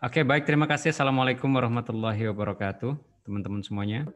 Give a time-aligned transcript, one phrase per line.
[0.00, 0.48] Oke, baik.
[0.48, 0.96] Terima kasih.
[0.96, 4.08] Assalamualaikum warahmatullahi wabarakatuh, teman-teman semuanya.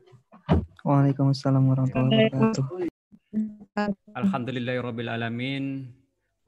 [0.80, 2.64] Waalaikumsalam warahmatullahi wabarakatuh.
[4.16, 5.92] Alhamdulillahirabbil alamin.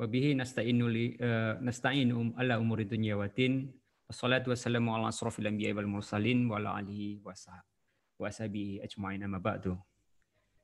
[0.01, 3.77] Wabihi nasta'inu li uh, nasta'inu ala umuri dunya wa din.
[4.09, 9.77] Wassalatu wassalamu ala asrofil anbiya'i wal mursalin wa ala alihi wa sahbihi ajma'in amma ba'du.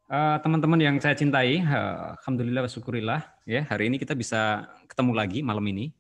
[0.09, 5.13] Uh, teman-teman yang saya cintai, uh, alhamdulillah wa syukurillah ya, hari ini kita bisa ketemu
[5.13, 5.93] lagi malam ini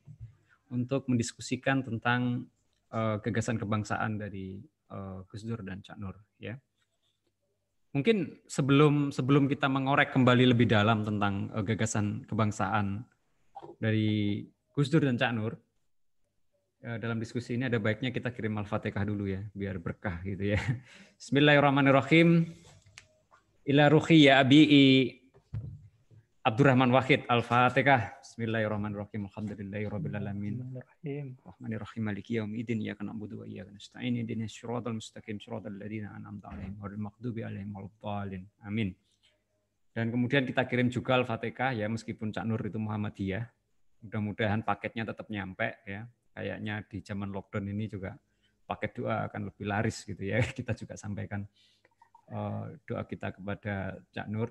[0.72, 2.48] untuk mendiskusikan tentang
[2.92, 4.60] uh, gagasan kebangsaan dari
[4.92, 6.54] uh, Gus Dur dan Cak Nur ya.
[7.92, 13.04] Mungkin sebelum sebelum kita mengorek kembali lebih dalam tentang uh, gagasan kebangsaan
[13.80, 15.54] dari Gus Dur dan Cak Nur,
[16.82, 20.58] dalam diskusi ini ada baiknya kita kirim Al-Fatihah dulu ya, biar berkah gitu ya.
[21.20, 22.48] Bismillahirrahmanirrahim.
[23.62, 25.21] Ila ruhi ya abi'i
[26.42, 28.18] Abdurrahman Wahid Al-Fatihah.
[28.18, 29.30] Bismillahirrahmanirrahim.
[29.30, 30.58] Alhamdulillahirabbil alamin.
[31.38, 32.02] Rahmanirrahim.
[32.02, 32.82] Maliki yaumiddin.
[32.82, 34.18] Iyyaka na'budu wa iyyaka nasta'in.
[34.18, 35.38] Ihdinas siratal mustaqim.
[35.38, 38.42] Siratal ladzina an'amta 'alaihim ghairil maghdubi 'alaihim waladdallin.
[38.66, 38.90] Amin.
[39.94, 43.46] Dan kemudian kita kirim juga Al-Fatihah ya meskipun Cak Nur itu Muhammadiyah.
[44.02, 46.10] Mudah-mudahan paketnya tetap nyampe ya.
[46.34, 48.18] Kayaknya di zaman lockdown ini juga
[48.66, 50.42] paket doa akan lebih laris gitu ya.
[50.58, 51.46] Kita juga sampaikan
[52.34, 54.50] uh, doa kita kepada Cak Nur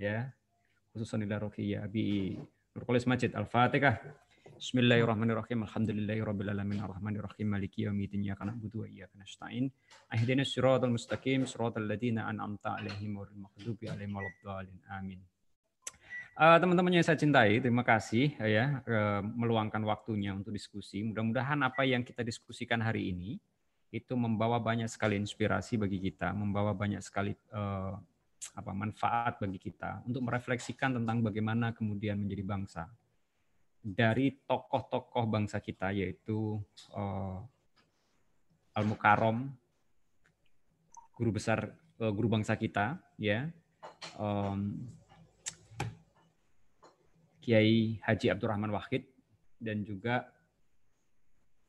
[0.00, 0.32] ya
[0.96, 2.32] khususan ila ya bi
[2.72, 4.00] Nurkolis Majid Al-Fatihah.
[4.56, 5.68] Bismillahirrahmanirrahim.
[5.68, 8.24] Alhamdulillahirabbil arrahmanirrahim maliki yaumiddin.
[8.24, 9.68] Iyyaka na'budu wa iyyaka nasta'in.
[10.16, 11.44] Ihdinas siratal mustaqim.
[11.44, 14.80] Siratal ladzina an'amta 'alaihim ghairil maghdubi 'alaihim waladdallin.
[14.88, 15.20] Amin.
[16.32, 21.04] Uh, teman-teman yang saya cintai, terima kasih ya uh, meluangkan waktunya untuk diskusi.
[21.04, 23.36] Mudah-mudahan apa yang kita diskusikan hari ini
[23.92, 28.00] itu membawa banyak sekali inspirasi bagi kita, membawa banyak sekali uh,
[28.54, 32.84] apa manfaat bagi kita untuk merefleksikan tentang bagaimana kemudian menjadi bangsa.
[33.86, 36.58] Dari tokoh-tokoh bangsa kita yaitu
[36.94, 37.38] uh,
[38.76, 39.50] Al Mukarrom
[41.16, 41.72] guru besar
[42.02, 43.48] uh, guru bangsa kita ya
[44.20, 44.84] um,
[47.40, 49.06] Kiai Haji Abdurrahman Wahid
[49.62, 50.28] dan juga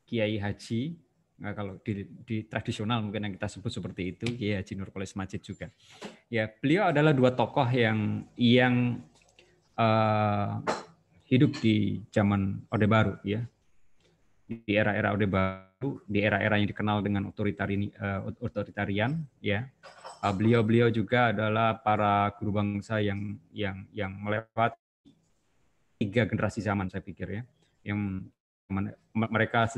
[0.10, 1.07] Kiai Haji
[1.38, 5.46] Nah, kalau di, di tradisional mungkin yang kita sebut seperti itu, ya Haji Nurkolis Majid
[5.46, 5.70] juga.
[6.34, 9.06] Ya, beliau adalah dua tokoh yang yang
[9.78, 10.58] uh,
[11.30, 13.46] hidup di zaman Orde Baru, ya,
[14.50, 19.70] di era-era Orde Baru, di era-era yang dikenal dengan otoritarian, uh, otoritarian, ya.
[20.26, 25.14] Uh, beliau-beliau juga adalah para guru bangsa yang yang yang melewati
[26.02, 27.42] tiga generasi zaman, saya pikir ya,
[27.86, 28.26] yang
[29.14, 29.70] mereka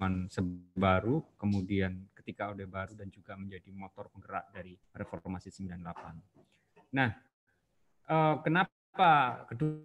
[0.00, 6.16] zaman sebaru, kemudian ketika Orde Baru dan juga menjadi motor penggerak dari reformasi 98.
[6.96, 7.12] Nah,
[8.08, 9.84] eh, kenapa kedua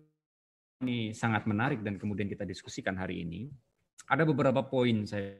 [0.87, 3.51] ini sangat menarik dan kemudian kita diskusikan hari ini?
[4.07, 5.35] Ada beberapa poin saya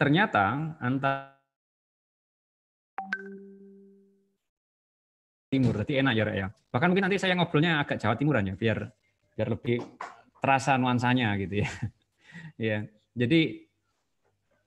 [0.00, 1.36] ternyata antara
[5.56, 6.46] Timur, berarti enak ya, ya.
[6.52, 8.84] Bahkan mungkin nanti saya ngobrolnya agak Jawa Timuran ya, biar
[9.32, 9.80] biar lebih
[10.44, 11.68] terasa nuansanya gitu ya.
[12.68, 12.78] ya,
[13.16, 13.64] jadi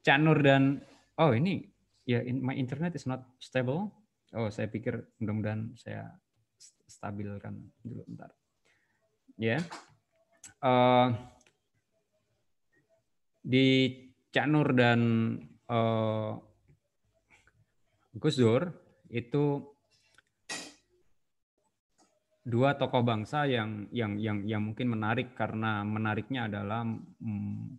[0.02, 0.82] Canur dan
[1.22, 1.62] oh ini
[2.08, 3.94] ya in, my internet is not stable.
[4.34, 6.10] Oh, saya pikir mudah-mudahan saya
[6.90, 8.34] stabilkan dulu bentar.
[9.38, 9.62] Ya.
[10.60, 11.14] Uh,
[13.46, 13.96] di
[14.34, 15.02] Canur dan
[15.70, 16.38] uh,
[18.18, 18.70] Gus Dur
[19.10, 19.64] itu
[22.44, 27.78] dua tokoh bangsa yang yang yang yang mungkin menarik karena menariknya adalah hmm,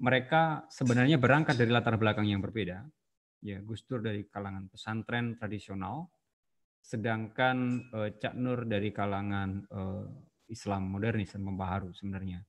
[0.00, 2.82] mereka sebenarnya berangkat dari latar belakang yang berbeda.
[3.44, 6.08] Ya, Gus Dur dari kalangan pesantren tradisional,
[6.80, 7.56] sedangkan
[7.92, 10.08] uh, Cak Nur dari kalangan uh,
[10.48, 12.40] Islam modernis dan pembaharu sebenarnya.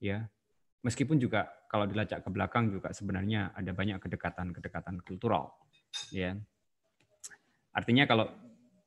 [0.00, 0.24] Ya,
[0.80, 5.52] meskipun juga kalau dilacak ke belakang juga sebenarnya ada banyak kedekatan-kedekatan kultural.
[6.08, 6.32] Ya,
[7.76, 8.32] artinya kalau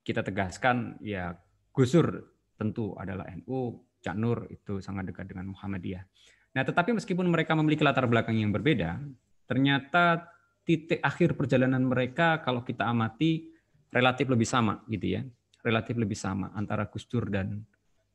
[0.02, 1.38] kita tegaskan ya
[1.72, 6.03] Gusur tentu adalah NU, Cak Nur itu sangat dekat dengan Muhammadiyah.
[6.52, 9.00] Nah, tetapi meskipun mereka memiliki latar belakang yang berbeda,
[9.47, 10.28] ternyata
[10.68, 13.50] titik akhir perjalanan mereka kalau kita amati
[13.90, 15.22] relatif lebih sama gitu ya.
[15.62, 17.62] Relatif lebih sama antara Gus Dur dan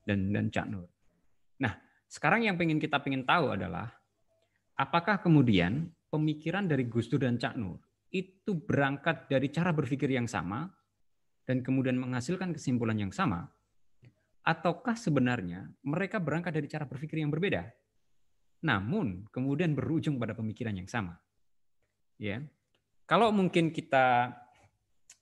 [0.02, 0.90] dan dan Cak Nur.
[1.62, 1.72] Nah,
[2.10, 3.88] sekarang yang pengen kita pengen tahu adalah
[4.76, 7.80] apakah kemudian pemikiran dari Gus Dur dan Cak Nur
[8.10, 10.66] itu berangkat dari cara berpikir yang sama
[11.46, 13.46] dan kemudian menghasilkan kesimpulan yang sama,
[14.42, 17.66] ataukah sebenarnya mereka berangkat dari cara berpikir yang berbeda,
[18.66, 21.14] namun kemudian berujung pada pemikiran yang sama.
[22.18, 22.42] Ya,
[23.06, 24.34] kalau mungkin kita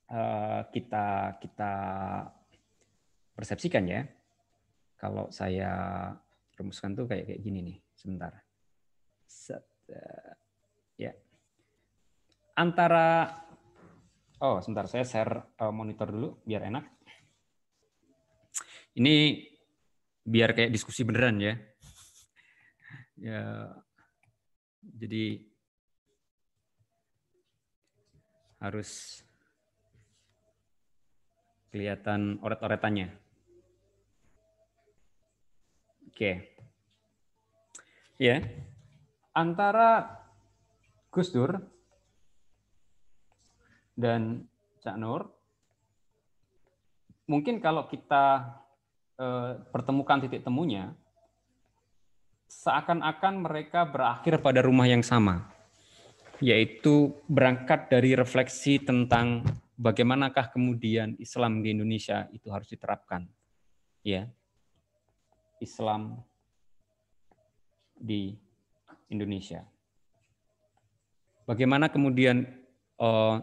[0.08, 1.72] uh, kita kita
[3.36, 4.08] persepsikan ya,
[4.96, 5.72] kalau saya
[6.56, 7.78] rumuskan tuh kayak kayak gini nih.
[7.92, 8.32] Sebentar.
[9.52, 10.32] Uh,
[10.96, 11.12] ya.
[12.54, 13.42] Antara
[14.42, 16.84] Oh, sebentar saya share uh, monitor dulu biar enak.
[18.98, 19.46] Ini
[20.26, 21.54] biar kayak diskusi beneran ya.
[23.14, 23.70] Ya.
[24.82, 25.38] Jadi
[28.58, 29.22] harus
[31.70, 33.14] kelihatan oret-oretannya.
[36.10, 36.54] Oke.
[38.18, 38.42] Ya.
[39.34, 40.22] Antara
[41.10, 41.73] Gus Dur
[43.94, 44.46] dan
[44.82, 45.30] Cak Nur.
[47.24, 48.44] Mungkin kalau kita
[49.16, 50.92] eh, pertemukan titik temunya,
[52.50, 55.48] seakan-akan mereka berakhir pada rumah yang sama,
[56.38, 59.42] yaitu berangkat dari refleksi tentang
[59.74, 63.26] bagaimanakah kemudian Islam di Indonesia itu harus diterapkan.
[64.04, 64.28] Ya.
[65.64, 66.20] Islam
[67.96, 68.36] di
[69.08, 69.64] Indonesia.
[71.48, 72.44] Bagaimana kemudian
[73.00, 73.40] uh,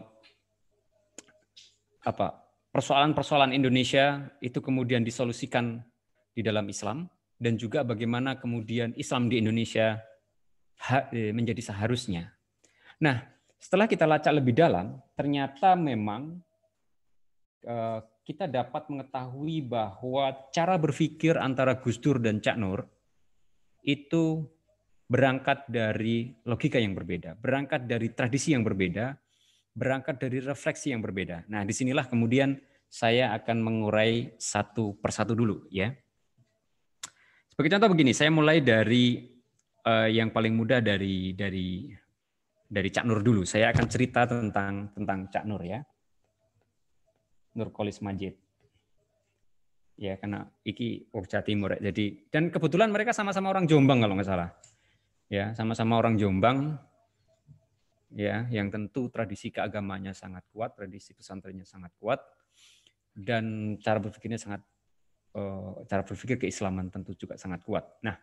[2.02, 5.78] apa persoalan-persoalan Indonesia itu kemudian disolusikan
[6.32, 7.06] di dalam Islam
[7.36, 10.00] dan juga bagaimana kemudian Islam di Indonesia
[11.12, 12.32] eh, menjadi seharusnya.
[13.02, 13.22] Nah,
[13.58, 16.38] setelah kita lacak lebih dalam, ternyata memang
[17.66, 22.86] eh, kita dapat mengetahui bahwa cara berpikir antara Gus Dur dan Cak Nur
[23.82, 24.46] itu
[25.10, 29.12] berangkat dari logika yang berbeda, berangkat dari tradisi yang berbeda,
[29.72, 31.48] berangkat dari refleksi yang berbeda.
[31.48, 32.60] Nah, di sinilah kemudian
[32.92, 35.96] saya akan mengurai satu persatu dulu ya.
[37.48, 39.32] Sebagai contoh begini, saya mulai dari
[39.84, 41.88] uh, yang paling mudah dari dari
[42.68, 43.44] dari Cak Nur dulu.
[43.44, 45.80] Saya akan cerita tentang tentang Cak Nur ya.
[47.56, 48.36] Nur Kolis Majid.
[50.00, 51.76] Ya, karena iki Jawa Timur.
[51.76, 51.92] Ya.
[51.92, 54.48] Jadi dan kebetulan mereka sama-sama orang Jombang kalau nggak salah.
[55.28, 56.76] Ya, sama-sama orang Jombang
[58.12, 62.20] ya yang tentu tradisi keagamanya sangat kuat, tradisi pesantrennya sangat kuat
[63.12, 64.64] dan cara berpikirnya sangat
[65.36, 67.84] uh, cara berpikir keislaman tentu juga sangat kuat.
[68.04, 68.16] Nah,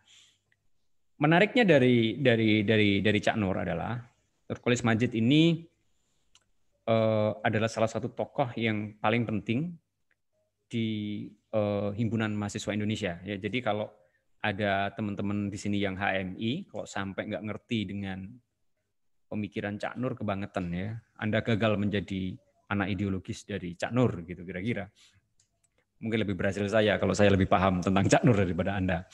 [1.22, 3.98] menariknya dari dari dari dari Cak Nur adalah
[4.50, 5.62] Turkolis Majid ini
[6.90, 9.74] uh, adalah salah satu tokoh yang paling penting
[10.70, 13.36] di uh, himpunan mahasiswa Indonesia ya.
[13.38, 13.90] Jadi kalau
[14.40, 18.24] ada teman-teman di sini yang HMI, kalau sampai nggak ngerti dengan
[19.30, 20.98] pemikiran Cak Nur kebangetan ya.
[21.14, 22.34] Anda gagal menjadi
[22.66, 24.90] anak ideologis dari Cak Nur gitu kira-kira.
[26.02, 29.06] Mungkin lebih berhasil saya kalau saya lebih paham tentang Cak Nur daripada Anda.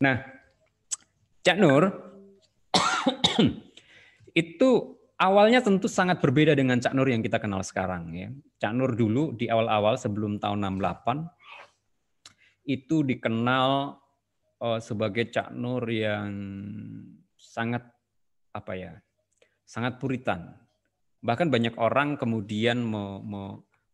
[0.00, 0.16] Nah,
[1.44, 1.92] Cak Nur
[4.42, 4.70] itu
[5.20, 8.32] awalnya tentu sangat berbeda dengan Cak Nur yang kita kenal sekarang ya.
[8.56, 11.28] Cak Nur dulu di awal-awal sebelum tahun 68
[12.62, 13.98] itu dikenal
[14.62, 16.30] uh, sebagai Cak Nur yang
[17.34, 17.82] sangat
[18.54, 18.92] apa ya
[19.64, 20.52] sangat puritan.
[21.22, 23.42] Bahkan banyak orang kemudian me, me,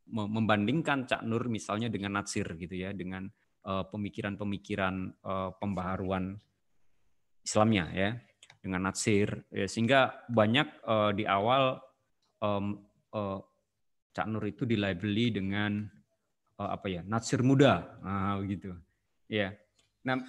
[0.09, 3.29] me, membandingkan Cak Nur misalnya dengan Natsir gitu ya, dengan
[3.69, 6.41] uh, pemikiran-pemikiran uh, pembaharuan
[7.45, 8.11] Islamnya ya,
[8.65, 9.45] dengan Natsir.
[9.53, 11.77] Ya, sehingga banyak uh, di awal
[12.41, 12.81] um,
[13.13, 13.45] uh,
[14.17, 15.85] Cak Nur itu dilabeli dengan
[16.57, 18.73] uh, apa ya, Natsir muda, nah, gitu.
[19.29, 19.53] Ya.
[20.09, 20.25] Nah,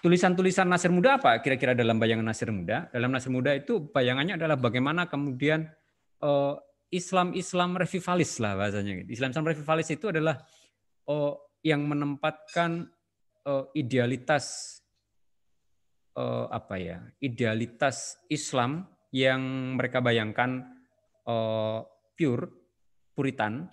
[0.00, 2.88] tulisan-tulisan Nasir Muda apa kira-kira dalam bayangan Nasir Muda?
[2.92, 5.68] Dalam Nasir Muda itu bayangannya adalah bagaimana kemudian
[6.24, 6.56] uh,
[6.90, 9.06] Islam-Islam revivalis lah bahasanya.
[9.06, 10.42] Islam-Islam revivalis itu adalah
[11.06, 12.88] uh, yang menempatkan
[13.46, 14.76] uh, idealitas
[16.50, 17.00] apa ya?
[17.16, 19.40] Idealitas Islam yang
[19.80, 20.68] mereka bayangkan
[22.12, 22.44] pure,
[23.16, 23.64] puritan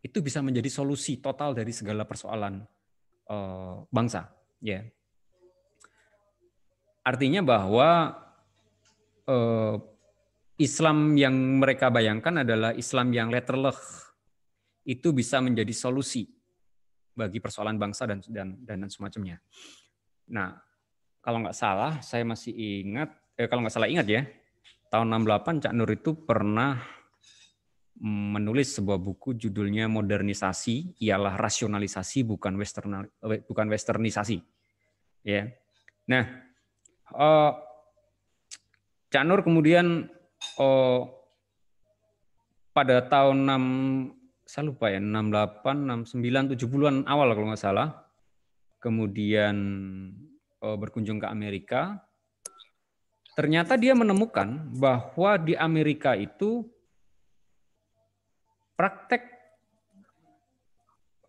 [0.00, 2.64] itu bisa menjadi solusi total dari segala persoalan
[3.92, 4.32] bangsa.
[4.64, 4.88] Ya,
[7.02, 8.14] Artinya bahwa
[9.26, 9.74] eh,
[10.62, 13.74] Islam yang mereka bayangkan adalah Islam yang letterleh
[14.86, 16.26] itu bisa menjadi solusi
[17.12, 19.42] bagi persoalan bangsa dan dan dan semacamnya.
[20.30, 20.54] Nah,
[21.22, 24.22] kalau nggak salah, saya masih ingat, eh, kalau nggak salah ingat ya,
[24.90, 26.82] tahun 68 Cak Nur itu pernah
[28.02, 34.42] menulis sebuah buku judulnya Modernisasi ialah rasionalisasi bukan western eh, bukan westernisasi.
[35.22, 35.54] Ya.
[36.10, 36.51] Nah,
[37.14, 37.52] uh,
[39.12, 40.08] Cak Nur kemudian
[40.56, 41.00] uh,
[42.72, 48.08] pada tahun 6 saya lupa ya 68 69 70-an awal kalau nggak salah
[48.80, 49.56] kemudian
[50.64, 52.00] uh, berkunjung ke Amerika
[53.32, 56.68] ternyata dia menemukan bahwa di Amerika itu
[58.76, 59.24] praktek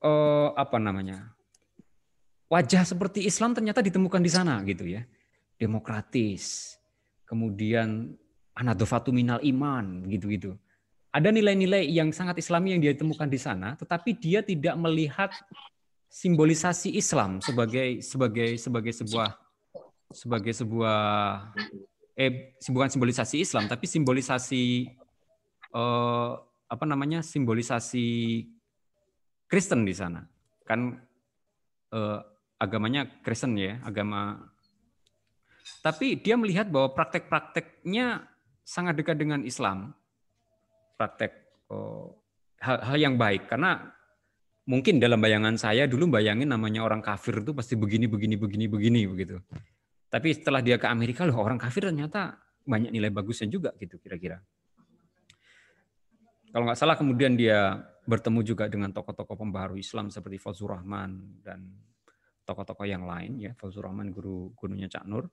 [0.03, 1.31] uh, apa namanya
[2.53, 5.01] wajah seperti Islam ternyata ditemukan di sana gitu ya.
[5.63, 6.75] Demokratis.
[7.23, 8.11] Kemudian
[8.51, 10.59] anadofatu minal iman gitu-gitu.
[11.13, 15.31] Ada nilai-nilai yang sangat islami yang dia temukan di sana, tetapi dia tidak melihat
[16.13, 19.33] simbolisasi Islam sebagai sebagai sebagai sebuah
[20.13, 21.01] sebagai sebuah
[22.13, 24.93] eh bukan simbolisasi Islam tapi simbolisasi
[25.73, 26.31] eh,
[26.69, 28.05] apa namanya simbolisasi
[29.49, 30.21] Kristen di sana
[30.69, 31.01] kan
[31.89, 32.19] eh,
[32.61, 34.52] agamanya Kristen ya agama
[35.79, 38.27] tapi dia melihat bahwa praktek-prakteknya
[38.63, 39.95] sangat dekat dengan Islam.
[40.99, 41.31] Praktek
[41.71, 42.19] oh,
[42.59, 43.47] hal, hal yang baik.
[43.47, 43.79] Karena
[44.67, 48.99] mungkin dalam bayangan saya dulu bayangin namanya orang kafir itu pasti begini begini begini begini
[49.07, 49.35] begitu.
[50.11, 54.39] Tapi setelah dia ke Amerika loh orang kafir ternyata banyak nilai bagusnya juga gitu kira-kira.
[56.53, 61.65] Kalau nggak salah kemudian dia bertemu juga dengan tokoh-tokoh pembaharu Islam seperti Fazlur Rahman dan
[62.45, 63.51] tokoh-tokoh yang lain ya.
[63.57, 65.27] Fazlur Rahman guru gurunya Cak Nur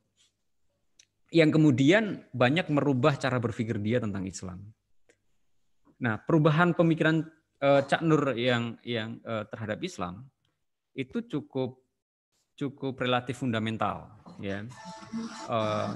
[1.30, 4.66] yang kemudian banyak merubah cara berpikir dia tentang Islam.
[6.02, 7.22] Nah, perubahan pemikiran
[7.62, 10.26] uh, Cak Nur yang yang uh, terhadap Islam
[10.98, 11.78] itu cukup
[12.58, 14.10] cukup relatif fundamental
[14.42, 14.66] ya.
[15.46, 15.94] Uh,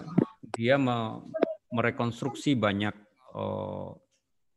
[0.54, 1.26] dia me
[1.74, 2.94] merekonstruksi banyak
[3.34, 3.90] uh,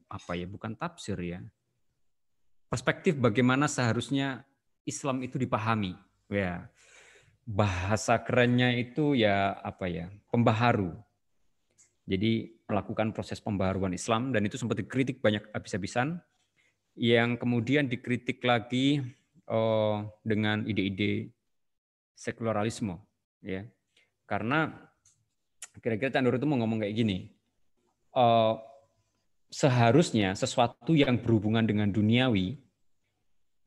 [0.07, 1.41] apa ya bukan tafsir ya.
[2.69, 4.45] Perspektif bagaimana seharusnya
[4.85, 5.95] Islam itu dipahami
[6.27, 6.67] ya
[7.47, 10.91] bahasa kerennya itu ya apa ya pembaharu.
[12.03, 16.19] Jadi melakukan proses pembaharuan Islam dan itu sempat dikritik banyak habis-habisan.
[16.97, 18.99] Yang kemudian dikritik lagi
[19.47, 21.31] uh, dengan ide-ide
[22.19, 22.99] sekularisme
[23.39, 23.63] ya.
[24.27, 24.75] Karena
[25.79, 27.31] kira-kira Cak Nur itu mau ngomong kayak gini
[28.17, 28.57] uh,
[29.47, 32.57] seharusnya sesuatu yang berhubungan dengan duniawi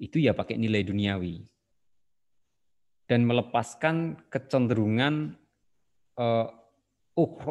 [0.01, 1.47] itu ya pakai nilai duniawi
[3.11, 5.35] dan melepaskan kecenderungan
[6.15, 6.47] uh,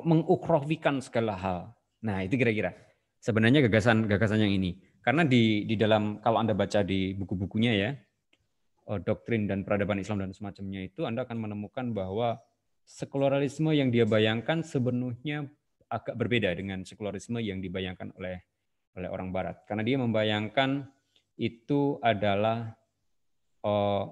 [0.08, 1.60] mengukrofikan segala hal.
[2.00, 2.72] Nah itu kira-kira
[3.20, 7.92] sebenarnya gagasan gagasan yang ini karena di di dalam kalau anda baca di buku-bukunya ya
[8.90, 12.42] Eh, doktrin dan peradaban Islam dan semacamnya itu Anda akan menemukan bahwa
[12.90, 15.46] sekularisme yang dia bayangkan sebenarnya
[15.94, 18.42] agak berbeda dengan sekularisme yang dibayangkan oleh
[18.98, 19.62] oleh orang Barat.
[19.70, 20.90] Karena dia membayangkan
[21.38, 22.74] itu adalah
[23.62, 24.10] uh,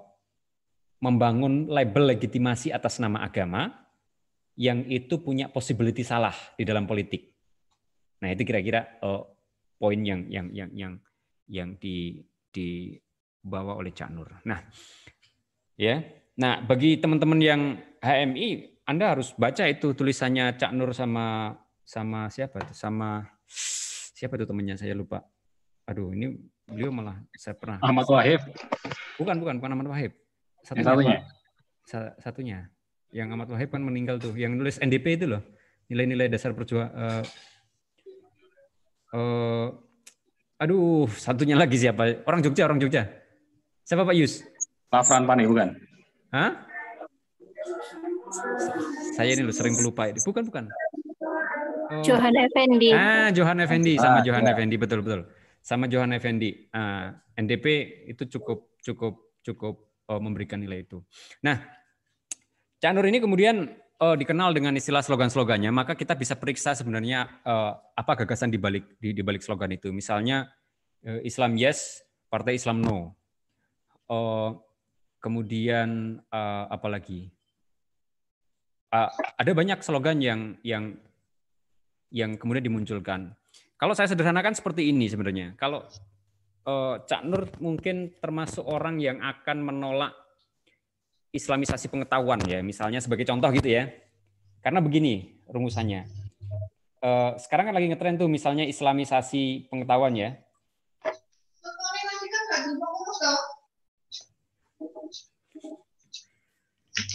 [0.98, 3.70] membangun label legitimasi atas nama agama
[4.58, 7.30] yang itu punya possibility salah di dalam politik.
[8.18, 9.22] Nah itu kira-kira uh,
[9.78, 10.92] poin yang yang yang yang
[11.46, 12.98] yang di di
[13.48, 14.28] dibawa oleh Cak Nur.
[14.44, 14.60] Nah,
[15.80, 16.04] ya.
[16.36, 17.60] Nah, bagi teman-teman yang
[18.04, 22.68] HMI, Anda harus baca itu tulisannya Cak Nur sama sama siapa?
[22.76, 23.24] Sama
[24.12, 25.24] siapa itu temannya saya lupa.
[25.88, 26.36] Aduh, ini
[26.68, 28.44] beliau malah saya pernah Ahmad Wahib.
[29.16, 30.12] Bukan, bukan, bukan Ahmad Wahib.
[30.68, 30.84] Satunya.
[30.84, 31.24] Yang
[31.88, 32.12] satunya.
[32.20, 32.58] Satunya.
[33.08, 35.40] Yang Ahmad Wahib kan meninggal tuh, yang nulis NDP itu loh.
[35.88, 37.24] Nilai-nilai dasar perjuangan uh,
[39.16, 39.66] uh,
[40.60, 42.28] aduh, satunya lagi siapa?
[42.28, 43.08] Orang Jogja, orang Jogja.
[43.88, 44.44] Siapa Pak Yus?
[44.92, 45.72] Pak Fran Pane, bukan?
[46.28, 46.52] Hah?
[49.16, 50.12] Saya ini loh sering pelupa.
[50.12, 50.64] Bukan, bukan.
[51.88, 52.04] Oh.
[52.04, 52.92] Johan Effendi.
[52.92, 54.52] Ah, Johan Effendi sama ah, Johan ya.
[54.52, 55.24] Effendi betul betul.
[55.64, 56.68] Sama Johan Effendi.
[56.68, 57.04] Uh, ah,
[57.40, 57.64] NDP
[58.12, 61.04] itu cukup cukup cukup uh, memberikan nilai itu.
[61.44, 61.60] Nah,
[62.80, 63.68] Cak Nur ini kemudian
[64.00, 68.98] uh, dikenal dengan istilah slogan-slogannya, maka kita bisa periksa sebenarnya uh, apa gagasan di balik
[68.98, 69.90] di, balik slogan itu.
[69.90, 70.48] Misalnya
[71.04, 73.14] uh, Islam yes, Partai Islam no.
[74.08, 74.56] Uh,
[75.20, 77.28] kemudian uh, apa lagi?
[78.88, 80.96] Uh, ada banyak slogan yang yang
[82.08, 83.36] yang kemudian dimunculkan.
[83.76, 85.54] Kalau saya sederhanakan seperti ini sebenarnya.
[85.60, 85.84] Kalau
[87.08, 90.12] Cak Nur mungkin termasuk orang yang akan menolak
[91.32, 93.88] islamisasi pengetahuan ya, misalnya sebagai contoh gitu ya.
[94.60, 96.04] Karena begini rumusannya.
[96.98, 100.30] Uh, sekarang kan lagi ngetren tuh misalnya islamisasi pengetahuan ya.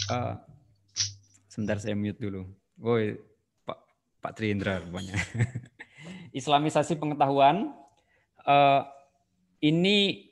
[0.08, 0.34] Uh,
[1.46, 2.48] sebentar saya mute dulu.
[2.80, 3.14] Woi,
[3.62, 3.78] Pak
[4.18, 5.14] Pak Triindra rupanya.
[6.38, 7.70] Islamisasi pengetahuan
[8.48, 8.82] uh,
[9.64, 10.28] ini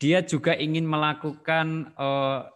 [0.00, 2.48] dia juga ingin melakukan uh,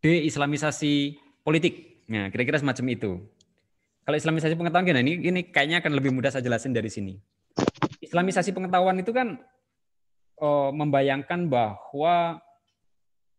[0.00, 2.06] de-islamisasi politik.
[2.08, 3.12] Nah, kira-kira semacam itu.
[4.06, 5.04] Kalau islamisasi pengetahuan gimana?
[5.04, 7.14] Ini ini kayaknya akan lebih mudah saya jelasin dari sini.
[8.00, 9.36] Islamisasi pengetahuan itu kan
[10.40, 12.40] uh, membayangkan bahwa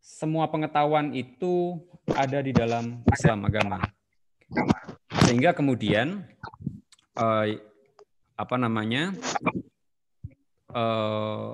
[0.02, 1.82] semua pengetahuan itu
[2.14, 3.78] ada di dalam Islam agama.
[5.30, 6.26] Sehingga kemudian
[7.16, 7.62] eh,
[8.34, 9.14] apa namanya?
[10.72, 11.52] Eh,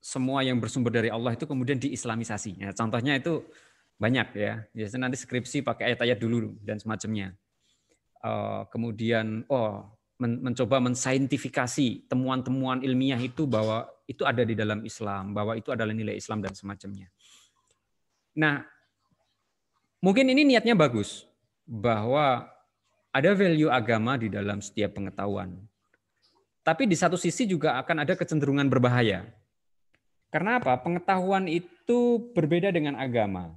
[0.00, 2.56] semua yang bersumber dari Allah itu kemudian diislamisasi.
[2.56, 3.44] Ya, contohnya itu
[4.00, 4.64] banyak ya.
[4.72, 7.36] Biasanya nanti skripsi pakai ayat-ayat dulu dan semacamnya.
[8.20, 9.80] Uh, kemudian oh
[10.20, 15.96] men mencoba mensaintifikasi temuan-temuan ilmiah itu bahwa itu ada di dalam Islam, bahwa itu adalah
[15.96, 17.08] nilai Islam dan semacamnya.
[18.36, 18.60] Nah,
[20.04, 21.24] mungkin ini niatnya bagus
[21.64, 22.44] bahwa
[23.08, 25.56] ada value agama di dalam setiap pengetahuan.
[26.60, 29.24] Tapi di satu sisi juga akan ada kecenderungan berbahaya.
[30.30, 30.78] Karena apa?
[30.78, 33.50] Pengetahuan itu berbeda dengan agama.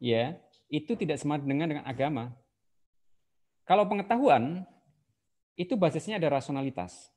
[0.00, 0.40] Ya,
[0.72, 2.32] itu tidak sama dengan dengan agama.
[3.68, 4.64] Kalau pengetahuan
[5.58, 7.12] itu basisnya ada rasionalitas.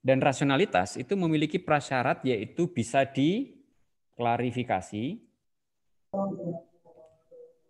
[0.00, 5.20] Dan rasionalitas itu memiliki prasyarat yaitu bisa diklarifikasi,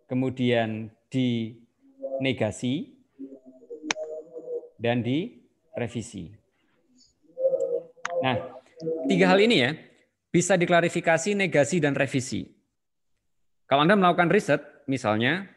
[0.07, 0.87] kemudian
[2.21, 2.93] dinegasi,
[4.77, 6.29] dan direvisi.
[8.21, 8.37] Nah,
[9.09, 9.73] tiga hal ini ya,
[10.29, 12.45] bisa diklarifikasi, negasi, dan revisi.
[13.65, 15.49] Kalau Anda melakukan riset, misalnya,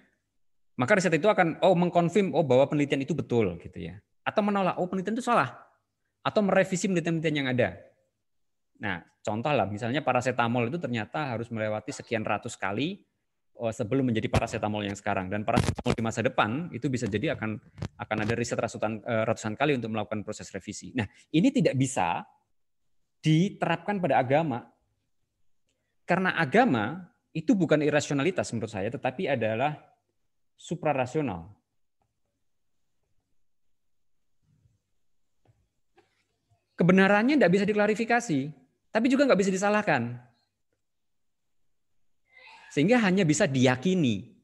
[0.81, 4.01] maka riset itu akan oh mengkonfirm oh bahwa penelitian itu betul gitu ya.
[4.25, 5.61] Atau menolak oh penelitian itu salah
[6.25, 7.77] atau merevisi penelitian-penelitian yang ada.
[8.81, 13.05] Nah, contoh lah, misalnya paracetamol itu ternyata harus melewati sekian ratus kali
[13.71, 15.31] sebelum menjadi paracetamol yang sekarang.
[15.31, 17.57] Dan paracetamol di masa depan itu bisa jadi akan
[17.99, 20.91] akan ada riset ratusan, eh, ratusan kali untuk melakukan proses revisi.
[20.93, 22.23] Nah, ini tidak bisa
[23.23, 24.69] diterapkan pada agama.
[26.05, 29.81] Karena agama itu bukan irasionalitas menurut saya, tetapi adalah
[30.55, 31.55] suprarasional.
[36.75, 38.41] kebenarannya tidak bisa diklarifikasi,
[38.91, 40.19] tapi juga nggak bisa disalahkan.
[42.75, 44.35] Sehingga hanya bisa diyakini.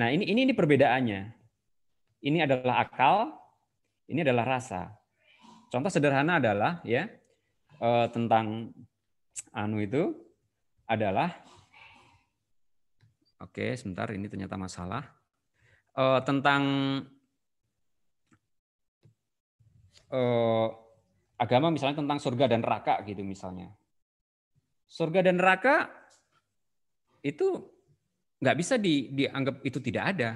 [0.00, 1.20] Nah ini ini, ini perbedaannya.
[2.24, 3.36] Ini adalah akal,
[4.08, 4.88] ini adalah rasa.
[5.68, 7.04] Contoh sederhana adalah ya
[7.76, 8.72] eh, tentang
[9.52, 10.16] anu itu
[10.88, 11.44] adalah
[13.44, 15.04] oke sebentar ini ternyata masalah
[15.92, 16.62] eh, tentang
[20.08, 20.68] eh,
[21.36, 23.76] agama misalnya tentang surga dan neraka gitu misalnya.
[24.88, 25.97] Surga dan neraka
[27.22, 27.48] itu
[28.38, 30.30] nggak bisa di, dianggap itu tidak ada.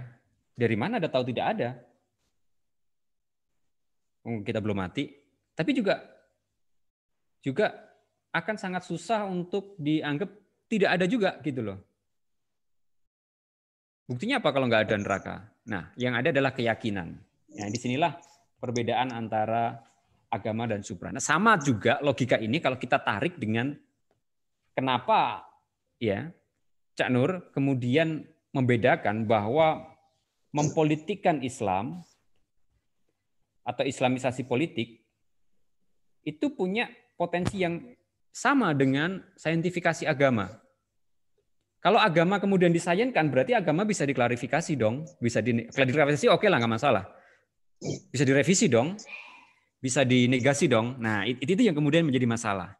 [0.52, 1.70] Dari mana ada tahu tidak ada?
[4.22, 5.10] Kita belum mati.
[5.52, 5.98] Tapi juga
[7.42, 7.74] juga
[8.32, 10.30] akan sangat susah untuk dianggap
[10.70, 11.78] tidak ada juga gitu loh.
[14.08, 15.34] Buktinya apa kalau nggak ada neraka?
[15.68, 17.08] Nah, yang ada adalah keyakinan.
[17.52, 18.18] Nah, di sinilah
[18.58, 19.78] perbedaan antara
[20.32, 21.12] agama dan supra.
[21.20, 23.76] Sama juga logika ini kalau kita tarik dengan
[24.72, 25.44] kenapa
[26.00, 26.32] ya
[26.92, 29.88] Cak Nur kemudian membedakan bahwa
[30.52, 32.04] mempolitikkan Islam
[33.64, 35.00] atau islamisasi politik
[36.22, 37.80] itu punya potensi yang
[38.32, 40.50] sama dengan saintifikasi agama.
[41.82, 46.74] Kalau agama kemudian disayankan, berarti agama bisa diklarifikasi dong, bisa diklarifikasi oke okay lah nggak
[46.78, 47.04] masalah,
[48.14, 48.94] bisa direvisi dong,
[49.82, 51.02] bisa dinegasi dong.
[51.02, 52.78] Nah, itu yang kemudian menjadi masalah.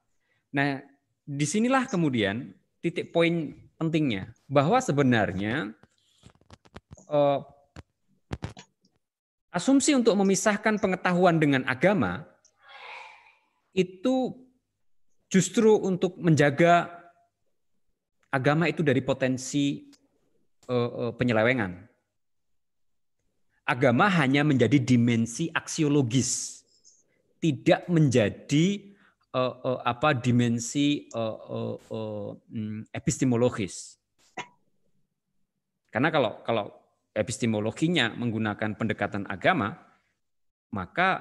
[0.54, 0.78] Nah,
[1.26, 3.50] di sinilah kemudian titik poin
[3.82, 5.74] pentingnya bahwa sebenarnya
[7.10, 7.40] eh,
[9.50, 12.22] asumsi untuk memisahkan pengetahuan dengan agama
[13.74, 14.38] itu
[15.26, 17.02] justru untuk menjaga
[18.30, 19.90] agama itu dari potensi
[20.70, 21.90] eh, eh, penyelewengan.
[23.66, 26.62] Agama hanya menjadi dimensi aksiologis
[27.42, 28.91] tidak menjadi
[29.34, 32.30] uh, uh, apa dimensi uh, uh, uh,
[32.92, 33.96] epistemologis.
[35.92, 36.72] Karena kalau kalau
[37.12, 39.76] epistemologinya menggunakan pendekatan agama,
[40.72, 41.20] maka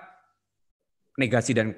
[1.19, 1.75] negasi dan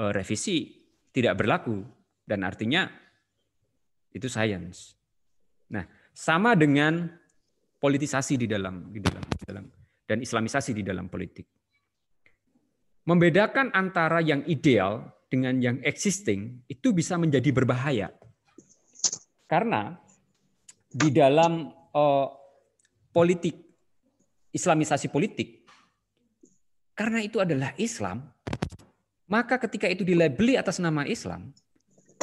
[0.00, 0.72] uh, revisi
[1.12, 1.84] tidak berlaku
[2.24, 2.88] dan artinya
[4.12, 4.96] itu sains.
[5.72, 5.84] Nah,
[6.16, 7.04] sama dengan
[7.76, 9.64] politisasi di dalam di dalam di dalam
[10.08, 11.44] dan islamisasi di dalam politik.
[13.06, 18.14] Membedakan antara yang ideal dengan yang existing itu bisa menjadi berbahaya.
[19.46, 19.94] Karena
[20.90, 22.26] di dalam uh,
[23.14, 23.54] politik,
[24.50, 25.66] islamisasi politik,
[26.96, 28.26] karena itu adalah Islam,
[29.28, 31.52] maka ketika itu dilabeli atas nama Islam,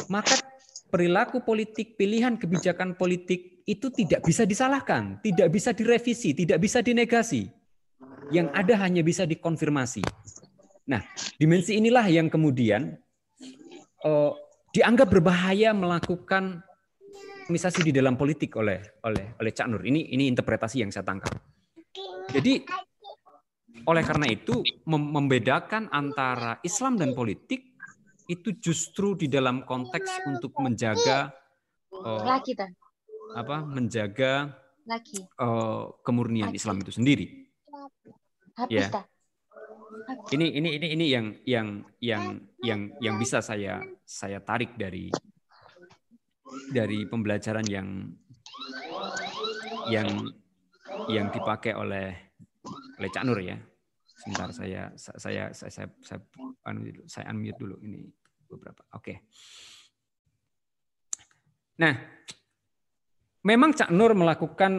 [0.08, 0.40] maka
[0.90, 7.48] perilaku politik, pilihan kebijakan politik itu tidak bisa disalahkan, tidak bisa direvisi, tidak bisa dinegasi.
[8.32, 10.00] Yang ada hanya bisa dikonfirmasi.
[10.84, 11.00] Nah,
[11.40, 12.92] dimensi inilah yang kemudian
[14.04, 14.32] uh,
[14.74, 16.60] dianggap berbahaya melakukan
[17.48, 19.82] misasi di dalam politik oleh oleh oleh Cak Nur.
[19.84, 21.32] Ini ini interpretasi yang saya tangkap.
[22.32, 22.64] Jadi
[23.84, 27.76] oleh karena itu membedakan antara Islam dan politik
[28.24, 31.32] itu justru di dalam konteks untuk menjaga
[31.92, 32.24] uh,
[33.36, 34.56] apa menjaga
[34.88, 35.28] laki.
[35.36, 36.52] Uh, kemurnian.
[36.52, 37.48] Islam itu sendiri.
[38.54, 39.04] Habis ya.
[40.04, 41.68] Ini ini ini ini yang yang
[42.00, 42.24] yang
[42.60, 45.08] yang yang bisa saya saya tarik dari
[46.72, 47.88] dari pembelajaran yang
[49.88, 50.08] yang
[51.08, 52.34] yang dipakai oleh
[53.00, 53.56] oleh Cak Nur ya.
[54.14, 56.20] Sebentar saya saya saya saya saya,
[57.08, 58.08] saya unmute dulu ini
[58.48, 58.84] beberapa.
[58.96, 59.28] Oke.
[61.74, 61.94] Nah,
[63.42, 64.78] memang Cak Nur melakukan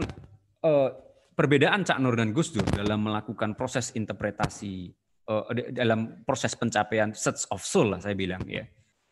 [0.63, 0.89] uh,
[1.35, 7.49] perbedaan Cak Nur dan Gus Dur dalam melakukan proses interpretasi uh, dalam proses pencapaian search
[7.51, 8.65] of soul lah saya bilang ya.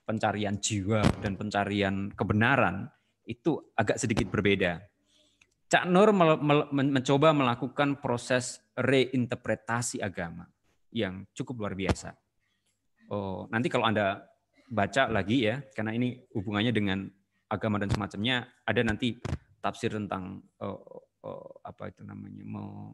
[0.04, 2.91] Pencarian jiwa dan pencarian kebenaran
[3.23, 4.84] itu agak sedikit berbeda.
[5.71, 6.12] Cak Nur
[6.76, 10.45] mencoba melakukan proses reinterpretasi agama
[10.91, 12.13] yang cukup luar biasa.
[13.10, 14.21] Oh, nanti kalau Anda
[14.69, 17.10] baca lagi ya, karena ini hubungannya dengan
[17.49, 19.17] agama dan semacamnya, ada nanti
[19.63, 20.78] tafsir tentang uh,
[21.26, 22.93] uh, apa itu namanya, mau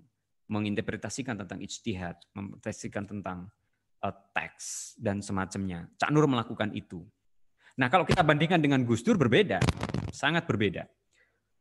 [0.50, 3.48] menginterpretasikan tentang ijtihad, menginterpretasikan tentang
[4.02, 5.88] uh, teks dan semacamnya.
[5.96, 7.06] Cak Nur melakukan itu.
[7.80, 9.64] Nah, kalau kita bandingkan dengan Gus Dur berbeda,
[10.12, 10.84] sangat berbeda.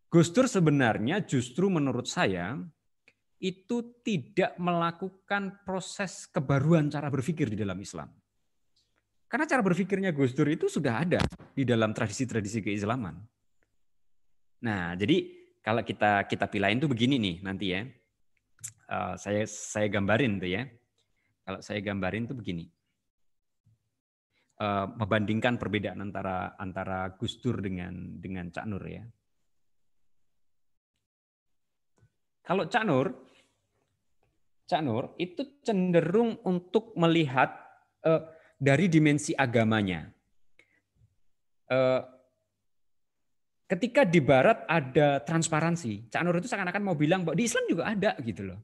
[0.09, 2.59] Gus Dur sebenarnya justru menurut saya
[3.39, 8.11] itu tidak melakukan proses kebaruan cara berpikir di dalam Islam.
[9.29, 11.21] Karena cara berpikirnya Gus Dur itu sudah ada
[11.55, 13.15] di dalam tradisi-tradisi keislaman.
[14.65, 15.23] Nah, jadi
[15.63, 17.85] kalau kita kita pilain tuh begini nih nanti ya.
[18.89, 20.65] Uh, saya saya gambarin tuh ya.
[21.45, 22.67] Kalau saya gambarin tuh begini.
[24.59, 29.07] Uh, membandingkan perbedaan antara antara Gus Dur dengan dengan Cak Nur ya.
[32.43, 33.07] Kalau Cak Nur,
[34.67, 37.55] Cak Nur itu cenderung untuk melihat
[38.03, 38.25] uh,
[38.59, 40.11] dari dimensi agamanya.
[41.69, 42.01] Eh,
[43.69, 47.85] ketika di Barat ada transparansi, Cak Nur itu seakan-akan mau bilang bahwa di Islam juga
[47.85, 48.59] ada gitu loh.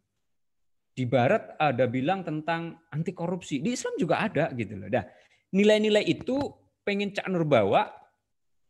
[0.94, 4.88] Di Barat ada bilang tentang anti korupsi, di Islam juga ada gitu loh.
[4.88, 5.04] Nah,
[5.52, 6.40] nilai-nilai itu
[6.82, 7.92] pengen Cak Nur bawa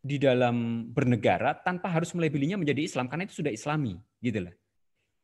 [0.05, 4.55] di dalam bernegara tanpa harus melabelinya menjadi Islam karena itu sudah Islami gitu loh.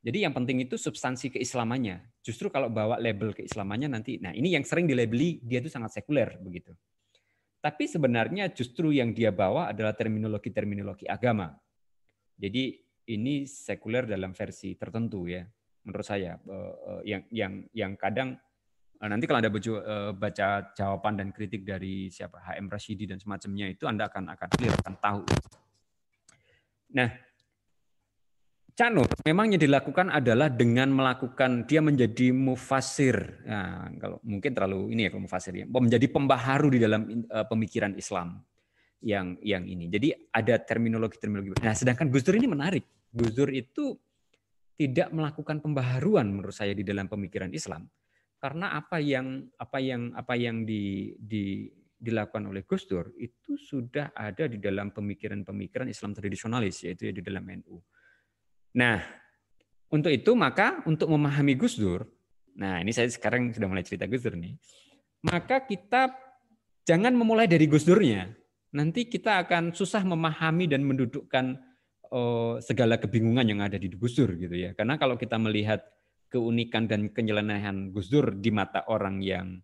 [0.00, 2.00] Jadi yang penting itu substansi keislamannya.
[2.24, 6.40] Justru kalau bawa label keislamannya nanti, nah ini yang sering dilabeli dia itu sangat sekuler
[6.40, 6.72] begitu.
[7.60, 11.52] Tapi sebenarnya justru yang dia bawa adalah terminologi-terminologi agama.
[12.40, 12.72] Jadi
[13.12, 15.44] ini sekuler dalam versi tertentu ya,
[15.84, 18.32] menurut saya eh, eh, yang yang yang kadang
[18.96, 19.52] eh, nanti kalau anda
[20.16, 24.72] baca jawaban dan kritik dari siapa HM Rashidi dan semacamnya itu anda akan akan clear
[24.80, 25.22] akan tahu.
[26.96, 27.12] Nah
[28.80, 33.44] Canur memang yang dilakukan adalah dengan melakukan dia menjadi mufasir.
[33.44, 37.92] Nah, kalau mungkin terlalu ini ya kalau mufasir ya, menjadi pembaharu di dalam uh, pemikiran
[38.00, 38.40] Islam
[39.04, 39.92] yang yang ini.
[39.92, 41.60] Jadi ada terminologi-terminologi.
[41.60, 42.88] Nah, sedangkan Gus Dur ini menarik.
[43.12, 44.00] Gus Dur itu
[44.80, 47.84] tidak melakukan pembaharuan menurut saya di dalam pemikiran Islam
[48.40, 51.68] karena apa yang apa yang apa yang di, di
[52.00, 57.44] dilakukan oleh Gus Dur itu sudah ada di dalam pemikiran-pemikiran Islam tradisionalis yaitu di dalam
[57.44, 57.76] NU.
[58.76, 59.02] Nah,
[59.90, 62.06] untuk itu maka untuk memahami Gus Dur,
[62.54, 64.54] nah ini saya sekarang sudah mulai cerita Gus Dur nih,
[65.26, 66.14] maka kita
[66.86, 68.30] jangan memulai dari Gus Durnya.
[68.70, 71.58] Nanti kita akan susah memahami dan mendudukkan
[72.14, 74.70] oh, segala kebingungan yang ada di Gus Dur gitu ya.
[74.78, 75.82] Karena kalau kita melihat
[76.30, 79.58] keunikan dan kenyelenahan Gus Dur di mata orang yang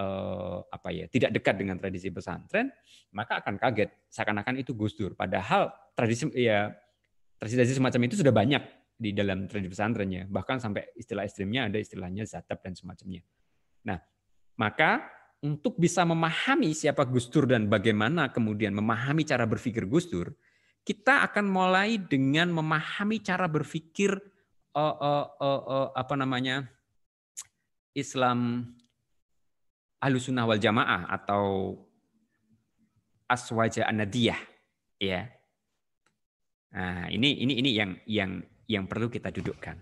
[0.00, 2.72] eh, apa ya tidak dekat dengan tradisi pesantren,
[3.12, 5.12] maka akan kaget seakan-akan itu Gus Dur.
[5.12, 6.72] Padahal tradisi ya
[7.40, 8.62] tradisi semacam itu sudah banyak
[9.00, 10.28] di dalam tradisi pesantrennya.
[10.28, 13.24] Bahkan sampai istilah ekstrimnya ada istilahnya zatab dan semacamnya.
[13.88, 13.96] Nah,
[14.60, 15.08] maka
[15.40, 20.36] untuk bisa memahami siapa Gus Dur dan bagaimana kemudian memahami cara berpikir Gus Dur,
[20.84, 24.12] kita akan mulai dengan memahami cara berpikir
[24.76, 26.68] uh, uh, uh, uh, apa namanya
[27.96, 28.68] Islam
[30.00, 31.76] Ahlussunnah wal Jamaah atau
[33.28, 34.38] Aswaja Anadiyah
[35.00, 35.39] ya
[36.70, 38.30] Nah, ini ini ini yang yang
[38.70, 39.74] yang perlu kita dudukkan.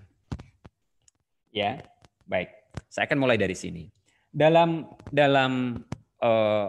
[1.53, 1.85] Ya,
[2.25, 2.49] baik.
[2.89, 3.85] Saya akan mulai dari sini.
[4.29, 5.77] Dalam dalam
[6.21, 6.69] uh,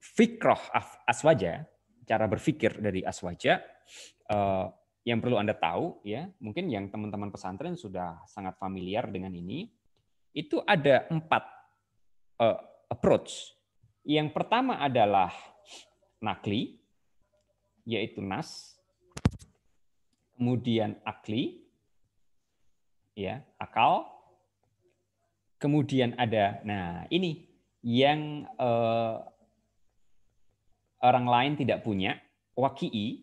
[0.00, 0.60] fikroh
[1.08, 1.64] aswaja,
[2.04, 3.60] cara berpikir dari aswaja,
[4.28, 4.68] uh,
[5.08, 9.72] yang perlu anda tahu ya, mungkin yang teman-teman pesantren sudah sangat familiar dengan ini,
[10.36, 11.44] itu ada empat
[12.40, 12.58] uh,
[12.92, 13.56] approach.
[14.04, 15.32] Yang pertama adalah
[16.20, 16.76] nakli,
[17.88, 18.71] yaitu nas
[20.42, 21.62] kemudian akli,
[23.14, 24.10] ya akal,
[25.62, 27.46] Kemudian ada, nah ini
[27.86, 29.22] yang uh,
[30.98, 32.18] orang lain tidak punya,
[32.58, 33.22] waki'i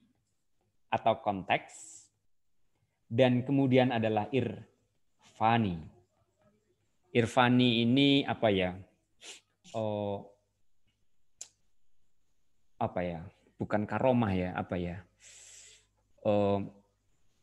[0.87, 2.07] atau konteks,
[3.11, 5.83] dan kemudian adalah irfani.
[7.11, 8.71] Irfani ini apa ya?
[9.75, 10.23] Oh,
[12.79, 13.19] apa ya?
[13.59, 15.03] Bukan karomah ya, apa ya?
[16.23, 16.78] Oh,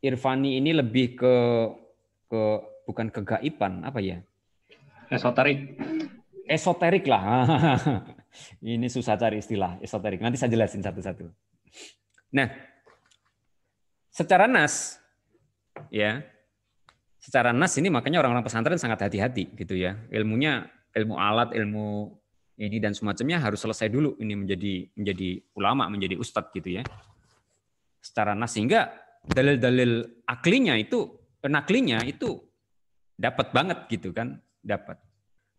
[0.00, 1.34] irfani ini lebih ke
[2.26, 2.42] ke
[2.86, 4.22] bukan kegaiban, apa ya?
[5.10, 5.78] Esoterik.
[6.46, 7.22] Esoterik lah.
[8.60, 10.20] Ini susah cari istilah esoterik.
[10.20, 11.24] Nanti saya jelasin satu-satu.
[12.36, 12.52] Nah,
[14.12, 15.00] secara nas,
[15.88, 16.20] ya,
[17.16, 19.96] secara nas ini makanya orang-orang pesantren sangat hati-hati gitu ya.
[20.12, 22.12] Ilmunya, ilmu alat, ilmu
[22.60, 26.82] ini dan semacamnya harus selesai dulu ini menjadi menjadi ulama, menjadi ustadz gitu ya.
[28.04, 31.10] Secara nas sehingga dalil-dalil aklinya itu,
[31.46, 32.42] naklinya itu
[33.14, 34.98] dapat banget gitu kan, dapat.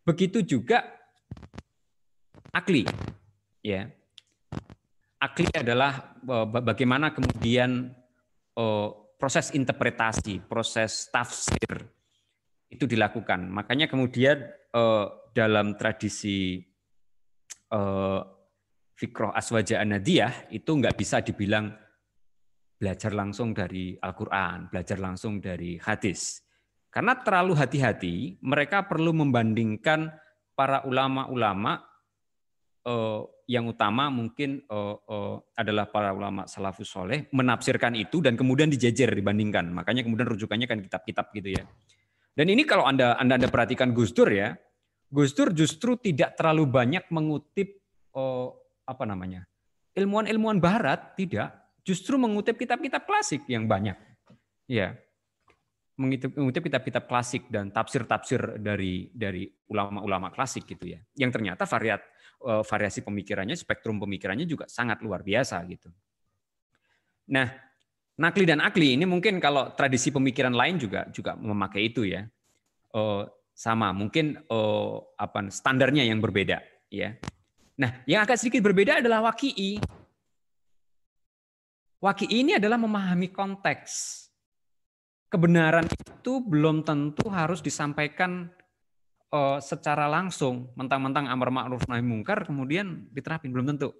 [0.08, 0.88] Begitu juga
[2.56, 2.88] akli.
[3.60, 3.92] Ya.
[5.18, 7.92] Akli adalah eh, bagaimana kemudian
[8.56, 11.92] eh, proses interpretasi, proses tafsir
[12.72, 13.50] itu dilakukan.
[13.52, 16.64] Makanya kemudian eh, dalam tradisi
[18.96, 21.76] fikroh aswaja anadiyah itu nggak bisa dibilang
[22.78, 26.46] belajar langsung dari Al-Quran, belajar langsung dari hadis.
[26.94, 30.14] Karena terlalu hati-hati, mereka perlu membandingkan
[30.54, 31.82] para ulama-ulama
[32.86, 38.70] eh, yang utama mungkin eh, eh, adalah para ulama salafus soleh menafsirkan itu dan kemudian
[38.70, 39.70] dijejer dibandingkan.
[39.74, 41.64] Makanya kemudian rujukannya kan kitab-kitab gitu ya.
[42.38, 44.54] Dan ini kalau anda anda, anda perhatikan Gus Dur ya,
[45.10, 47.78] Gus Dur justru tidak terlalu banyak mengutip
[48.88, 49.46] apa namanya
[49.98, 53.96] ilmuwan-ilmuwan Barat tidak, justru mengutip kitab-kitab klasik yang banyak.
[54.68, 55.00] Ya,
[55.98, 61.00] mengutip kitab-kitab klasik dan tafsir-tafsir dari dari ulama-ulama klasik gitu ya.
[61.16, 62.04] Yang ternyata variat
[62.44, 65.88] eh, variasi pemikirannya, spektrum pemikirannya juga sangat luar biasa gitu.
[67.32, 67.50] Nah,
[68.20, 72.28] nakli dan akli ini mungkin kalau tradisi pemikiran lain juga juga memakai itu ya.
[72.92, 73.26] Oh,
[73.58, 76.62] sama, mungkin oh, apa standarnya yang berbeda
[76.94, 77.18] ya.
[77.78, 79.82] Nah, yang agak sedikit berbeda adalah waki'i.
[81.98, 84.28] Waki'i ini adalah memahami konteks
[85.28, 88.48] kebenaran itu belum tentu harus disampaikan
[89.32, 93.92] uh, secara langsung, mentang-mentang amar ma'ruf nahi mungkar kemudian diterapin belum tentu.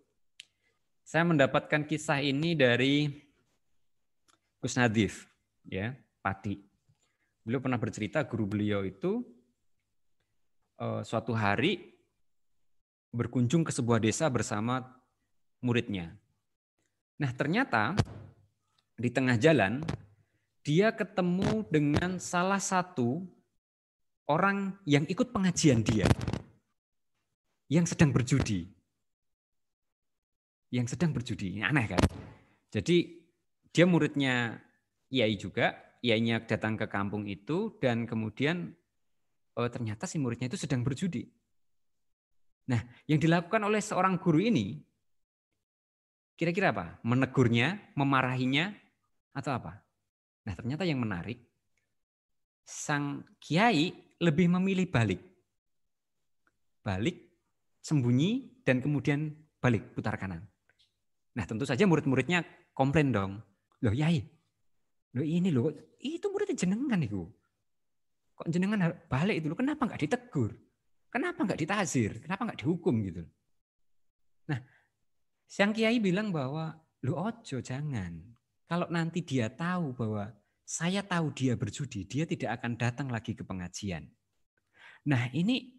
[1.08, 3.08] Saya mendapatkan kisah ini dari
[4.60, 5.24] Gus Nadif,
[5.64, 6.60] ya, Pati.
[7.48, 9.24] Beliau pernah bercerita guru beliau itu
[10.84, 11.96] uh, suatu hari
[13.16, 14.84] berkunjung ke sebuah desa bersama
[15.64, 16.12] muridnya.
[17.18, 17.98] Nah, ternyata
[18.94, 19.82] di tengah jalan
[20.62, 23.26] dia ketemu dengan salah satu
[24.30, 26.06] orang yang ikut pengajian dia
[27.72, 28.70] yang sedang berjudi.
[30.70, 31.58] Yang sedang berjudi.
[31.58, 32.02] Ini aneh kan?
[32.70, 33.24] Jadi
[33.72, 34.60] dia muridnya
[35.08, 38.76] Yai juga, Yainya datang ke kampung itu dan kemudian
[39.58, 41.26] oh, ternyata si muridnya itu sedang berjudi.
[42.68, 44.84] Nah, yang dilakukan oleh seorang guru ini
[46.38, 47.02] kira-kira apa?
[47.02, 48.72] Menegurnya, memarahinya,
[49.34, 49.82] atau apa?
[50.46, 51.42] Nah ternyata yang menarik,
[52.62, 55.22] sang kiai lebih memilih balik.
[56.86, 57.18] Balik,
[57.84, 60.46] sembunyi, dan kemudian balik, putar kanan.
[61.36, 63.44] Nah tentu saja murid-muridnya komplain dong.
[63.84, 64.24] Loh yai,
[65.14, 67.28] loh ini loh, itu muridnya jenengan itu.
[68.38, 70.54] Kok jenengan balik itu, kenapa nggak ditegur?
[71.10, 72.22] Kenapa nggak ditazir?
[72.22, 73.26] Kenapa nggak dihukum gitu?
[75.48, 76.76] Sang kiai bilang bahwa,
[77.08, 78.20] lu ojo jangan.
[78.68, 80.28] Kalau nanti dia tahu bahwa
[80.68, 84.12] saya tahu dia berjudi, dia tidak akan datang lagi ke pengajian.
[85.08, 85.72] Nah ini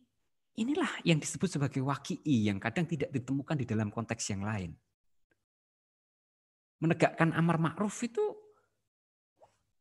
[0.57, 4.73] inilah yang disebut sebagai waki'i yang kadang tidak ditemukan di dalam konteks yang lain.
[6.81, 8.25] Menegakkan amar ma'ruf itu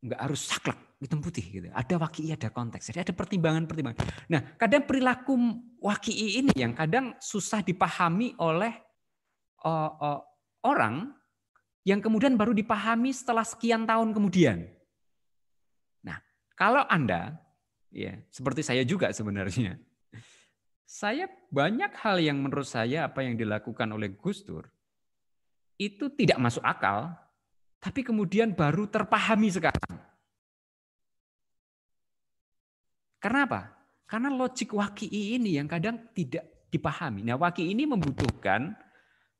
[0.03, 1.67] nggak harus saklek hitam putih gitu.
[1.71, 2.91] Ada waki'i, ada konteks.
[2.91, 4.27] Jadi ada pertimbangan-pertimbangan.
[4.27, 5.33] Nah, kadang perilaku
[5.79, 8.86] waki'i ini yang kadang susah dipahami oleh
[9.67, 10.19] uh, uh,
[10.63, 11.11] orang
[11.83, 14.67] yang kemudian baru dipahami setelah sekian tahun kemudian.
[16.03, 16.19] Nah,
[16.55, 17.35] kalau Anda,
[17.91, 19.79] ya seperti saya juga sebenarnya,
[20.87, 24.67] saya banyak hal yang menurut saya apa yang dilakukan oleh Gus Dur
[25.79, 27.15] itu tidak masuk akal,
[27.79, 29.95] tapi kemudian baru terpahami sekarang.
[33.21, 33.61] Karena apa?
[34.07, 37.23] Karena logik waki'i ini yang kadang tidak dipahami.
[37.27, 38.75] Nah, waki'i ini membutuhkan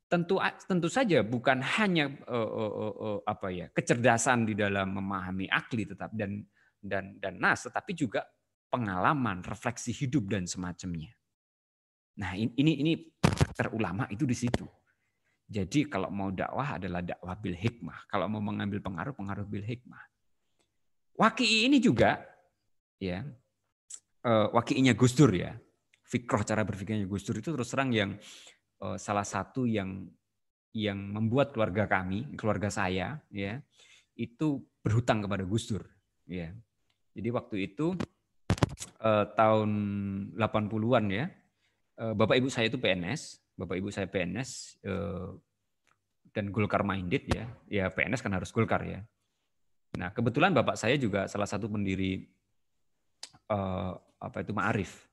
[0.08, 5.84] tentu tentu saja bukan hanya uh, uh, uh, apa ya kecerdasan di dalam memahami akli
[5.84, 6.48] tetap dan
[6.80, 8.24] dan dan nas tetapi juga
[8.68, 11.12] pengalaman, refleksi hidup dan semacamnya.
[12.18, 14.66] Nah, ini ini karakter ulama itu di situ.
[15.48, 18.10] Jadi kalau mau dakwah adalah dakwah bil hikmah.
[18.12, 20.02] Kalau mau mengambil pengaruh, pengaruh bil hikmah.
[21.18, 22.22] Waki ini juga
[23.02, 23.26] ya
[24.28, 25.56] uh, wakiinya Gus Dur ya.
[26.08, 28.20] Fikroh cara berpikirnya Gus Dur itu terus terang yang
[28.98, 30.06] salah satu yang
[30.78, 33.58] yang membuat keluarga kami, keluarga saya ya,
[34.14, 35.84] itu berhutang kepada Gus Dur
[36.30, 36.54] ya.
[37.18, 37.98] Jadi waktu itu
[39.02, 39.72] uh, tahun
[40.38, 41.26] 80-an ya,
[41.98, 45.34] uh, Bapak Ibu saya itu PNS, Bapak Ibu saya PNS uh,
[46.30, 47.50] dan Golkar minded ya.
[47.66, 49.02] Ya PNS kan harus Golkar ya.
[49.98, 52.22] Nah, kebetulan Bapak saya juga salah satu pendiri
[53.50, 55.10] uh, apa itu Ma'arif.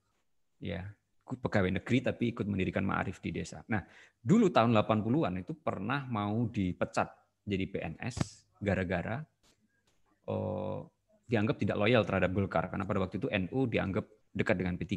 [0.60, 0.92] Ya,
[1.24, 3.64] pegawai negeri tapi ikut mendirikan Ma'arif di desa.
[3.72, 3.80] Nah,
[4.20, 7.08] dulu tahun 80-an itu pernah mau dipecat
[7.44, 8.16] jadi PNS
[8.60, 9.24] gara-gara
[10.28, 10.80] uh,
[11.24, 14.04] dianggap tidak loyal terhadap Golkar karena pada waktu itu NU dianggap
[14.36, 14.92] dekat dengan P3.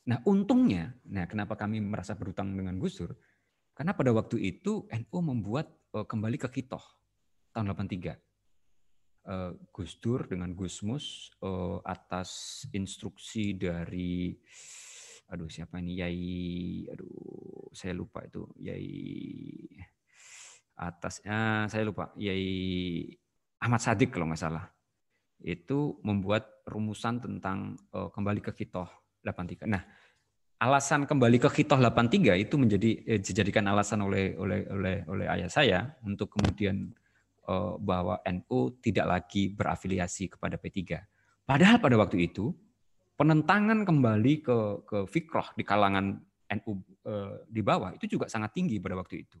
[0.00, 3.12] Nah, untungnya, nah kenapa kami merasa berutang dengan Gus Dur?
[3.74, 6.82] Karena pada waktu itu NU membuat uh, kembali ke Kitoh
[7.50, 8.29] tahun 83.
[9.20, 14.32] Uh, Gus Dur dengan Gusmus uh, atas instruksi dari
[15.28, 16.00] aduh siapa ini?
[16.00, 16.28] Yai
[16.88, 18.48] aduh saya lupa itu.
[18.56, 19.68] Yai
[20.80, 22.16] atasnya saya lupa.
[22.16, 23.12] Yai
[23.60, 24.64] Ahmad Sadik kalau nggak salah.
[25.40, 28.88] Itu membuat rumusan tentang uh, kembali ke kitoh
[29.20, 29.68] 83.
[29.68, 29.84] Nah,
[30.60, 35.48] alasan kembali ke kitoh 83 itu menjadi eh, dijadikan alasan oleh oleh oleh oleh ayah
[35.48, 36.99] saya untuk kemudian uh,
[37.80, 41.02] bahwa NU tidak lagi berafiliasi kepada P3.
[41.44, 42.54] Padahal pada waktu itu
[43.18, 46.16] penentangan kembali ke ke fikroh di kalangan
[46.50, 46.72] NU
[47.06, 49.38] uh, di bawah itu juga sangat tinggi pada waktu itu.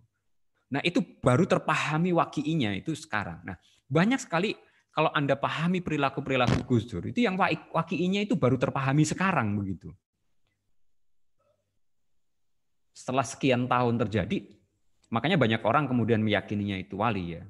[0.70, 3.42] Nah, itu baru terpahami wakiinya itu sekarang.
[3.42, 3.58] Nah,
[3.90, 4.54] banyak sekali
[4.94, 7.34] kalau Anda pahami perilaku-perilaku Gus Dur, itu yang
[7.74, 9.90] wakiinya itu baru terpahami sekarang begitu.
[12.94, 14.46] Setelah sekian tahun terjadi,
[15.10, 17.42] makanya banyak orang kemudian meyakininya itu wali ya.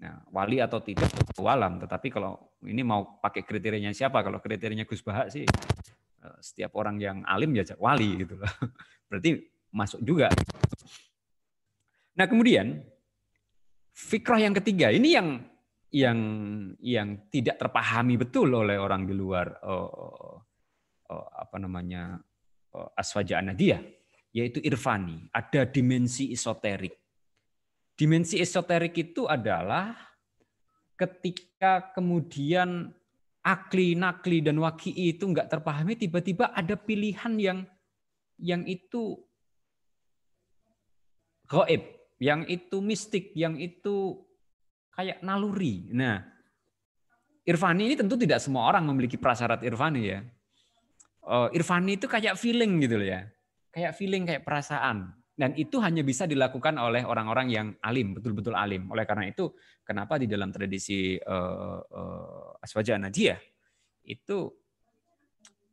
[0.00, 4.24] Nah, wali atau tidak walam, tetapi kalau ini mau pakai kriterianya siapa?
[4.24, 8.48] Kalau kriterianya Gus Bahak sih eh, setiap orang yang alim ya wali gitu loh.
[9.12, 10.32] Berarti masuk juga.
[12.16, 12.80] Nah, kemudian
[13.92, 15.28] fikrah yang ketiga ini yang
[15.90, 16.18] yang
[16.78, 20.38] yang tidak terpahami betul oleh orang di luar oh,
[21.10, 22.14] oh, apa namanya
[22.72, 23.82] oh, aswaja anadiyah
[24.30, 26.99] yaitu irfani ada dimensi esoterik
[28.00, 29.92] dimensi esoterik itu adalah
[30.96, 32.88] ketika kemudian
[33.44, 37.58] akli nakli dan waki itu nggak terpahami tiba-tiba ada pilihan yang
[38.40, 39.20] yang itu
[41.44, 44.20] gaib yang itu mistik, yang itu
[44.92, 45.88] kayak naluri.
[45.90, 46.20] Nah,
[47.48, 50.20] Irfani ini tentu tidak semua orang memiliki prasyarat Irfani ya.
[51.24, 53.24] Uh, Irfani itu kayak feeling gitu loh ya.
[53.72, 55.16] Kayak feeling, kayak perasaan.
[55.40, 58.92] Dan itu hanya bisa dilakukan oleh orang-orang yang alim, betul-betul alim.
[58.92, 59.48] Oleh karena itu,
[59.80, 63.40] kenapa di dalam tradisi uh, uh, Aswaja Najiyah
[64.04, 64.52] itu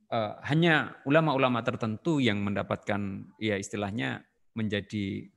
[0.07, 4.23] uh, hanya ulama-ulama tertentu yang mendapatkan ya istilahnya
[4.55, 5.27] menjadi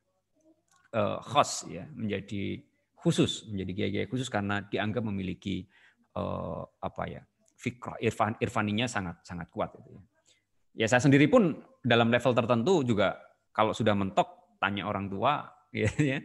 [0.94, 2.62] uh, khos ya, menjadi
[3.02, 5.66] khusus, menjadi kiai-kiai khusus karena dianggap memiliki
[6.14, 7.22] uh, apa ya
[7.58, 10.02] fikrah irfan irfaninya sangat sangat kuat itu ya.
[10.70, 13.18] Ya saya sendiri pun dalam level tertentu juga
[13.50, 16.18] kalau sudah mentok tanya orang tua ya, ya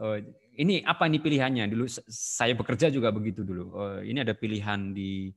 [0.00, 0.18] uh,
[0.56, 5.32] ini apa ini pilihannya dulu saya bekerja juga begitu dulu uh, ini ada pilihan di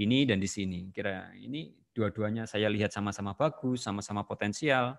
[0.00, 4.96] ini dan di sini kira ini dua-duanya saya lihat sama-sama bagus sama-sama potensial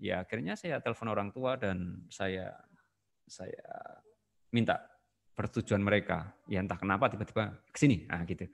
[0.00, 2.56] ya akhirnya saya telepon orang tua dan saya
[3.30, 3.62] saya
[4.50, 4.82] minta
[5.40, 6.36] persetujuan mereka.
[6.50, 8.04] Ya entah kenapa tiba-tiba ke sini.
[8.04, 8.44] Nah, gitu.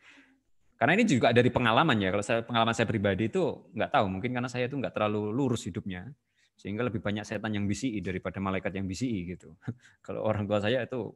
[0.77, 2.13] Karena ini juga dari pengalaman ya.
[2.13, 5.65] Kalau saya pengalaman saya pribadi itu nggak tahu, mungkin karena saya itu nggak terlalu lurus
[5.65, 6.09] hidupnya,
[6.55, 9.57] sehingga lebih banyak setan yang BCI daripada malaikat yang BCI gitu.
[10.07, 11.13] Kalau orang tua saya itu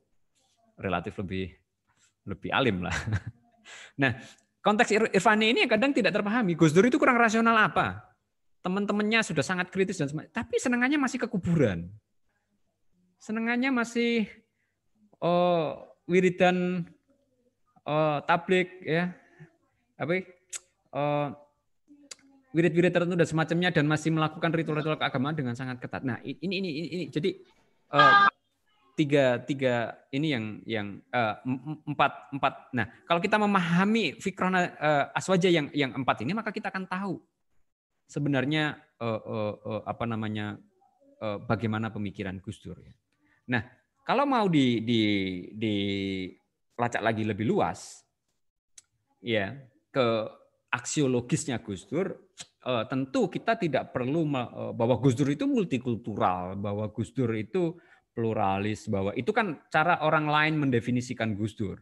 [0.80, 1.52] relatif lebih
[2.28, 2.96] lebih alim lah.
[4.02, 4.10] Nah,
[4.64, 6.58] konteks Irfani ini kadang tidak terpahami.
[6.58, 8.10] Gus Dur itu kurang rasional apa?
[8.60, 11.88] teman-temannya sudah sangat kritis dan tapi senangannya masih ke kuburan.
[13.20, 14.28] Senangannya masih
[15.20, 16.88] oh, wiridan
[17.84, 19.12] oh, tablik ya.
[20.00, 20.24] Apa
[20.96, 21.28] oh,
[22.56, 26.02] wirid-wirid tertentu dan semacamnya dan masih melakukan ritual-ritual keagamaan dengan sangat ketat.
[26.02, 27.04] Nah, ini ini ini, ini.
[27.12, 27.30] jadi
[27.94, 28.26] uh,
[28.98, 29.74] tiga tiga
[30.10, 31.38] ini yang yang uh,
[31.86, 32.52] empat empat.
[32.74, 37.22] Nah, kalau kita memahami fikrona uh, aswaja yang yang empat ini, maka kita akan tahu
[38.10, 40.58] sebenarnya uh, uh, uh, apa namanya
[41.22, 42.94] uh, bagaimana pemikiran Gus Dur ya.
[43.54, 43.62] Nah,
[44.02, 45.00] kalau mau di di
[45.54, 45.76] di
[46.74, 48.02] lacak lagi lebih luas
[49.22, 49.54] ya.
[49.90, 50.26] Ke
[50.70, 52.14] aksiologisnya Gus Dur,
[52.64, 57.74] uh, tentu kita tidak perlu uh, bahwa Gus Dur itu multikultural, bahwa Gus Dur itu
[58.14, 61.78] pluralis, bahwa itu kan cara orang lain mendefinisikan Gus Dur.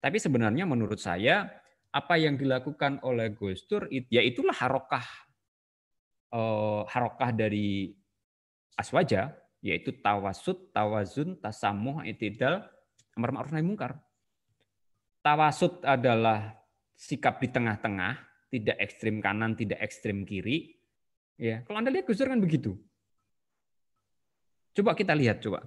[0.00, 1.48] Tapi sebenarnya menurut saya
[1.90, 5.04] apa yang dilakukan oleh Gus Dur ya itulah harokah
[6.32, 7.92] uh, harokah dari
[8.78, 12.64] aswaja yaitu tawasud, tawazun, tasamuh, itidal,
[13.12, 14.00] amar ma'ruf nahi mungkar.
[15.20, 16.59] Tawasud adalah
[17.00, 18.20] sikap di tengah-tengah,
[18.52, 20.76] tidak ekstrim kanan, tidak ekstrim kiri.
[21.40, 22.76] Ya, kalau Anda lihat Gus Dur kan begitu.
[24.76, 25.64] Coba kita lihat coba.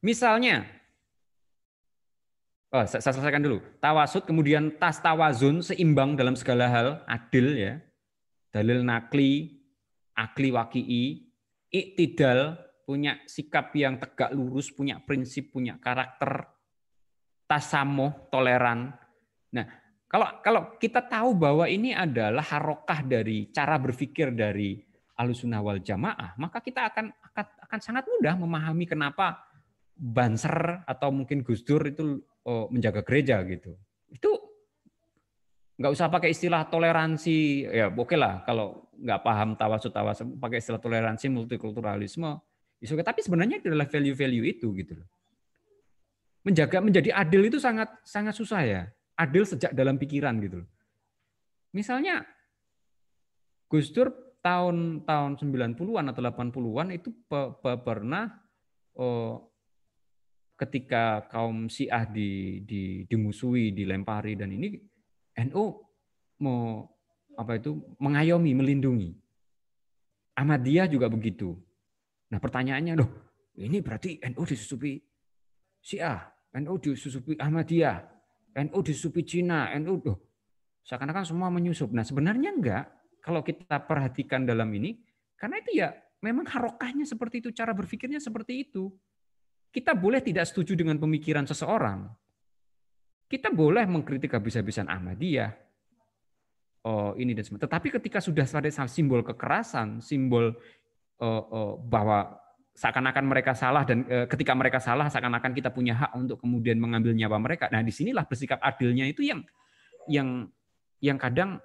[0.00, 0.64] Misalnya
[2.72, 3.60] Oh, saya selesaikan dulu.
[3.84, 7.76] Tawasud, kemudian tas tawazun, seimbang dalam segala hal, adil ya.
[8.48, 9.60] Dalil nakli,
[10.16, 11.20] akli waki'i,
[11.68, 12.56] iktidal,
[12.88, 16.48] punya sikap yang tegak lurus, punya prinsip, punya karakter,
[17.44, 18.96] tasamuh, toleran.
[19.52, 19.68] Nah,
[20.12, 24.76] kalau kalau kita tahu bahwa ini adalah harokah dari cara berpikir dari
[25.16, 29.40] alusunah wal jamaah, maka kita akan, akan akan sangat mudah memahami kenapa
[29.96, 33.72] Banser atau mungkin Gus Dur itu oh, menjaga gereja gitu.
[34.12, 34.36] Itu
[35.80, 40.60] nggak usah pakai istilah toleransi, ya oke okay lah kalau nggak paham tawasud tawasud pakai
[40.60, 42.36] istilah toleransi multikulturalisme,
[42.84, 45.08] isu tapi sebenarnya itu adalah value-value itu gitu loh.
[46.44, 48.82] Menjaga menjadi adil itu sangat sangat susah ya
[49.18, 50.64] adil sejak dalam pikiran gitu.
[51.72, 52.24] Misalnya
[53.68, 54.12] Gus Dur
[54.44, 57.14] tahun tahun 90-an atau 80-an itu
[57.86, 58.28] pernah
[58.98, 59.52] oh,
[60.58, 64.78] ketika kaum Syiah di, di dimusuhi, dilempari dan ini
[65.48, 65.64] NU
[66.42, 66.84] mau
[67.32, 69.10] apa itu mengayomi, melindungi.
[70.36, 71.56] Ahmadiyah juga begitu.
[72.32, 73.10] Nah, pertanyaannya, loh,
[73.60, 75.00] ini berarti NU disusupi
[75.80, 76.28] Syiah,
[76.60, 78.11] NU disusupi Ahmadiyah.
[78.52, 80.16] NU disupi Cina, NU tuh
[80.82, 81.94] seakan-akan semua menyusup.
[81.94, 82.84] Nah sebenarnya enggak
[83.22, 84.98] kalau kita perhatikan dalam ini,
[85.38, 88.90] karena itu ya memang harokahnya seperti itu, cara berpikirnya seperti itu.
[89.72, 92.04] Kita boleh tidak setuju dengan pemikiran seseorang.
[93.24, 95.48] Kita boleh mengkritik habis-habisan Ahmadiyah.
[96.82, 97.62] Oh, ini dan semua.
[97.62, 100.52] Tetapi ketika sudah ada simbol kekerasan, simbol
[101.22, 102.36] oh, oh, bahwa
[102.72, 107.12] seakan-akan mereka salah dan e, ketika mereka salah seakan-akan kita punya hak untuk kemudian mengambil
[107.12, 107.68] nyawa mereka.
[107.68, 109.44] Nah, di sinilah bersikap adilnya itu yang
[110.08, 110.48] yang
[111.04, 111.60] yang kadang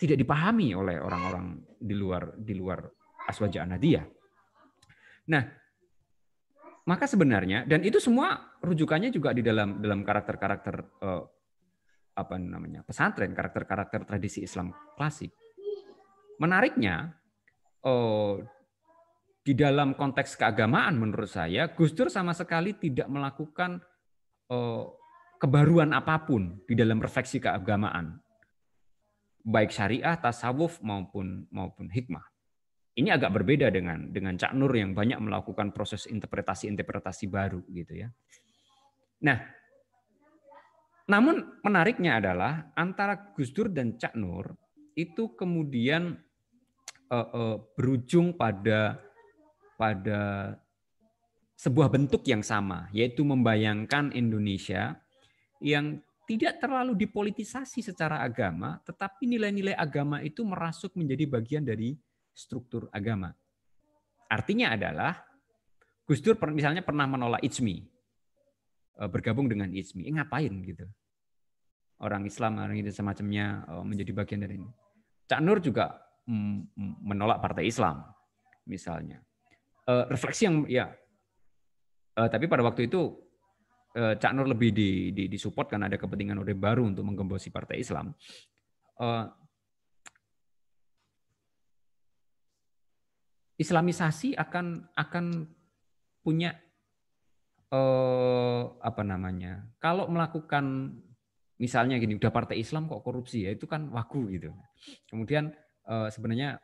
[0.00, 2.80] tidak dipahami oleh orang-orang di luar di luar
[3.28, 4.02] aswaja anadia.
[5.28, 5.44] Nah,
[6.88, 11.22] maka sebenarnya dan itu semua rujukannya juga di dalam dalam karakter-karakter eh,
[12.14, 15.34] apa namanya pesantren, karakter-karakter tradisi Islam klasik.
[16.38, 17.14] Menariknya,
[17.86, 18.42] oh,
[19.44, 23.76] di dalam konteks keagamaan menurut saya Gus Dur sama sekali tidak melakukan
[24.48, 24.88] uh,
[25.36, 28.24] kebaruan apa pun di dalam refleksi keagamaan
[29.44, 32.24] baik syariah, tasawuf maupun maupun hikmah.
[32.96, 38.08] Ini agak berbeda dengan dengan Cak Nur yang banyak melakukan proses interpretasi-interpretasi baru gitu ya.
[39.20, 39.44] Nah,
[41.04, 44.56] namun menariknya adalah antara Gus Dur dan Cak Nur
[44.96, 46.16] itu kemudian
[47.12, 48.96] uh, uh, berujung pada
[49.74, 50.54] pada
[51.54, 54.98] sebuah bentuk yang sama, yaitu membayangkan Indonesia
[55.62, 61.94] yang tidak terlalu dipolitisasi secara agama, tetapi nilai-nilai agama itu merasuk menjadi bagian dari
[62.32, 63.32] struktur agama.
[64.26, 65.20] Artinya adalah
[66.04, 67.76] Gus Dur misalnya pernah menolak Ijmi,
[69.00, 70.08] eh, bergabung dengan Ijmi.
[70.08, 70.84] Eh, ngapain gitu?
[72.02, 74.68] Orang Islam, orang itu semacamnya eh, menjadi bagian dari ini.
[75.24, 75.96] Cak Nur juga
[76.28, 78.04] mm, mm, menolak Partai Islam,
[78.68, 79.24] misalnya
[79.88, 80.92] uh, refleksi yang ya
[82.18, 83.24] uh, tapi pada waktu itu
[83.98, 87.80] uh, Cak Nur lebih di, di, disupport karena ada kepentingan Orde Baru untuk menggembosi Partai
[87.82, 88.12] Islam.
[88.98, 89.26] Uh,
[93.54, 95.46] Islamisasi akan akan
[96.26, 96.58] punya
[97.70, 99.62] uh, apa namanya?
[99.78, 100.98] Kalau melakukan
[101.62, 104.50] misalnya gini, udah Partai Islam kok korupsi ya itu kan wagu gitu.
[105.06, 105.54] Kemudian
[105.86, 106.58] uh, sebenarnya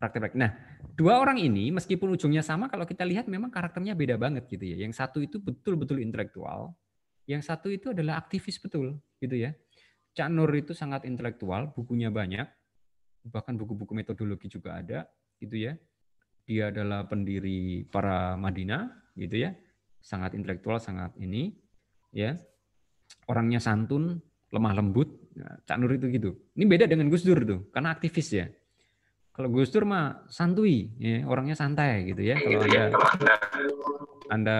[0.00, 0.40] um, praktek-praktek.
[0.40, 0.56] Nah,
[0.96, 4.88] dua orang ini meskipun ujungnya sama, kalau kita lihat memang karakternya beda banget gitu ya.
[4.88, 6.72] Yang satu itu betul-betul intelektual,
[7.28, 9.52] yang satu itu adalah aktivis betul gitu ya.
[10.16, 12.48] Cak Nur itu sangat intelektual, bukunya banyak,
[13.28, 15.06] bahkan buku-buku metodologi juga ada
[15.38, 15.76] gitu ya.
[16.48, 19.54] Dia adalah pendiri para Madinah gitu ya.
[20.00, 21.54] Sangat intelektual, sangat ini
[22.10, 22.34] ya.
[23.28, 24.18] Orangnya santun,
[24.50, 25.30] lemah lembut.
[25.38, 26.30] Nah, Cak Nur itu gitu.
[26.58, 28.50] Ini beda dengan Gus Dur tuh, karena aktivis ya
[29.40, 32.36] kalau Gus Dur mah santuy, ya, orangnya santai gitu ya.
[32.36, 32.92] Kalau anda,
[34.28, 34.56] anda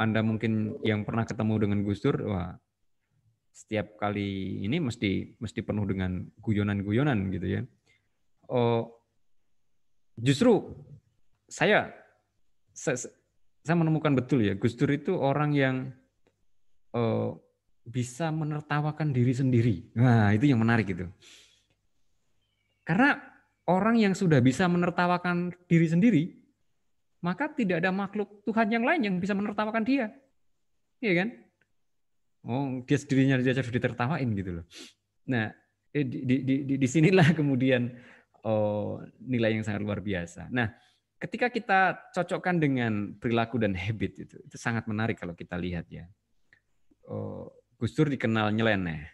[0.00, 2.56] anda mungkin yang pernah ketemu dengan Gus Dur, wah
[3.52, 7.60] setiap kali ini mesti mesti penuh dengan guyonan-guyonan gitu ya.
[8.48, 8.88] Oh,
[10.16, 10.64] justru
[11.44, 11.92] saya,
[12.72, 12.96] saya
[13.60, 15.92] saya menemukan betul ya Gus Dur itu orang yang
[16.96, 17.36] uh,
[17.84, 19.92] bisa menertawakan diri sendiri.
[19.92, 21.04] Nah itu yang menarik itu.
[22.80, 23.12] Karena
[23.66, 26.24] orang yang sudah bisa menertawakan diri sendiri,
[27.22, 30.14] maka tidak ada makhluk Tuhan yang lain yang bisa menertawakan dia.
[31.02, 31.28] Iya kan?
[32.46, 34.64] Oh, dia sendirinya dia sudah ditertawain gitu loh.
[35.26, 35.50] Nah,
[35.90, 37.90] eh, di, di, di, di, di sinilah kemudian
[38.46, 40.46] oh, nilai yang sangat luar biasa.
[40.54, 40.70] Nah,
[41.18, 41.80] ketika kita
[42.14, 46.06] cocokkan dengan perilaku dan habit itu, itu sangat menarik kalau kita lihat ya.
[47.10, 49.10] Oh, Gus Dur dikenal nyeleneh.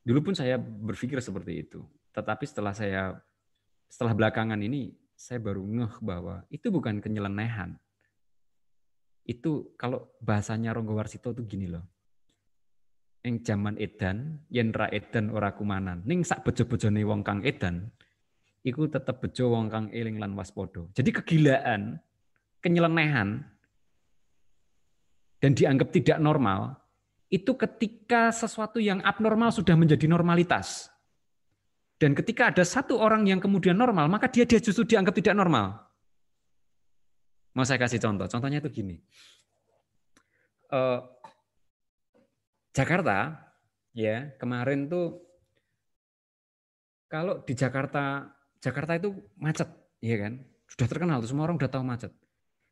[0.00, 1.84] Dulu pun saya berpikir seperti itu.
[2.18, 3.14] Tetapi setelah saya
[3.86, 7.78] setelah belakangan ini saya baru ngeh bahwa itu bukan kenyelenehan.
[9.22, 11.86] Itu kalau bahasanya Ronggo Warsito itu gini loh.
[13.22, 16.02] Ing jaman edan yen ra edan ora kumanan.
[16.02, 17.86] Ning sak bejo-bejone wong kang edan
[18.66, 20.90] iku tetep bejo wong kang eling lan waspada.
[20.90, 22.02] Jadi kegilaan
[22.58, 23.46] kenyelenehan
[25.38, 26.74] dan dianggap tidak normal
[27.30, 30.90] itu ketika sesuatu yang abnormal sudah menjadi normalitas
[31.98, 35.82] dan ketika ada satu orang yang kemudian normal maka dia dia justru dianggap tidak normal.
[37.58, 38.30] Mau saya kasih contoh?
[38.30, 39.02] Contohnya itu gini.
[40.70, 41.02] Uh,
[42.70, 43.34] Jakarta
[43.90, 45.18] ya kemarin tuh
[47.10, 48.30] kalau di Jakarta
[48.62, 49.66] Jakarta itu macet
[49.98, 50.38] ya kan?
[50.70, 52.12] Sudah terkenal tuh semua orang udah tahu macet.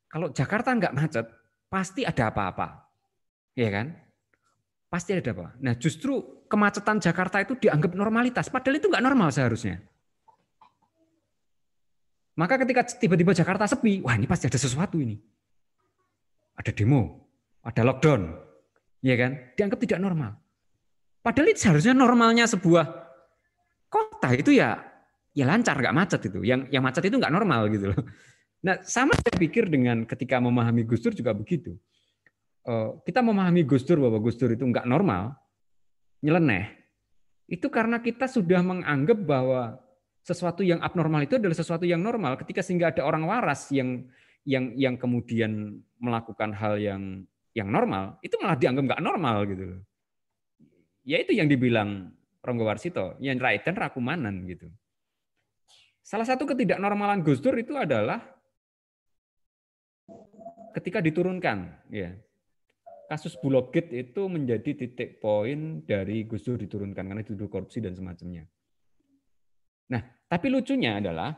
[0.07, 1.27] Kalau Jakarta nggak macet
[1.67, 2.87] pasti ada apa-apa
[3.59, 4.06] ya kan
[4.97, 9.85] pasti ada apa nah justru kemacetan Jakarta itu dianggap normalitas padahal itu nggak normal seharusnya
[12.37, 15.21] maka ketika tiba-tiba Jakarta sepi wah ini pasti ada sesuatu ini
[16.57, 17.29] ada demo
[17.61, 18.47] ada lockdown
[19.07, 19.33] ya kan?
[19.55, 20.35] Dianggap tidak normal.
[21.23, 22.87] Padahal itu seharusnya normalnya sebuah
[23.87, 24.79] kota itu ya
[25.31, 26.43] ya lancar, nggak macet itu.
[26.43, 28.03] Yang yang macet itu nggak normal gitu loh.
[28.67, 31.79] Nah, sama saya pikir dengan ketika memahami Gus Dur juga begitu.
[32.67, 35.39] Eh, kita memahami Gus Dur bahwa Gus Dur itu nggak normal,
[36.19, 36.75] nyeleneh.
[37.47, 39.79] Itu karena kita sudah menganggap bahwa
[40.27, 44.11] sesuatu yang abnormal itu adalah sesuatu yang normal ketika sehingga ada orang waras yang
[44.43, 47.23] yang yang kemudian melakukan hal yang
[47.55, 49.67] yang normal itu malah dianggap nggak normal gitu.
[51.07, 52.11] Ya itu yang dibilang
[52.43, 54.67] Ronggo Warsito, yang Raiden Rakumanan gitu.
[56.03, 58.27] Salah satu ketidaknormalan Gus Dur itu adalah
[60.75, 62.26] ketika diturunkan, ya.
[63.07, 68.43] Kasus Bulogit itu menjadi titik poin dari Gus Dur diturunkan karena dituduh korupsi dan semacamnya.
[69.95, 71.31] Nah, tapi lucunya adalah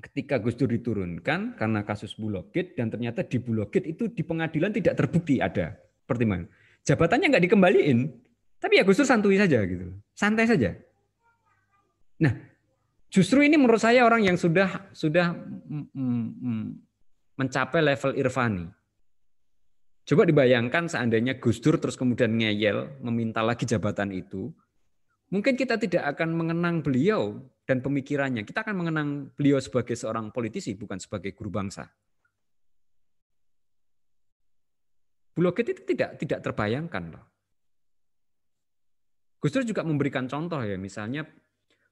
[0.00, 4.96] ketika Gus Dur diturunkan karena kasus Bulogit dan ternyata di Bulogit itu di pengadilan tidak
[4.96, 5.76] terbukti ada
[6.08, 6.48] pertimbangan.
[6.88, 8.08] Jabatannya nggak dikembaliin,
[8.56, 10.72] tapi ya Gus Dur santuy saja gitu, santai saja.
[12.16, 12.32] Nah,
[13.12, 15.36] justru ini menurut saya orang yang sudah sudah
[17.36, 18.77] mencapai level irfani.
[20.08, 24.48] Coba dibayangkan seandainya Gus Dur terus kemudian ngeyel meminta lagi jabatan itu,
[25.28, 28.48] mungkin kita tidak akan mengenang beliau dan pemikirannya.
[28.48, 31.84] Kita akan mengenang beliau sebagai seorang politisi, bukan sebagai guru bangsa.
[35.36, 37.24] Bulogit itu tidak tidak terbayangkan loh.
[39.44, 41.28] Gus Dur juga memberikan contoh ya, misalnya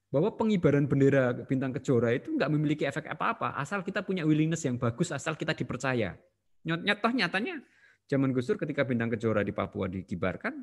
[0.09, 4.81] bahwa pengibaran bendera bintang kejora itu nggak memiliki efek apa-apa, asal kita punya willingness yang
[4.81, 6.17] bagus, asal kita dipercaya.
[6.65, 7.61] Nyata nyatanya
[8.07, 10.55] zaman Gus Dur ketika bintang kejora di Papua dikibarkan,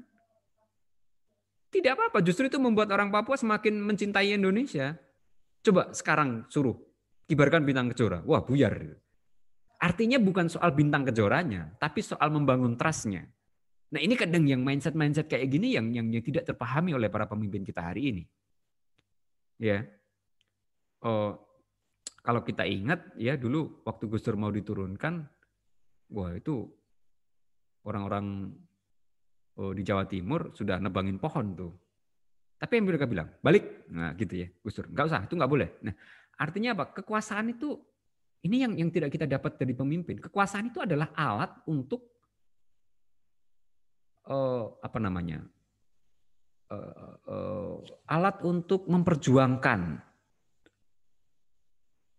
[1.74, 4.94] tidak apa-apa, justru itu membuat orang Papua semakin mencintai Indonesia.
[5.64, 6.78] Coba sekarang suruh
[7.26, 8.22] kibarkan bintang kejora.
[8.24, 8.78] Wah, buyar.
[9.82, 13.26] Artinya bukan soal bintang kejoranya, tapi soal membangun trustnya.
[13.94, 17.62] Nah ini kadang yang mindset-mindset kayak gini yang, yang yang tidak terpahami oleh para pemimpin
[17.62, 18.24] kita hari ini.
[19.62, 19.86] Ya,
[21.06, 21.38] oh,
[22.26, 25.26] kalau kita ingat ya dulu waktu Gus Dur mau diturunkan,
[26.10, 26.70] wah itu
[27.84, 28.51] orang-orang
[29.59, 31.73] oh, di Jawa Timur sudah nebangin pohon tuh.
[32.57, 33.91] Tapi yang mereka bilang, balik.
[33.91, 34.88] Nah gitu ya, Gus Dur.
[34.88, 35.69] Nggak usah, itu nggak boleh.
[35.84, 35.95] Nah
[36.39, 36.95] artinya apa?
[36.95, 37.75] Kekuasaan itu,
[38.47, 40.23] ini yang yang tidak kita dapat dari pemimpin.
[40.23, 42.07] Kekuasaan itu adalah alat untuk,
[44.31, 45.43] uh, apa namanya,
[46.71, 47.75] uh, uh,
[48.07, 49.99] alat untuk memperjuangkan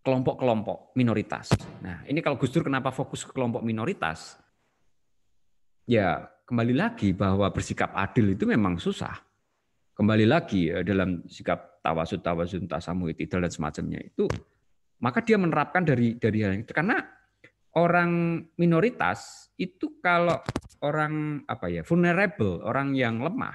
[0.05, 1.57] kelompok-kelompok minoritas.
[1.81, 4.44] Nah ini kalau Gus Dur kenapa fokus ke kelompok minoritas?
[5.85, 9.21] Ya kembali lagi bahwa bersikap adil itu memang susah.
[9.95, 14.27] Kembali lagi ya, dalam sikap tawasud, tawasud, tasamu, itidal dan semacamnya itu,
[14.99, 16.99] maka dia menerapkan dari dari hal itu karena
[17.77, 20.41] orang minoritas itu kalau
[20.83, 23.55] orang apa ya vulnerable, orang yang lemah,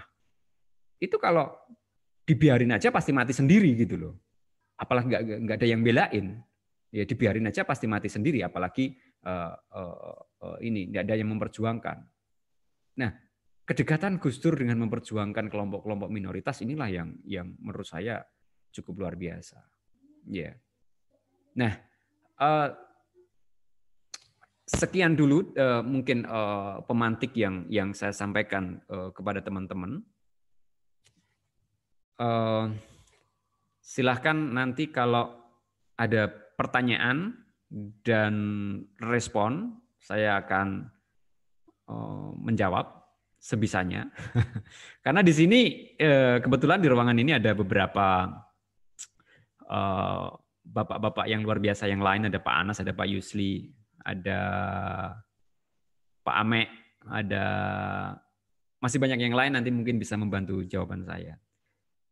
[1.01, 1.49] itu kalau
[2.23, 4.13] dibiarin aja pasti mati sendiri gitu loh.
[4.79, 6.25] Apalagi nggak nggak ada yang belain,
[6.93, 8.45] ya dibiarin aja pasti mati sendiri.
[8.45, 12.18] Apalagi uh, uh, uh, ini nggak ada yang memperjuangkan.
[12.99, 13.11] Nah,
[13.63, 18.19] kedekatan Gus Dur dengan memperjuangkan kelompok-kelompok minoritas inilah yang yang menurut saya
[18.75, 19.63] cukup luar biasa.
[20.27, 20.51] Ya.
[20.51, 20.53] Yeah.
[21.55, 21.73] Nah,
[22.43, 22.69] uh,
[24.67, 30.03] sekian dulu uh, mungkin uh, pemantik yang yang saya sampaikan uh, kepada teman-teman.
[32.19, 32.75] Uh,
[33.79, 35.39] silahkan nanti kalau
[35.95, 36.27] ada
[36.59, 37.47] pertanyaan
[38.03, 38.35] dan
[38.99, 40.91] respon, saya akan
[42.39, 42.99] menjawab
[43.39, 44.11] sebisanya.
[45.05, 45.59] Karena di sini
[45.95, 48.27] uh, kebetulan di ruangan ini ada beberapa
[50.65, 53.69] bapak-bapak uh, yang luar biasa yang lain, ada Pak Anas, ada Pak Yusli,
[54.03, 54.39] ada
[56.25, 56.67] Pak Ame,
[57.07, 57.45] ada
[58.79, 61.39] masih banyak yang lain nanti mungkin bisa membantu jawaban saya.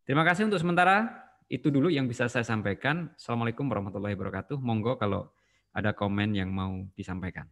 [0.08, 1.28] Terima kasih untuk sementara.
[1.48, 3.16] Itu dulu yang bisa saya sampaikan.
[3.16, 4.60] Assalamualaikum warahmatullahi wabarakatuh.
[4.60, 5.32] Monggo kalau
[5.72, 7.48] ada komen yang mau disampaikan.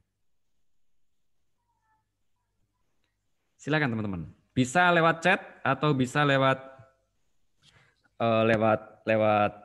[3.65, 4.29] Silakan teman-teman.
[4.53, 6.61] Bisa lewat chat atau bisa lewat
[8.21, 9.57] uh, lewat lewat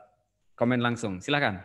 [0.57, 1.21] komen langsung.
[1.21, 1.61] Silakan.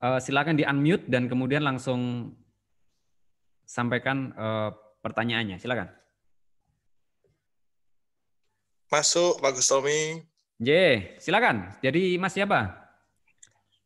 [0.00, 2.32] Uh, silakan di unmute dan kemudian langsung
[3.68, 4.72] sampaikan uh,
[5.04, 5.60] pertanyaannya.
[5.60, 5.92] Silakan.
[8.88, 10.24] Masuk Pak Gustomi.
[10.56, 10.70] J,
[11.20, 11.76] silakan.
[11.84, 12.72] Jadi Mas siapa?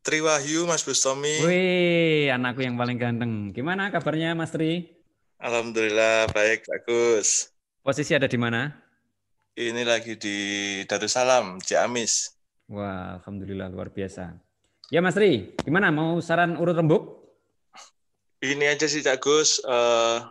[0.07, 1.43] Tri Wahyu, Mas Gustomi.
[1.43, 3.51] Wih, anakku yang paling ganteng.
[3.51, 5.00] Gimana kabarnya Mas Tri?
[5.41, 7.49] Alhamdulillah baik, bagus.
[7.81, 8.77] Posisi ada di mana?
[9.57, 10.37] Ini lagi di
[10.85, 12.37] Darussalam, Ciamis.
[12.69, 14.37] Wah, alhamdulillah luar biasa.
[14.93, 17.25] Ya Mas Ri, gimana mau saran urut rembuk?
[18.45, 20.29] Ini aja sih Cak Gus, uh,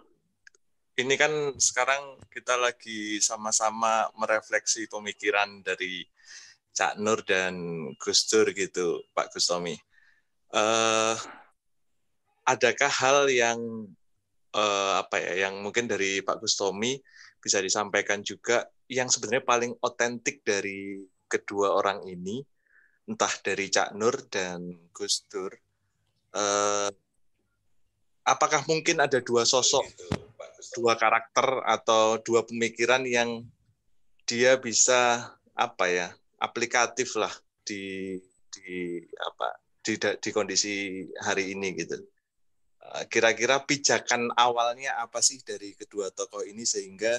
[0.94, 6.06] ini kan sekarang kita lagi sama-sama merefleksi pemikiran dari
[6.70, 7.58] Cak Nur dan
[7.98, 9.74] Gus Dur gitu, Pak Gus Tomi.
[10.54, 11.18] Uh,
[12.46, 13.90] adakah hal yang
[14.56, 16.98] uh, apa ya, yang mungkin dari Pak Gus Tomi
[17.40, 22.42] bisa disampaikan juga yang sebenarnya paling otentik dari kedua orang ini?
[23.10, 25.50] entah dari Cak Nur dan Gus Dur,
[26.38, 26.90] eh,
[28.22, 29.82] apakah mungkin ada dua sosok,
[30.78, 33.42] dua karakter atau dua pemikiran yang
[34.30, 37.34] dia bisa apa ya aplikatif lah
[37.66, 38.14] di
[38.54, 41.98] di apa di di kondisi hari ini gitu.
[42.90, 47.14] Eh, kira-kira pijakan awalnya apa sih dari kedua tokoh ini sehingga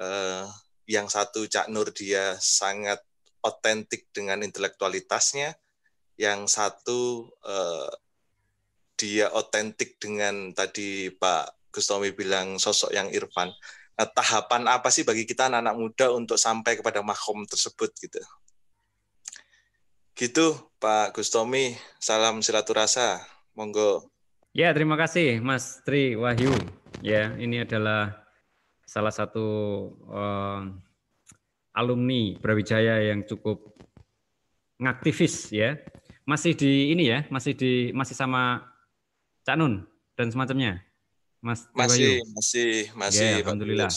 [0.00, 0.46] eh,
[0.88, 3.00] yang satu Cak Nur dia sangat
[3.44, 5.52] otentik dengan intelektualitasnya,
[6.16, 7.92] yang satu uh,
[8.96, 13.52] dia otentik dengan tadi Pak Gustomi bilang sosok yang Irfan.
[13.94, 18.20] Nah, tahapan apa sih bagi kita anak-anak muda untuk sampai kepada makom tersebut gitu?
[20.14, 20.46] Gitu
[20.78, 23.20] Pak Gustomi, salam silaturasa,
[23.52, 24.13] monggo.
[24.54, 26.54] Ya terima kasih Mas Tri Wahyu.
[27.02, 28.22] Ya ini adalah
[28.86, 29.42] salah satu
[30.06, 30.70] uh,
[31.74, 33.74] alumni Brawijaya yang cukup
[34.78, 35.82] ngaktivis ya.
[36.22, 38.62] Masih di ini ya, masih di masih sama
[39.42, 40.86] Cak Nun dan semacamnya.
[41.42, 42.30] Mas masih Bayu.
[42.38, 43.90] masih masih ya, alhamdulillah.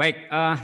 [0.00, 0.56] Baik, uh,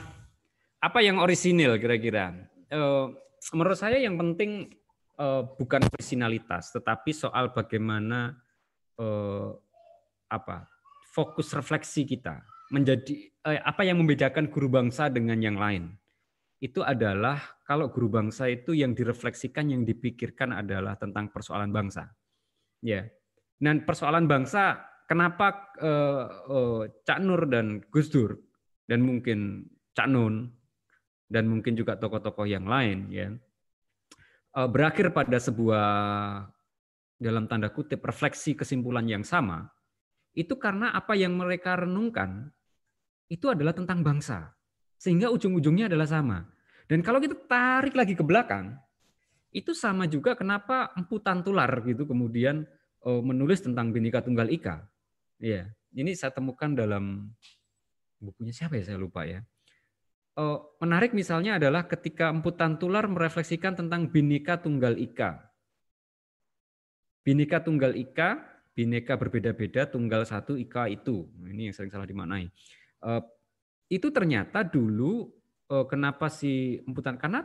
[0.80, 2.32] apa yang orisinil kira-kira?
[2.72, 3.12] Uh,
[3.52, 4.72] menurut saya yang penting
[5.20, 8.45] uh, bukan originalitas, tetapi soal bagaimana
[8.98, 9.52] uh,
[10.26, 10.66] apa
[11.16, 13.14] fokus refleksi kita menjadi
[13.46, 15.94] eh, apa yang membedakan guru bangsa dengan yang lain.
[16.60, 22.10] Itu adalah kalau guru bangsa itu yang direfleksikan yang dipikirkan adalah tentang persoalan bangsa.
[22.82, 23.06] Ya.
[23.56, 28.36] Dan persoalan bangsa kenapa eh, eh, Cak Nur dan Gus Dur
[28.84, 29.64] dan mungkin
[29.96, 30.52] Cak Nun
[31.26, 33.32] dan mungkin juga tokoh-tokoh yang lain ya
[34.52, 35.86] eh, berakhir pada sebuah
[37.16, 39.72] dalam tanda kutip refleksi kesimpulan yang sama
[40.36, 42.52] itu karena apa yang mereka renungkan
[43.32, 44.52] itu adalah tentang bangsa.
[45.00, 46.44] Sehingga ujung-ujungnya adalah sama.
[46.86, 48.76] Dan kalau kita tarik lagi ke belakang,
[49.50, 52.68] itu sama juga kenapa Empu Tantular gitu kemudian
[53.02, 54.84] oh, menulis tentang Bhinneka Tunggal Ika.
[55.40, 57.32] Ya, ini saya temukan dalam
[58.20, 59.40] bukunya siapa ya saya lupa ya.
[60.36, 65.45] Oh, menarik misalnya adalah ketika Empu Tantular merefleksikan tentang Bhinneka Tunggal Ika.
[67.26, 68.38] Bhinneka Tunggal Ika,
[68.70, 71.26] Bhinneka berbeda-beda, tunggal satu Ika itu.
[71.42, 72.46] Ini yang sering salah dimaknai.
[73.02, 73.22] Eh,
[73.90, 75.26] itu ternyata dulu
[75.66, 77.42] eh, kenapa si emputan karena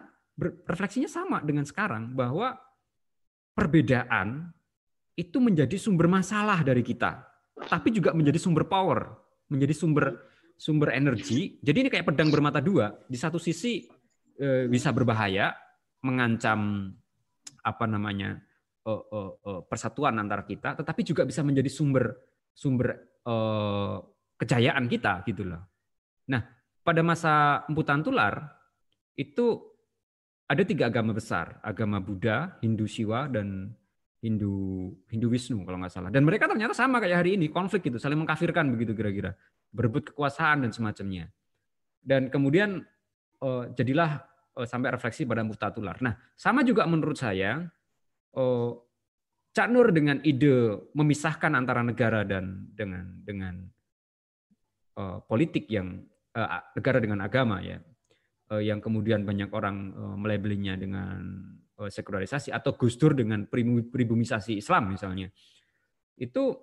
[0.70, 2.54] refleksinya sama dengan sekarang bahwa
[3.58, 4.54] perbedaan
[5.18, 7.26] itu menjadi sumber masalah dari kita,
[7.66, 9.18] tapi juga menjadi sumber power,
[9.50, 10.30] menjadi sumber
[10.62, 11.58] sumber energi.
[11.58, 12.94] Jadi ini kayak pedang bermata dua.
[13.10, 13.82] Di satu sisi
[14.38, 15.58] eh, bisa berbahaya,
[16.06, 16.94] mengancam
[17.62, 18.42] apa namanya
[18.88, 22.06] eh, eh, persatuan antara kita, tetapi juga bisa menjadi sumber
[22.52, 22.90] sumber
[24.42, 25.62] kejayaan kita gitu loh.
[26.34, 26.42] Nah,
[26.82, 28.50] pada masa emputan tular
[29.14, 29.62] itu
[30.50, 33.72] ada tiga agama besar, agama Buddha, Hindu Siwa, dan
[34.22, 36.10] Hindu Hindu Wisnu kalau nggak salah.
[36.14, 39.34] Dan mereka ternyata sama kayak hari ini, konflik gitu, saling mengkafirkan begitu kira-kira,
[39.74, 41.32] berebut kekuasaan dan semacamnya.
[42.02, 42.86] Dan kemudian
[43.42, 44.22] uh, jadilah
[44.58, 45.98] uh, sampai refleksi pada mutatular.
[46.06, 47.66] Nah, sama juga menurut saya, uh,
[49.52, 53.54] Cak Nur dengan ide memisahkan antara negara dan dengan dengan
[54.96, 56.00] uh, politik yang
[56.32, 57.84] uh, negara dengan agama ya
[58.52, 61.24] Eh, yang kemudian banyak orang eh, melabelinya dengan
[61.80, 65.32] eh, sekularisasi atau Gus Dur dengan pribumisasi Islam misalnya.
[66.20, 66.60] Itu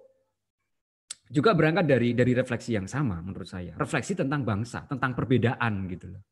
[1.32, 3.72] juga berangkat dari dari refleksi yang sama menurut saya.
[3.80, 6.22] Refleksi tentang bangsa, tentang perbedaan gitu loh.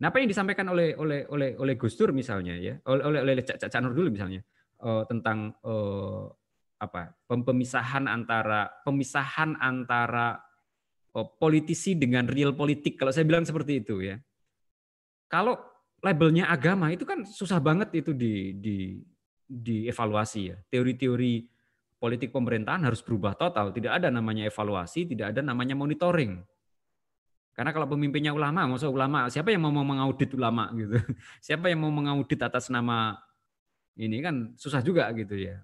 [0.00, 3.68] Nah, apa yang disampaikan oleh oleh oleh oleh Gus Dur misalnya ya, oleh oleh Cak
[3.68, 4.40] Cak Nur dulu misalnya
[4.82, 6.30] uh, tentang uh,
[6.78, 7.14] apa?
[7.26, 10.38] pemisahan antara pemisahan antara
[11.14, 12.98] uh, politisi dengan real politik.
[12.98, 14.18] Kalau saya bilang seperti itu ya
[15.28, 15.60] kalau
[16.00, 18.76] labelnya agama itu kan susah banget itu di di
[19.44, 20.56] dievaluasi ya.
[20.72, 21.44] Teori-teori
[22.00, 23.70] politik pemerintahan harus berubah total.
[23.70, 26.40] Tidak ada namanya evaluasi, tidak ada namanya monitoring.
[27.52, 30.94] Karena kalau pemimpinnya ulama, maksud ulama, siapa yang mau mengaudit ulama gitu?
[31.46, 33.18] Siapa yang mau mengaudit atas nama
[33.98, 35.58] ini kan susah juga gitu ya.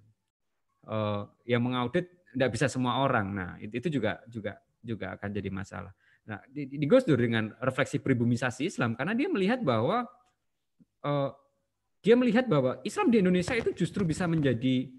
[0.84, 3.26] Uh, yang mengaudit tidak bisa semua orang.
[3.32, 5.94] Nah, itu, itu juga juga juga akan jadi masalah.
[6.26, 10.04] Nah, di, di dengan refleksi pribumisasi Islam karena dia melihat bahwa
[11.06, 11.30] uh,
[12.04, 14.92] dia melihat bahwa Islam di Indonesia itu justru bisa menjadi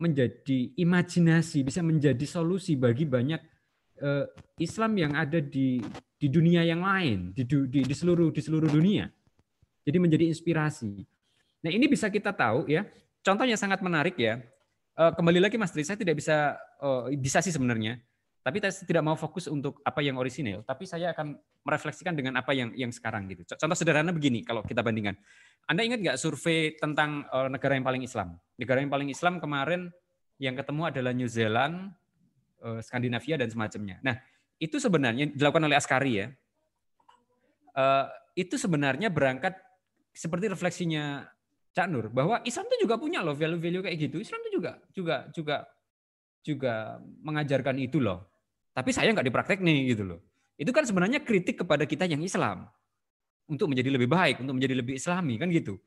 [0.00, 3.40] menjadi imajinasi, bisa menjadi solusi bagi banyak
[4.00, 4.26] uh,
[4.60, 5.80] Islam yang ada di
[6.20, 9.08] di dunia yang lain, di, di, di seluruh di seluruh dunia.
[9.84, 11.19] Jadi menjadi inspirasi.
[11.60, 12.88] Nah, ini bisa kita tahu ya.
[13.20, 14.40] Contohnya sangat menarik ya.
[14.96, 18.00] Uh, kembali lagi Mas Tri, saya tidak bisa uh, bisa sih sebenarnya
[18.40, 22.56] tapi saya tidak mau fokus untuk apa yang orisinil, tapi saya akan merefleksikan dengan apa
[22.56, 23.44] yang yang sekarang gitu.
[23.52, 25.12] Contoh sederhana begini kalau kita bandingkan.
[25.68, 28.40] Anda ingat nggak survei tentang uh, negara yang paling Islam?
[28.56, 29.92] Negara yang paling Islam kemarin
[30.40, 31.92] yang ketemu adalah New Zealand,
[32.80, 34.00] Skandinavia dan semacamnya.
[34.00, 34.16] Nah,
[34.56, 36.26] itu sebenarnya dilakukan oleh Askari ya.
[38.32, 39.52] Itu sebenarnya berangkat
[40.16, 41.28] seperti refleksinya
[41.80, 44.20] Cak Nur bahwa Islam itu juga punya loh value-value kayak gitu.
[44.20, 45.56] Islam itu juga juga juga
[46.44, 46.74] juga
[47.24, 48.28] mengajarkan itu loh.
[48.76, 50.20] Tapi saya nggak dipraktek nih gitu loh.
[50.60, 52.68] Itu kan sebenarnya kritik kepada kita yang Islam
[53.48, 55.80] untuk menjadi lebih baik, untuk menjadi lebih Islami kan gitu.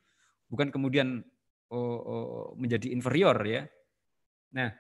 [0.49, 1.21] Bukan kemudian
[1.69, 3.69] oh, oh, menjadi inferior ya.
[4.57, 4.73] Nah,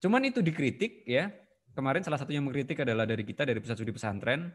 [0.00, 1.28] cuman itu dikritik ya.
[1.76, 4.48] Kemarin salah satu yang mengkritik adalah dari kita dari pusat studi pesantren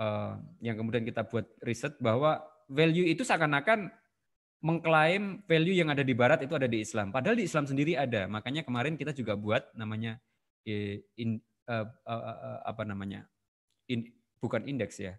[0.00, 2.40] uh, yang kemudian kita buat riset bahwa
[2.72, 3.92] value itu seakan-akan
[4.62, 7.10] mengklaim value yang ada di barat itu ada di Islam.
[7.12, 8.30] Padahal di Islam sendiri ada.
[8.30, 10.16] Makanya kemarin kita juga buat namanya
[10.64, 13.26] in, uh, uh, uh, apa namanya
[13.90, 14.08] in,
[14.38, 15.18] bukan indeks ya.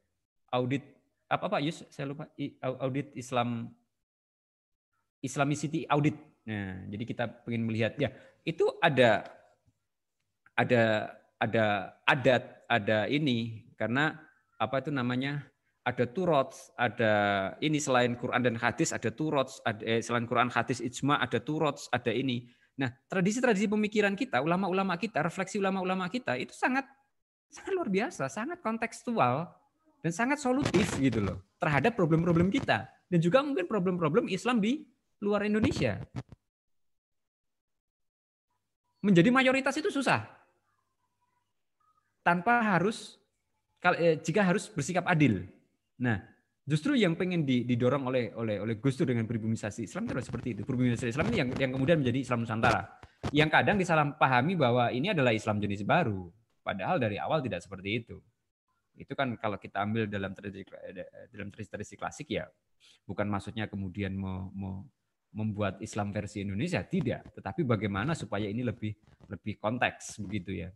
[0.50, 0.82] Audit
[1.28, 2.32] apa pak Yus saya lupa.
[2.82, 3.70] Audit Islam
[5.20, 6.16] Islamicity audit.
[6.48, 7.94] Nah jadi kita ingin melihat.
[8.00, 8.16] Ya
[8.48, 9.28] itu ada
[10.56, 10.84] ada
[11.36, 11.66] ada
[12.08, 13.68] adat ada ini.
[13.76, 14.16] Karena
[14.56, 15.44] apa itu namanya
[15.84, 17.14] ada turots, ada
[17.60, 21.92] ini selain Quran dan hadis ada turots, ada eh, selain Quran hadis ijma ada turots,
[21.92, 22.48] ada ini.
[22.80, 26.88] Nah, tradisi-tradisi pemikiran kita, ulama-ulama kita, refleksi ulama-ulama kita itu sangat
[27.52, 29.52] sangat luar biasa, sangat kontekstual
[30.02, 34.82] dan sangat solutif gitu loh terhadap problem-problem kita dan juga mungkin problem-problem Islam di
[35.22, 36.02] luar Indonesia.
[39.04, 40.24] Menjadi mayoritas itu susah.
[42.24, 43.20] Tanpa harus
[44.00, 45.44] eh, jika harus bersikap adil.
[46.04, 46.34] Nah,
[46.64, 50.62] Justru yang pengen didorong oleh oleh oleh Gus Dur dengan pribumisasi Islam itu seperti itu.
[50.64, 52.88] Pribumisasi Islam ini yang yang kemudian menjadi Islam Nusantara.
[53.36, 56.32] Yang kadang disalahpahami bahwa ini adalah Islam jenis baru,
[56.64, 58.16] padahal dari awal tidak seperti itu.
[58.96, 60.64] Itu kan kalau kita ambil dalam tradisi
[61.36, 62.48] dalam tradisi klasik ya,
[63.04, 64.88] bukan maksudnya kemudian mau, mau
[65.36, 68.96] membuat Islam versi Indonesia tidak, tetapi bagaimana supaya ini lebih
[69.28, 70.70] lebih konteks begitu ya.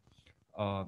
[0.52, 0.84] Uh,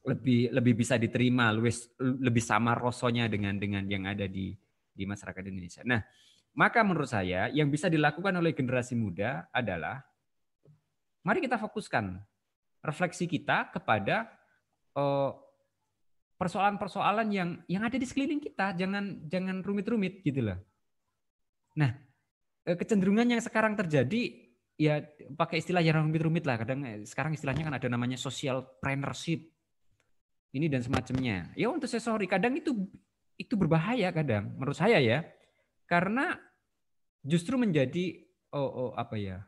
[0.00, 4.56] lebih lebih bisa diterima, lebih lebih sama rosonya dengan dengan yang ada di
[4.90, 5.82] di masyarakat Indonesia.
[5.84, 6.00] Nah,
[6.56, 10.02] maka menurut saya yang bisa dilakukan oleh generasi muda adalah
[11.22, 12.16] mari kita fokuskan
[12.80, 14.32] refleksi kita kepada
[14.90, 15.48] persoalan
[16.40, 20.58] persoalan-persoalan yang yang ada di sekeliling kita, jangan jangan rumit-rumit gitu loh.
[21.76, 21.92] Nah,
[22.64, 24.48] eh, kecenderungan yang sekarang terjadi
[24.80, 25.04] ya
[25.36, 29.52] pakai istilah yang rumit-rumit lah kadang eh, sekarang istilahnya kan ada namanya social plannership
[30.54, 31.50] ini dan semacamnya.
[31.54, 32.74] Ya untuk sorry kadang itu
[33.40, 35.26] itu berbahaya kadang menurut saya ya.
[35.86, 36.38] Karena
[37.24, 38.22] justru menjadi
[38.54, 39.38] oh, oh apa ya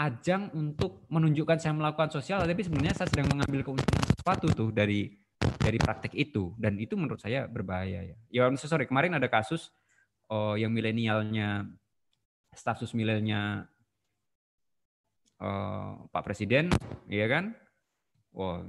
[0.00, 5.12] ajang untuk menunjukkan saya melakukan sosial tapi sebenarnya saya sedang mengambil keuntungan sesuatu tuh dari
[5.60, 6.56] dari praktek itu.
[6.56, 8.16] Dan itu menurut saya berbahaya ya.
[8.30, 9.72] Ya sorry kemarin ada kasus
[10.30, 11.68] oh, yang milenialnya
[12.54, 13.70] staf sus milenialnya
[15.40, 16.70] uh, Pak Presiden,
[17.08, 17.54] ya kan?
[18.30, 18.62] Ya,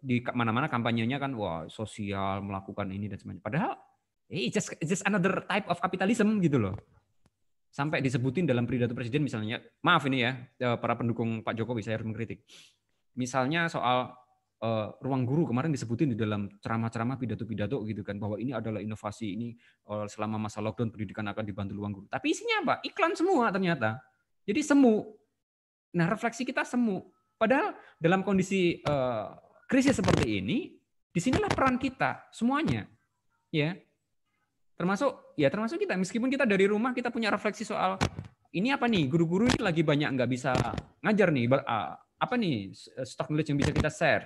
[0.00, 3.44] di mana-mana kampanyenya kan, wah sosial melakukan ini dan sebagainya.
[3.44, 3.72] Padahal,
[4.32, 6.76] eh, just just another type of capitalism gitu loh.
[7.68, 12.00] Sampai disebutin dalam pidato presiden misalnya, maaf ini ya, eh, para pendukung Pak Jokowi saya
[12.00, 12.46] harus mengkritik.
[13.16, 14.12] Misalnya soal
[14.60, 19.32] uh, ruang guru kemarin disebutin di dalam ceramah-ceramah pidato-pidato gitu kan bahwa ini adalah inovasi
[19.32, 19.56] ini
[20.04, 22.06] selama masa lockdown pendidikan akan dibantu ruang guru.
[22.12, 22.74] Tapi isinya apa?
[22.84, 24.04] Iklan semua ternyata.
[24.44, 25.16] Jadi semu
[25.96, 27.08] Nah, refleksi kita semu.
[27.36, 29.28] Padahal dalam kondisi uh,
[29.68, 30.72] krisis seperti ini,
[31.12, 32.88] di sinilah peran kita semuanya,
[33.52, 33.76] ya.
[34.76, 35.96] Termasuk ya termasuk kita.
[35.96, 37.96] Meskipun kita dari rumah kita punya refleksi soal
[38.56, 40.52] ini apa nih guru-guru ini lagi banyak nggak bisa
[41.04, 41.44] ngajar nih
[42.16, 42.72] apa nih
[43.04, 44.24] stock knowledge yang bisa kita share.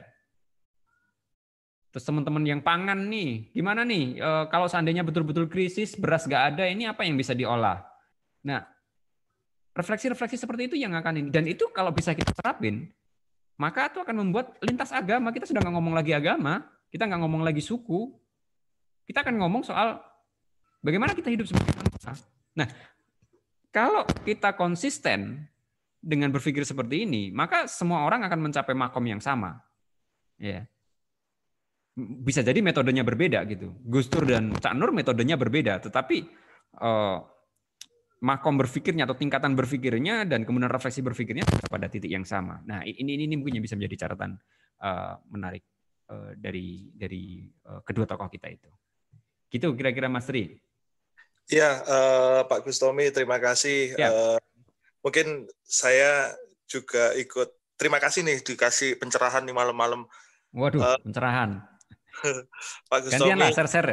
[1.90, 6.64] Terus teman-teman yang pangan nih, gimana nih e, kalau seandainya betul-betul krisis beras nggak ada,
[6.70, 7.82] ini apa yang bisa diolah?
[8.46, 8.62] Nah,
[9.74, 12.86] refleksi-refleksi seperti itu yang akan ini dan itu kalau bisa kita terapin
[13.60, 17.44] maka itu akan membuat lintas agama kita sudah nggak ngomong lagi agama kita nggak ngomong
[17.44, 18.08] lagi suku
[19.04, 20.00] kita akan ngomong soal
[20.80, 22.16] bagaimana kita hidup sebagai bangsa
[22.56, 22.66] nah
[23.70, 25.46] kalau kita konsisten
[26.00, 29.60] dengan berpikir seperti ini maka semua orang akan mencapai makom yang sama.
[30.40, 30.64] Ya.
[32.00, 33.76] Bisa jadi metodenya berbeda gitu.
[33.84, 36.24] Gus Dur dan Cak Nur metodenya berbeda tetapi
[36.80, 37.20] uh,
[38.20, 42.60] makom berpikirnya atau tingkatan berpikirnya dan kemudian refleksi berpikirnya pada titik yang sama.
[42.68, 44.36] Nah, ini ini, ini mungkin yang bisa menjadi catatan
[44.84, 45.64] uh, menarik
[46.12, 48.70] uh, dari dari uh, kedua tokoh kita itu.
[49.48, 50.60] Gitu kira-kira Mas Tri.
[51.50, 53.96] Ya, uh, Pak Gustomi, terima kasih.
[53.96, 54.12] Ya.
[54.12, 54.38] Uh,
[55.02, 56.36] mungkin saya
[56.68, 57.56] juga ikut.
[57.80, 60.04] Terima kasih nih dikasih pencerahan di malam-malam.
[60.52, 61.64] Waduh, uh, pencerahan.
[62.92, 63.32] Pak Gustomi.
[63.32, 63.90] Gantian lah, share-share.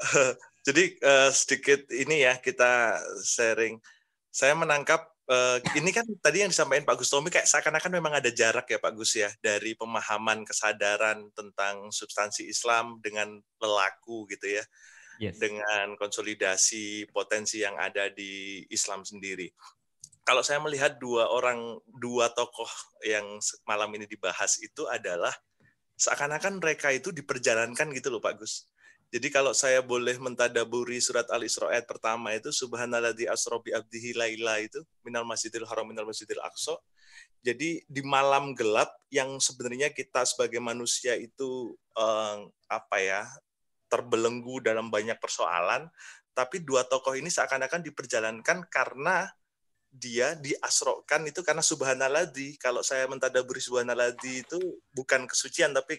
[0.60, 3.80] Jadi uh, sedikit ini ya kita sharing.
[4.28, 8.68] Saya menangkap uh, ini kan tadi yang disampaikan Pak Gustomi kayak seakan-akan memang ada jarak
[8.68, 14.64] ya Pak Gus ya dari pemahaman kesadaran tentang substansi Islam dengan lelaku gitu ya.
[15.20, 15.36] Yes.
[15.36, 19.52] Dengan konsolidasi potensi yang ada di Islam sendiri.
[20.24, 22.68] Kalau saya melihat dua orang, dua tokoh
[23.04, 23.36] yang
[23.68, 25.32] malam ini dibahas itu adalah
[26.00, 28.69] seakan-akan mereka itu diperjalankan gitu loh Pak Gus
[29.10, 34.62] jadi kalau saya boleh mentadaburi surat Al-Isra ayat pertama itu subhanalladzi asra bi abdihi laila
[34.62, 36.78] itu minal masjidil haram minal masjidil aqsa.
[37.42, 42.38] Jadi di malam gelap yang sebenarnya kita sebagai manusia itu eh,
[42.70, 43.26] apa ya
[43.90, 45.90] terbelenggu dalam banyak persoalan,
[46.30, 49.26] tapi dua tokoh ini seakan-akan diperjalankan karena
[49.90, 52.62] dia diasrokan itu karena subhanalladzi.
[52.62, 54.58] Kalau saya mentadaburi subhanalladzi itu
[54.94, 55.98] bukan kesucian tapi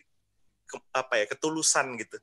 [0.63, 2.15] ke, apa ya ketulusan gitu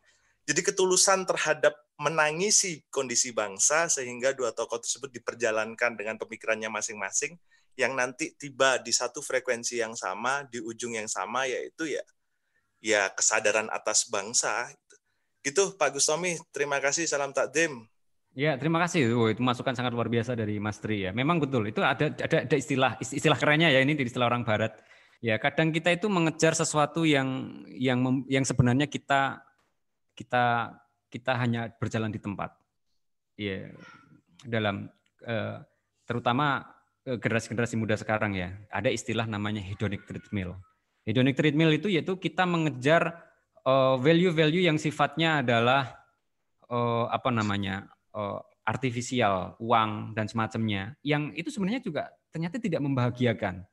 [0.49, 7.37] jadi ketulusan terhadap menangisi kondisi bangsa sehingga dua tokoh tersebut diperjalankan dengan pemikirannya masing-masing
[7.77, 12.05] yang nanti tiba di satu frekuensi yang sama di ujung yang sama yaitu ya
[12.81, 14.73] ya kesadaran atas bangsa
[15.45, 17.85] gitu Pak Gustomi terima kasih salam takdim
[18.39, 19.19] Ya, terima kasih.
[19.19, 21.11] Oh, itu masukan sangat luar biasa dari Mas Tri ya.
[21.11, 21.75] Memang betul.
[21.75, 24.79] Itu ada ada ada istilah istilah kerennya ya ini istilah orang barat.
[25.19, 29.43] Ya, kadang kita itu mengejar sesuatu yang yang yang sebenarnya kita
[30.19, 30.75] kita
[31.09, 32.59] kita hanya berjalan di tempat.
[33.39, 33.71] Ya,
[34.43, 34.91] dalam
[35.23, 35.63] eh,
[36.03, 36.67] terutama
[37.07, 40.59] eh, generasi-generasi muda sekarang ya, ada istilah namanya hedonic treadmill.
[41.07, 43.15] Hedonic treadmill itu yaitu kita mengejar
[43.63, 45.95] eh, value-value yang sifatnya adalah
[47.09, 47.89] apa namanya
[48.69, 53.65] artifisial, uang dan semacamnya, yang itu sebenarnya juga ternyata tidak membahagiakan.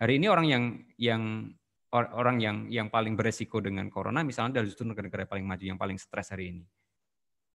[0.00, 0.64] Hari ini orang yang
[0.96, 1.52] yang
[1.92, 5.96] orang yang yang paling beresiko dengan corona misalnya dari justru negara-negara paling maju yang paling
[5.96, 6.64] stres hari ini.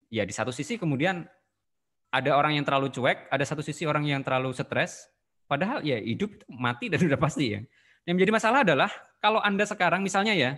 [0.10, 1.26] Ya di satu sisi kemudian
[2.14, 5.10] ada orang yang terlalu cuek, ada satu sisi orang yang terlalu stres,
[5.50, 7.62] padahal ya hidup mati dan sudah pasti ya.
[8.06, 8.90] Yang menjadi masalah adalah
[9.22, 10.52] kalau Anda sekarang misalnya ya,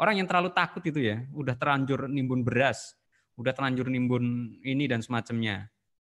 [0.00, 2.96] orang yang terlalu takut itu ya, udah terlanjur nimbun beras,
[3.36, 5.68] udah terlanjur nimbun ini dan semacamnya.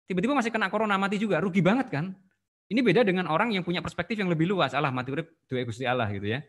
[0.07, 2.15] Tiba-tiba masih kena corona mati juga, rugi banget kan?
[2.71, 4.73] Ini beda dengan orang yang punya perspektif yang lebih luas.
[4.73, 6.41] Allah mati urip dua Gusti Allah gitu ya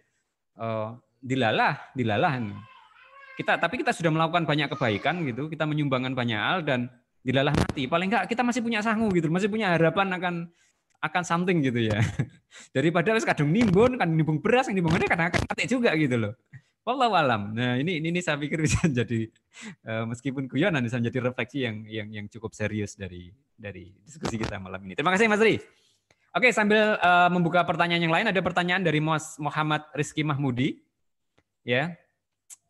[0.57, 2.41] uh, dilalah, dilalah.
[3.37, 6.89] Kita tapi kita sudah melakukan banyak kebaikan gitu, kita menyumbangkan banyak hal dan
[7.21, 7.85] dilalah mati.
[7.85, 10.35] Paling enggak kita masih punya sangu gitu, masih punya harapan akan
[10.97, 12.01] akan something gitu ya.
[12.75, 16.33] Daripada wis kadung nimbun, kan nimbung beras, nimbung kadang akan mati juga gitu loh.
[16.87, 17.51] Wallahu alam.
[17.51, 19.27] Nah, ini, ini ini saya pikir bisa jadi
[19.83, 23.27] uh, meskipun guyonan bisa menjadi refleksi yang yang yang cukup serius dari
[23.59, 24.95] dari diskusi kita malam ini.
[24.95, 25.59] Terima kasih Mas Ri.
[26.37, 30.85] Oke, sambil uh, membuka pertanyaan yang lain, ada pertanyaan dari Mas Muhammad Rizky Mahmudi.
[31.65, 31.97] Ya,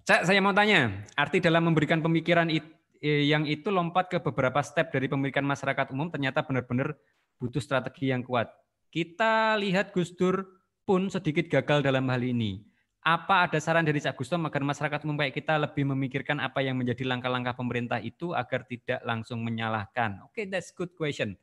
[0.08, 2.64] Cak, saya mau tanya, arti dalam memberikan pemikiran it,
[3.04, 6.96] eh, yang itu lompat ke beberapa step dari pemikiran masyarakat umum ternyata benar-benar
[7.44, 8.48] butuh strategi yang kuat.
[8.88, 10.48] Kita lihat Gus Dur
[10.88, 12.64] pun sedikit gagal dalam hal ini.
[13.04, 16.80] Apa ada saran dari Cak Gustom agar masyarakat umum kayak kita lebih memikirkan apa yang
[16.80, 20.24] menjadi langkah-langkah pemerintah itu agar tidak langsung menyalahkan?
[20.24, 21.36] Oke, okay, that's good question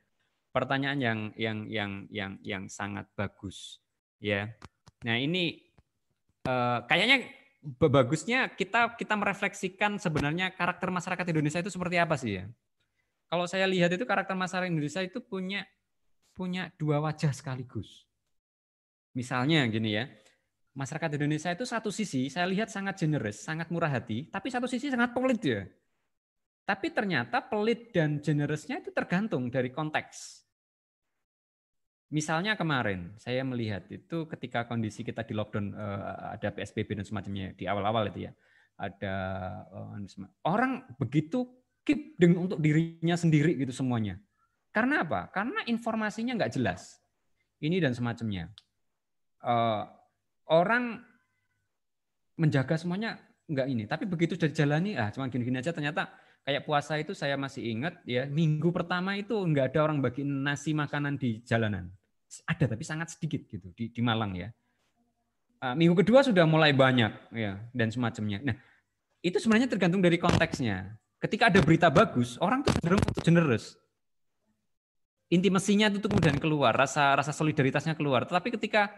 [0.54, 3.82] pertanyaan yang yang yang yang yang sangat bagus
[4.22, 4.54] ya.
[5.02, 5.58] Nah, ini
[6.46, 7.26] uh, kayaknya
[7.64, 12.44] bagusnya kita kita merefleksikan sebenarnya karakter masyarakat Indonesia itu seperti apa sih ya.
[13.26, 15.66] Kalau saya lihat itu karakter masyarakat Indonesia itu punya
[16.30, 18.06] punya dua wajah sekaligus.
[19.18, 20.06] Misalnya gini ya,
[20.78, 24.86] masyarakat Indonesia itu satu sisi saya lihat sangat generous, sangat murah hati, tapi satu sisi
[24.86, 25.66] sangat pelit ya.
[26.64, 30.43] Tapi ternyata pelit dan generousnya itu tergantung dari konteks.
[32.12, 37.56] Misalnya kemarin saya melihat itu ketika kondisi kita di lockdown uh, ada PSBB dan semacamnya
[37.56, 38.32] di awal-awal itu ya.
[38.74, 39.14] Ada
[39.70, 39.96] uh,
[40.44, 41.46] orang begitu
[41.84, 44.20] keep dengan untuk dirinya sendiri gitu semuanya.
[44.74, 45.30] Karena apa?
[45.30, 46.98] Karena informasinya nggak jelas.
[47.62, 48.50] Ini dan semacamnya.
[49.44, 49.86] Uh,
[50.50, 51.04] orang
[52.34, 56.08] menjaga semuanya nggak ini, tapi begitu sudah dijalani, ah cuma gini-gini aja ternyata
[56.44, 60.76] kayak puasa itu saya masih ingat ya minggu pertama itu nggak ada orang bagi nasi
[60.76, 61.88] makanan di jalanan
[62.42, 64.50] ada tapi sangat sedikit gitu di, di Malang ya.
[65.62, 68.42] Uh, minggu kedua sudah mulai banyak ya dan semacamnya.
[68.42, 68.56] Nah
[69.22, 70.98] itu sebenarnya tergantung dari konteksnya.
[71.22, 73.78] Ketika ada berita bagus, orang tuh cenderung generous.
[75.32, 78.28] Intimasinya itu kemudian keluar, rasa rasa solidaritasnya keluar.
[78.28, 78.92] Tetapi ketika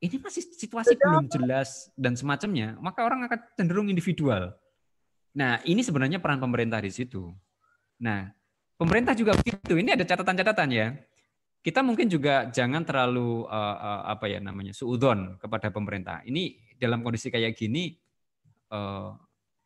[0.00, 4.56] ini masih situasi belum jelas dan semacamnya, maka orang akan cenderung individual.
[5.36, 7.30] Nah, ini sebenarnya peran pemerintah di situ.
[8.02, 8.26] Nah,
[8.74, 9.78] pemerintah juga begitu.
[9.78, 10.88] Ini ada catatan-catatan ya
[11.60, 16.24] kita mungkin juga jangan terlalu uh, uh, apa ya namanya suudon kepada pemerintah.
[16.24, 17.92] Ini dalam kondisi kayak gini
[18.72, 19.12] uh,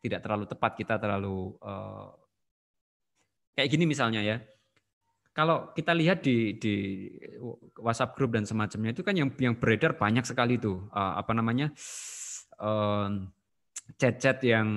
[0.03, 2.11] tidak terlalu tepat kita terlalu uh,
[3.55, 4.37] kayak gini misalnya ya.
[5.35, 6.75] Kalau kita lihat di di
[7.79, 11.71] WhatsApp grup dan semacamnya itu kan yang yang beredar banyak sekali tuh uh, apa namanya
[13.99, 14.67] chat-chat uh, yang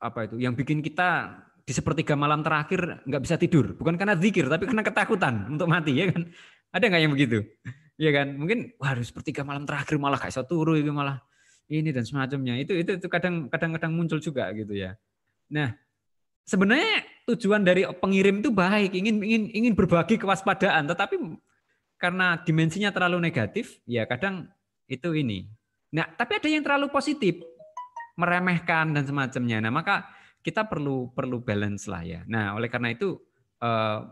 [0.00, 4.48] apa itu yang bikin kita di sepertiga malam terakhir nggak bisa tidur, bukan karena zikir,
[4.50, 6.26] tapi karena ketakutan untuk mati, ya kan?
[6.74, 7.38] Ada nggak yang begitu?
[8.00, 8.34] Ya kan?
[8.34, 11.20] Mungkin wah sepertiga malam terakhir malah kayak so turu itu malah
[11.70, 12.58] ini dan semacamnya.
[12.58, 14.96] Itu itu itu kadang kadang-kadang muncul juga gitu ya.
[15.52, 15.76] Nah,
[16.48, 21.14] sebenarnya tujuan dari pengirim itu baik, ingin ingin ingin berbagi kewaspadaan, tetapi
[22.00, 24.48] karena dimensinya terlalu negatif, ya kadang
[24.90, 25.46] itu ini.
[25.94, 27.38] Nah, tapi ada yang terlalu positif,
[28.20, 29.64] meremehkan dan semacamnya.
[29.64, 30.04] Nah, maka
[30.44, 32.20] kita perlu perlu balance lah ya.
[32.28, 33.16] Nah, oleh karena itu
[33.64, 34.04] uh,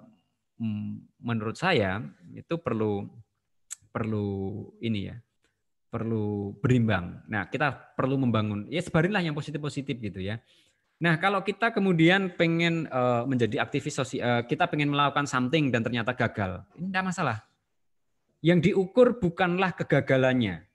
[1.22, 2.02] menurut saya
[2.32, 3.08] itu perlu
[3.92, 4.28] perlu
[4.80, 5.16] ini ya,
[5.88, 7.24] perlu berimbang.
[7.28, 10.40] Nah, kita perlu membangun ya sebarinlah yang positif-positif gitu ya.
[10.98, 15.86] Nah, kalau kita kemudian pengen uh, menjadi aktivis sosial, uh, kita pengen melakukan something dan
[15.86, 17.38] ternyata gagal, ini tidak masalah.
[18.42, 20.67] Yang diukur bukanlah kegagalannya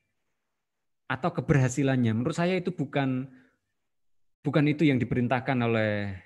[1.08, 2.12] atau keberhasilannya.
[2.16, 3.30] Menurut saya itu bukan
[4.43, 6.20] Bukan itu yang diperintahkan oleh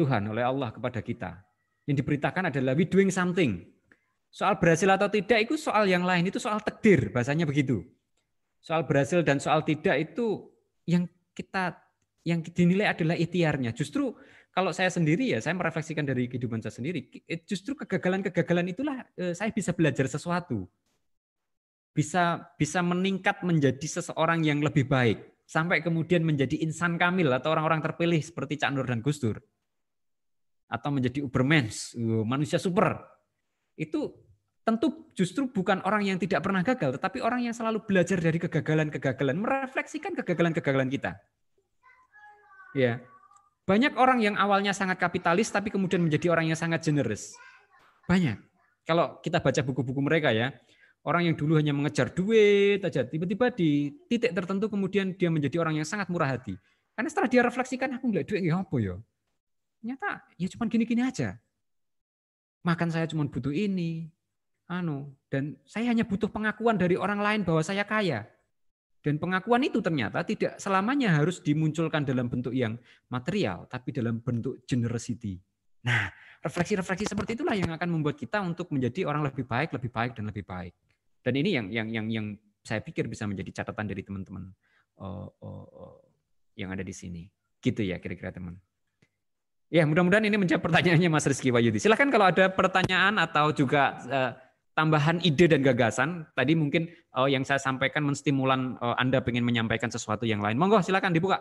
[0.00, 1.44] Tuhan, oleh Allah kepada kita.
[1.84, 3.68] Yang diperintahkan adalah we doing something.
[4.32, 7.84] Soal berhasil atau tidak itu soal yang lain, itu soal takdir, bahasanya begitu.
[8.64, 10.48] Soal berhasil dan soal tidak itu
[10.88, 11.04] yang
[11.36, 11.76] kita
[12.24, 13.76] yang dinilai adalah ikhtiarnya.
[13.76, 14.16] Justru
[14.56, 19.36] kalau saya sendiri ya, saya merefleksikan dari kehidupan saya sendiri, eh, justru kegagalan-kegagalan itulah eh,
[19.36, 20.64] saya bisa belajar sesuatu.
[22.00, 27.84] Bisa bisa meningkat menjadi seseorang yang lebih baik sampai kemudian menjadi insan kamil atau orang-orang
[27.84, 29.36] terpilih seperti Cak Nur dan Gus Dur
[30.70, 33.02] atau menjadi Ubermans, uh, manusia super.
[33.74, 34.14] Itu
[34.62, 39.34] tentu justru bukan orang yang tidak pernah gagal, tetapi orang yang selalu belajar dari kegagalan-kegagalan,
[39.34, 41.18] merefleksikan kegagalan-kegagalan kita.
[42.72, 43.02] Ya.
[43.66, 47.34] Banyak orang yang awalnya sangat kapitalis tapi kemudian menjadi orang yang sangat generous.
[48.06, 48.38] Banyak.
[48.86, 50.54] Kalau kita baca buku-buku mereka ya,
[51.00, 55.80] Orang yang dulu hanya mengejar duit aja, tiba-tiba di titik tertentu kemudian dia menjadi orang
[55.80, 56.60] yang sangat murah hati.
[56.92, 58.96] Karena setelah dia refleksikan, aku nggak duit nggak apa ya.
[59.80, 61.40] Ternyata ya cuma gini-gini aja.
[62.60, 64.12] Makan saya cuma butuh ini,
[64.68, 68.28] anu, dan saya hanya butuh pengakuan dari orang lain bahwa saya kaya.
[69.00, 72.76] Dan pengakuan itu ternyata tidak selamanya harus dimunculkan dalam bentuk yang
[73.08, 75.40] material, tapi dalam bentuk generosity.
[75.80, 76.12] Nah,
[76.44, 80.28] refleksi-refleksi seperti itulah yang akan membuat kita untuk menjadi orang lebih baik, lebih baik dan
[80.28, 80.76] lebih baik.
[81.20, 82.26] Dan ini yang yang yang yang
[82.64, 84.52] saya pikir bisa menjadi catatan dari teman-teman
[85.00, 85.98] uh, uh, uh,
[86.56, 87.28] yang ada di sini.
[87.60, 88.56] Gitu ya kira-kira teman.
[89.70, 91.78] Ya, mudah-mudahan ini menjawab pertanyaannya Mas Rizky Wayudi.
[91.78, 94.32] Silahkan kalau ada pertanyaan atau juga uh,
[94.74, 96.26] tambahan ide dan gagasan.
[96.34, 100.58] Tadi mungkin uh, yang saya sampaikan menstimulan uh, Anda ingin menyampaikan sesuatu yang lain.
[100.58, 101.38] Monggo, silakan dibuka.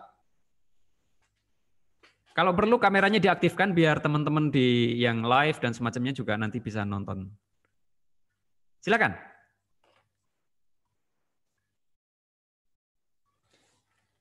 [2.38, 7.28] Kalau perlu kameranya diaktifkan biar teman-teman di yang live dan semacamnya juga nanti bisa nonton.
[8.80, 9.29] Silakan.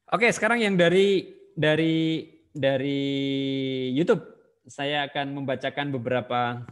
[0.08, 3.02] Oke, sekarang yang dari dari dari
[3.92, 4.24] YouTube
[4.64, 6.64] saya akan membacakan beberapa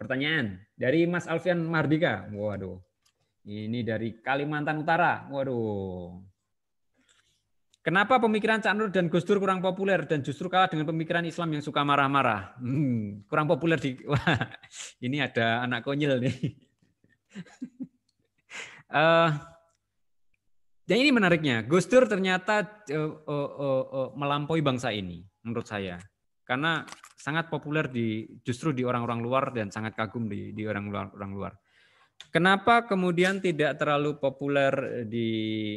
[0.00, 2.24] pertanyaan dari Mas Alfian Mardika.
[2.32, 2.80] Waduh.
[3.44, 5.28] Ini dari Kalimantan Utara.
[5.28, 6.24] Waduh.
[7.84, 11.52] Kenapa pemikiran Cak Nur dan Gus Dur kurang populer dan justru kalah dengan pemikiran Islam
[11.52, 12.56] yang suka marah-marah?
[12.60, 14.56] Hmm, kurang populer di Wah,
[15.04, 16.36] ini ada anak konyol nih.
[18.92, 19.36] uh,
[20.88, 26.00] Dan ini menariknya, Gus Dur ternyata uh, uh, uh, uh, melampaui bangsa ini, menurut saya,
[26.48, 31.12] karena sangat populer di justru di orang-orang luar dan sangat kagum di di orang luar
[31.12, 31.52] orang luar.
[32.32, 35.76] Kenapa kemudian tidak terlalu populer di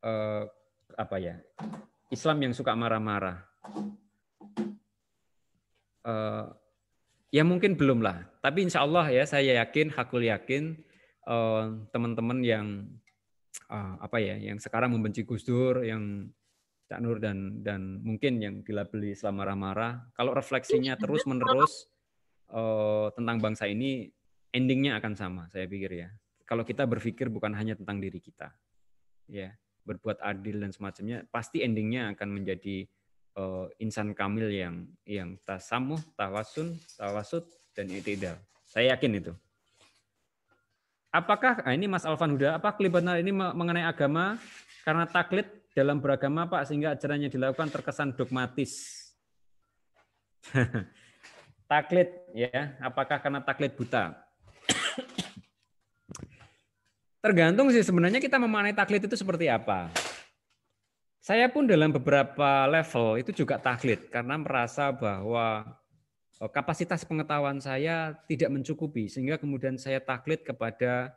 [0.00, 0.48] uh,
[0.96, 1.36] apa ya
[2.08, 3.36] Islam yang suka marah-marah?
[6.08, 6.48] Uh,
[7.28, 10.80] ya mungkin belum lah, tapi insya Allah ya saya yakin, hakul yakin
[11.92, 12.66] teman-teman yang
[13.72, 16.28] uh, apa ya yang sekarang membenci Gus Dur yang
[16.92, 20.12] Cak Nur dan dan mungkin yang beli Islam marah-marah.
[20.12, 21.88] Kalau refleksinya terus menerus
[22.52, 24.12] uh, tentang bangsa ini
[24.52, 26.12] endingnya akan sama saya pikir ya.
[26.44, 28.52] Kalau kita berpikir bukan hanya tentang diri kita
[29.30, 29.56] ya
[29.88, 32.84] berbuat adil dan semacamnya pasti endingnya akan menjadi
[33.40, 38.36] uh, insan kamil yang yang tasamuh tawasun tawasud dan itidal.
[38.68, 39.32] Saya yakin itu
[41.12, 44.40] Apakah nah ini Mas Alvan Huda, apa kelibatan ini mengenai agama
[44.80, 45.44] karena taklid
[45.76, 49.04] dalam beragama Pak sehingga ajarannya dilakukan terkesan dogmatis?
[51.70, 54.16] taklid ya, apakah karena taklid buta?
[57.24, 59.92] Tergantung sih sebenarnya kita memaknai taklid itu seperti apa.
[61.20, 65.76] Saya pun dalam beberapa level itu juga taklid karena merasa bahwa
[66.50, 71.14] kapasitas pengetahuan saya tidak mencukupi sehingga kemudian saya taklid kepada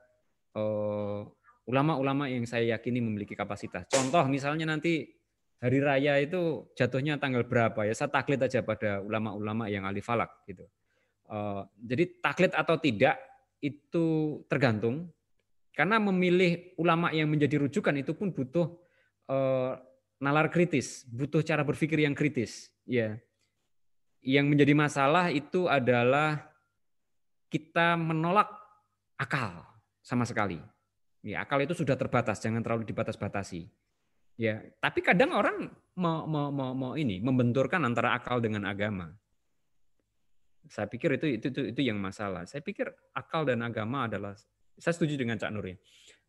[0.54, 1.26] uh,
[1.66, 3.90] ulama-ulama yang saya yakini memiliki kapasitas.
[3.90, 5.10] Contoh misalnya nanti
[5.58, 10.46] hari raya itu jatuhnya tanggal berapa ya saya taklid aja pada ulama-ulama yang ahli falak
[10.46, 10.68] gitu.
[11.26, 13.18] Uh, jadi taklid atau tidak
[13.64, 15.10] itu tergantung
[15.74, 18.78] karena memilih ulama yang menjadi rujukan itu pun butuh
[19.28, 19.74] uh,
[20.22, 23.20] nalar kritis, butuh cara berpikir yang kritis, ya
[24.26, 26.50] yang menjadi masalah itu adalah
[27.54, 28.50] kita menolak
[29.22, 29.62] akal
[30.02, 30.58] sama sekali.
[31.22, 33.70] Ya, akal itu sudah terbatas, jangan terlalu dibatas-batasi.
[34.36, 39.14] Ya, tapi kadang orang mau, mau, mau, mau ini membenturkan antara akal dengan agama.
[40.66, 42.50] Saya pikir itu itu itu, itu yang masalah.
[42.50, 44.34] Saya pikir akal dan agama adalah
[44.76, 45.70] saya setuju dengan Cak Nur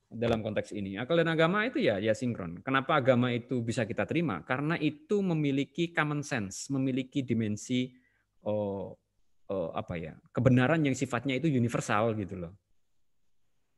[0.06, 0.94] dalam konteks ini.
[0.96, 2.62] Akal dan agama itu ya ya sinkron.
[2.62, 4.42] Kenapa agama itu bisa kita terima?
[4.46, 7.90] Karena itu memiliki common sense, memiliki dimensi
[8.46, 8.94] oh,
[9.50, 12.52] oh apa ya kebenaran yang sifatnya itu universal gitu loh.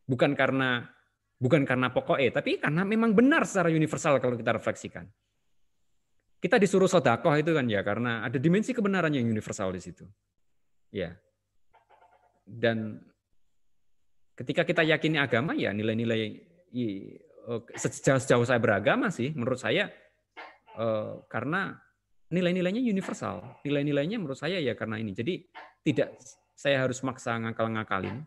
[0.09, 0.85] Bukan karena
[1.39, 5.09] bukan karena pokoknya, tapi karena memang benar secara universal kalau kita refleksikan.
[6.39, 10.07] Kita disuruh sodakoh itu kan ya karena ada dimensi kebenaran yang universal di situ.
[10.95, 11.19] Ya.
[12.47, 13.03] Dan
[14.39, 16.39] ketika kita yakini agama ya nilai-nilai
[17.51, 19.91] oh, sejauh, sejauh saya beragama sih menurut saya
[21.27, 21.75] karena
[22.31, 23.59] nilai-nilainya universal.
[23.65, 25.11] Nilai-nilainya menurut saya ya karena ini.
[25.17, 25.43] Jadi
[25.83, 26.15] tidak
[26.55, 28.23] saya harus maksa ngakal-ngakalin.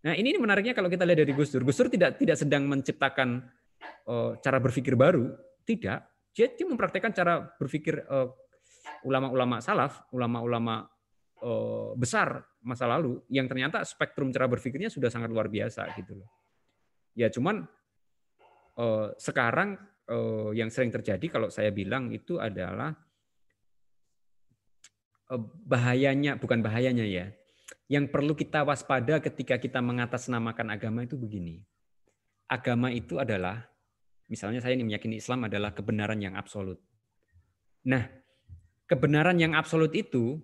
[0.00, 1.64] Nah ini menariknya kalau kita lihat dari Gus Dur.
[1.64, 3.50] Gus Dur tidak tidak sedang menciptakan
[4.40, 5.32] cara berpikir baru.
[5.64, 5.98] Tidak.
[6.30, 7.98] Dia, dia mempraktekkan cara berpikir
[9.02, 10.86] ulama-ulama salaf ulama-ulama
[11.96, 16.28] besar masa lalu yang ternyata spektrum cara berpikirnya sudah sangat luar biasa gitu loh.
[17.16, 17.64] Ya cuman
[18.76, 22.92] uh, sekarang uh, yang sering terjadi kalau saya bilang itu adalah
[25.32, 27.26] uh, bahayanya bukan bahayanya ya.
[27.90, 31.66] Yang perlu kita waspada ketika kita mengatasnamakan agama itu begini.
[32.46, 33.66] Agama itu adalah
[34.30, 36.78] misalnya saya ini meyakini Islam adalah kebenaran yang absolut.
[37.86, 38.06] Nah,
[38.86, 40.38] kebenaran yang absolut itu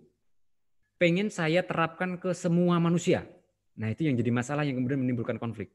[0.96, 3.28] pengen saya terapkan ke semua manusia.
[3.76, 5.72] Nah itu yang jadi masalah yang kemudian menimbulkan konflik.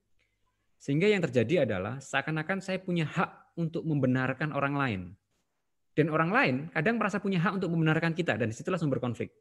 [0.82, 5.02] Sehingga yang terjadi adalah seakan-akan saya punya hak untuk membenarkan orang lain.
[5.92, 9.32] dan orang lain kadang merasa punya hak untuk membenarkan kita dan di situlah sumber konflik.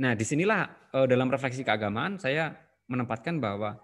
[0.00, 2.56] Nah, di sinilah uh, dalam refleksi keagamaan saya
[2.88, 3.76] menempatkan bahwa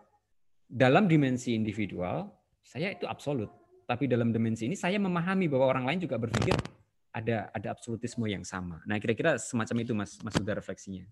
[0.68, 2.32] dalam dimensi individual
[2.64, 3.48] saya itu absolut,
[3.84, 6.56] tapi dalam dimensi ini saya memahami bahwa orang lain juga berpikir
[7.16, 8.84] ada ada absolutisme yang sama.
[8.84, 11.08] Nah, kira-kira semacam itu Mas Mas sudah refleksinya.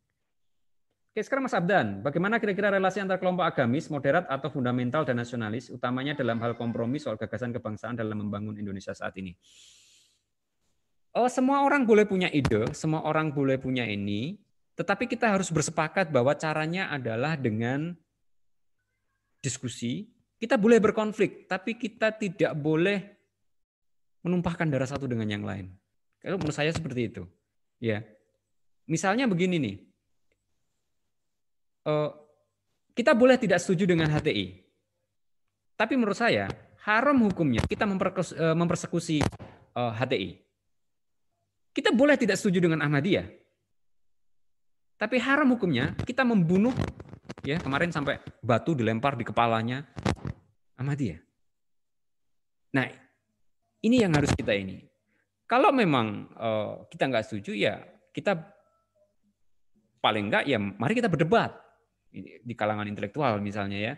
[1.14, 5.70] Oke, sekarang Mas Abdan, bagaimana kira-kira relasi antar kelompok agamis, moderat atau fundamental dan nasionalis,
[5.70, 9.30] utamanya dalam hal kompromi soal gagasan kebangsaan dalam membangun Indonesia saat ini?
[11.14, 14.42] Oh, semua orang boleh punya ide, semua orang boleh punya ini,
[14.74, 17.94] tetapi kita harus bersepakat bahwa caranya adalah dengan
[19.38, 20.10] diskusi.
[20.34, 23.14] Kita boleh berkonflik, tapi kita tidak boleh
[24.26, 25.70] menumpahkan darah satu dengan yang lain.
[26.24, 27.22] Kalau menurut saya seperti itu.
[27.76, 28.00] Ya.
[28.88, 29.76] Misalnya begini nih,
[31.84, 32.10] Eh,
[32.96, 34.56] kita boleh tidak setuju dengan HTI.
[35.76, 36.48] Tapi menurut saya
[36.88, 39.20] haram hukumnya kita eh, mempersekusi
[39.76, 40.30] HTI.
[40.32, 40.34] Eh,
[41.74, 43.26] kita boleh tidak setuju dengan Ahmadiyah.
[44.94, 46.72] Tapi haram hukumnya kita membunuh
[47.44, 49.84] ya kemarin sampai batu dilempar di kepalanya
[50.80, 51.20] Ahmadiyah.
[52.78, 52.86] Nah,
[53.84, 54.80] ini yang harus kita ini.
[55.44, 56.32] Kalau memang
[56.88, 57.74] kita nggak setuju ya
[58.14, 58.38] kita
[60.04, 61.64] paling enggak ya mari kita berdebat
[62.44, 63.94] di kalangan intelektual misalnya ya.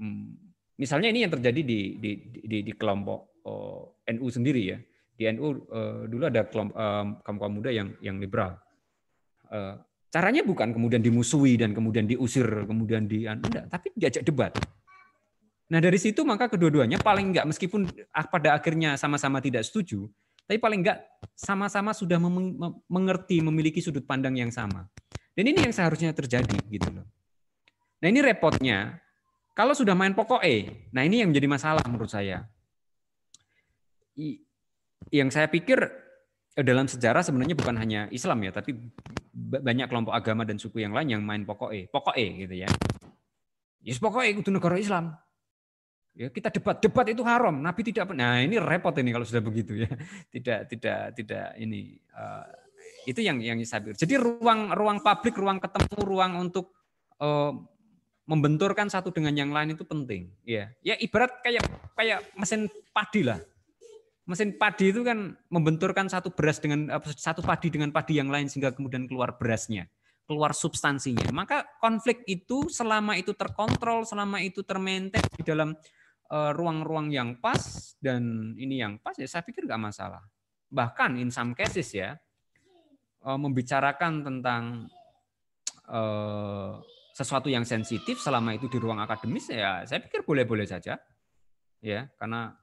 [0.00, 0.32] Hmm,
[0.80, 2.10] misalnya ini yang terjadi di di
[2.40, 4.78] di, di kelompok oh, NU sendiri ya.
[5.12, 8.56] Di NU uh, eh, dulu ada kelompok um, kaum-kaum muda yang yang liberal.
[9.52, 9.76] Uh,
[10.08, 14.52] caranya bukan kemudian dimusuhi dan kemudian diusir, kemudian di enggak, tapi diajak debat.
[15.68, 20.08] Nah dari situ maka kedua-duanya paling enggak meskipun ah, pada akhirnya sama-sama tidak setuju,
[20.52, 21.00] tapi paling enggak
[21.32, 22.20] sama-sama sudah
[22.92, 24.84] mengerti, memiliki sudut pandang yang sama.
[25.32, 27.08] Dan ini yang seharusnya terjadi gitu loh.
[28.04, 29.00] Nah ini repotnya,
[29.56, 32.44] kalau sudah main pokok E, nah ini yang menjadi masalah menurut saya.
[35.08, 35.88] Yang saya pikir
[36.52, 38.76] eh, dalam sejarah sebenarnya bukan hanya Islam ya, tapi
[39.32, 42.68] banyak kelompok agama dan suku yang lain yang main pokok E, pokok E gitu ya.
[43.80, 45.16] Yes, pokok E itu negara Islam.
[46.12, 47.56] Ya, kita debat, debat itu haram.
[47.56, 49.88] Nabi tidak Nah, ini repot ini kalau sudah begitu ya.
[50.34, 52.44] Tidak tidak tidak ini uh,
[53.08, 53.96] itu yang yang pikir.
[53.96, 56.70] Jadi ruang ruang publik, ruang ketemu, ruang untuk
[57.18, 57.56] uh,
[58.28, 60.30] membenturkan satu dengan yang lain itu penting.
[60.46, 61.64] Ya, ya ibarat kayak
[61.98, 63.40] kayak mesin padi lah.
[64.22, 68.70] Mesin padi itu kan membenturkan satu beras dengan satu padi dengan padi yang lain sehingga
[68.70, 69.90] kemudian keluar berasnya,
[70.30, 71.26] keluar substansinya.
[71.34, 75.74] Maka konflik itu selama itu terkontrol, selama itu termaintain di dalam
[76.32, 77.60] ruang-ruang uh, yang pas
[78.00, 80.24] dan ini yang pas ya saya pikir nggak masalah.
[80.72, 82.16] Bahkan in some cases ya,
[83.24, 84.88] uh, membicarakan tentang
[85.92, 86.80] uh,
[87.12, 90.96] sesuatu yang sensitif selama itu di ruang akademis ya saya pikir boleh-boleh saja
[91.84, 92.56] ya karena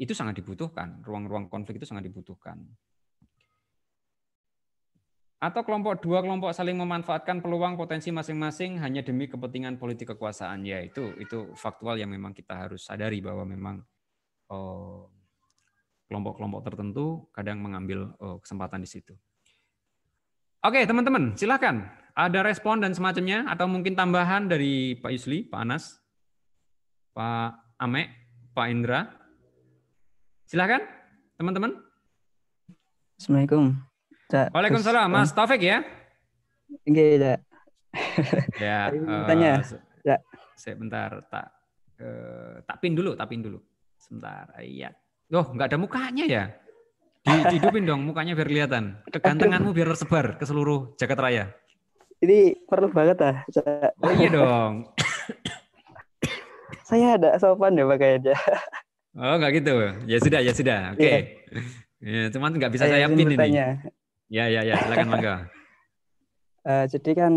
[0.00, 2.56] itu sangat dibutuhkan ruang-ruang konflik itu sangat dibutuhkan
[5.40, 10.84] atau kelompok dua kelompok saling memanfaatkan peluang potensi masing-masing hanya demi kepentingan politik kekuasaan ya
[10.84, 13.80] itu itu faktual yang memang kita harus sadari bahwa memang
[14.52, 15.08] oh,
[16.12, 19.16] kelompok-kelompok tertentu kadang mengambil oh, kesempatan di situ.
[20.60, 21.88] Oke, teman-teman, silakan.
[22.12, 25.96] Ada respon dan semacamnya atau mungkin tambahan dari Pak Yusli, Pak Anas,
[27.16, 28.12] Pak Ame,
[28.52, 29.08] Pak Indra.
[30.44, 30.84] Silakan,
[31.40, 31.80] teman-teman.
[33.16, 33.89] Assalamualaikum.
[34.30, 35.82] Waalaikumsalam, Mas Taufik ya.
[36.86, 37.34] Enggak, ya.
[38.62, 38.78] Ya.
[39.26, 39.52] Tanya.
[40.06, 40.16] Ya.
[40.54, 41.46] Saya bentar tak
[41.98, 43.58] uh, tak pin dulu, tak pin dulu.
[43.98, 44.54] Sebentar.
[44.62, 44.94] Iya.
[45.34, 46.44] Oh, nggak ada mukanya ya?
[47.26, 49.02] Dihidupin dong mukanya biar kelihatan.
[49.10, 51.44] Kegantenganmu biar tersebar ke seluruh jagat raya.
[52.20, 53.36] Ini perlu banget ah.
[54.00, 54.72] Oh iya dong.
[56.88, 58.34] Saya ada sopan ya aja.
[59.14, 59.74] Oh nggak gitu.
[60.06, 60.80] Ya sudah, ya sudah.
[60.94, 61.02] Oke.
[61.02, 61.18] Okay.
[62.00, 62.26] Yeah.
[62.26, 63.36] Ya, cuman nggak bisa saya, saya pin ini.
[64.30, 64.78] Ya, ya, ya.
[64.78, 65.34] Silakan mangga.
[66.62, 67.34] Uh, jadi kan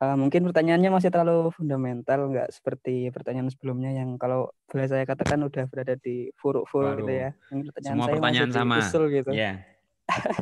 [0.00, 5.44] Uh, mungkin pertanyaannya masih terlalu fundamental, nggak seperti pertanyaan sebelumnya yang kalau boleh saya katakan
[5.44, 7.36] udah berada di furuk-furuk gitu ya.
[7.52, 8.76] Ini pertanyaan Semua saya pertanyaan sama.
[8.80, 9.30] Usul gitu.
[9.36, 9.60] Yeah.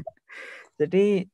[0.80, 1.26] Jadi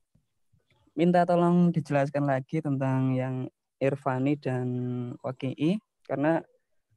[0.96, 3.44] minta tolong dijelaskan lagi tentang yang
[3.76, 4.68] Irfani dan
[5.20, 5.76] Waki'i
[6.08, 6.40] karena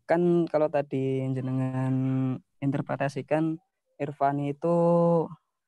[0.08, 1.92] kan kalau tadi jenengan
[2.64, 3.60] interpretasikan
[4.00, 4.76] Irfani itu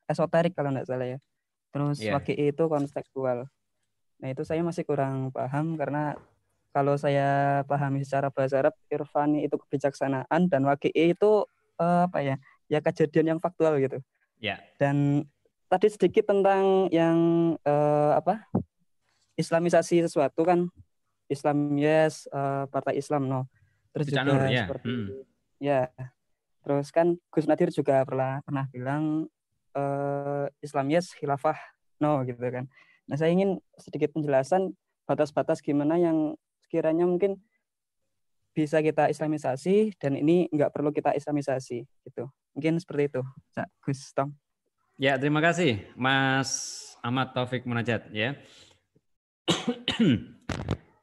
[0.08, 1.18] esoterik kalau nggak salah ya.
[1.70, 2.18] Terus yeah.
[2.18, 3.46] Waki'i itu kontekstual.
[4.20, 6.18] Nah itu saya masih kurang paham karena
[6.70, 11.46] kalau saya pahami secara bahasa Arab, irfani itu kebijaksanaan dan waki'i itu
[11.82, 12.36] uh, apa ya?
[12.70, 13.98] Ya kejadian yang faktual gitu.
[14.38, 14.62] Ya.
[14.78, 15.26] Dan
[15.66, 17.18] tadi sedikit tentang yang
[17.66, 18.46] uh, apa?
[19.34, 20.68] Islamisasi sesuatu kan
[21.30, 23.50] Islam yes, uh, partai Islam no.
[23.90, 24.66] Terus juga ya.
[24.66, 25.08] seperti hmm.
[25.58, 25.90] ya.
[26.60, 29.26] Terus kan Gus Nadir juga pernah pernah bilang
[29.74, 31.56] uh, Islam yes, khilafah
[32.00, 32.66] no gitu kan.
[33.06, 34.72] Nah saya ingin sedikit penjelasan
[35.04, 37.42] batas-batas gimana yang sekiranya mungkin
[38.50, 42.30] bisa kita islamisasi dan ini nggak perlu kita islamisasi gitu.
[42.54, 43.22] Mungkin seperti itu,
[43.54, 44.34] Cak Gus Tom.
[45.00, 46.50] Ya, terima kasih Mas
[47.00, 48.36] Ahmad Taufik Munajat ya.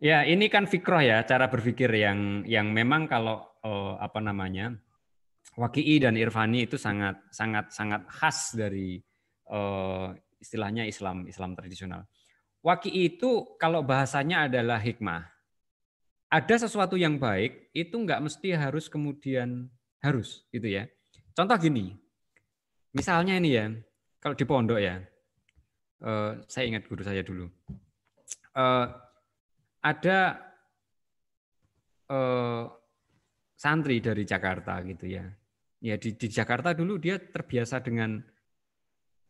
[0.07, 4.77] ya, ini kan fikroh ya, cara berpikir yang yang memang kalau oh, apa namanya?
[5.57, 9.01] Waki'i dan Irfani itu sangat sangat sangat khas dari
[9.49, 12.05] uh, istilahnya Islam Islam tradisional.
[12.61, 15.25] Waki'i itu kalau bahasanya adalah hikmah.
[16.29, 19.65] Ada sesuatu yang baik itu nggak mesti harus kemudian
[19.97, 20.85] harus gitu ya.
[21.34, 21.97] Contoh gini,
[22.93, 23.65] misalnya ini ya,
[24.21, 25.01] kalau di pondok ya,
[26.05, 27.49] uh, saya ingat guru saya dulu.
[28.53, 28.91] Uh,
[29.81, 30.38] ada
[32.11, 32.67] uh,
[33.55, 35.25] santri dari Jakarta gitu ya
[35.82, 38.18] ya di, di Jakarta dulu dia terbiasa dengan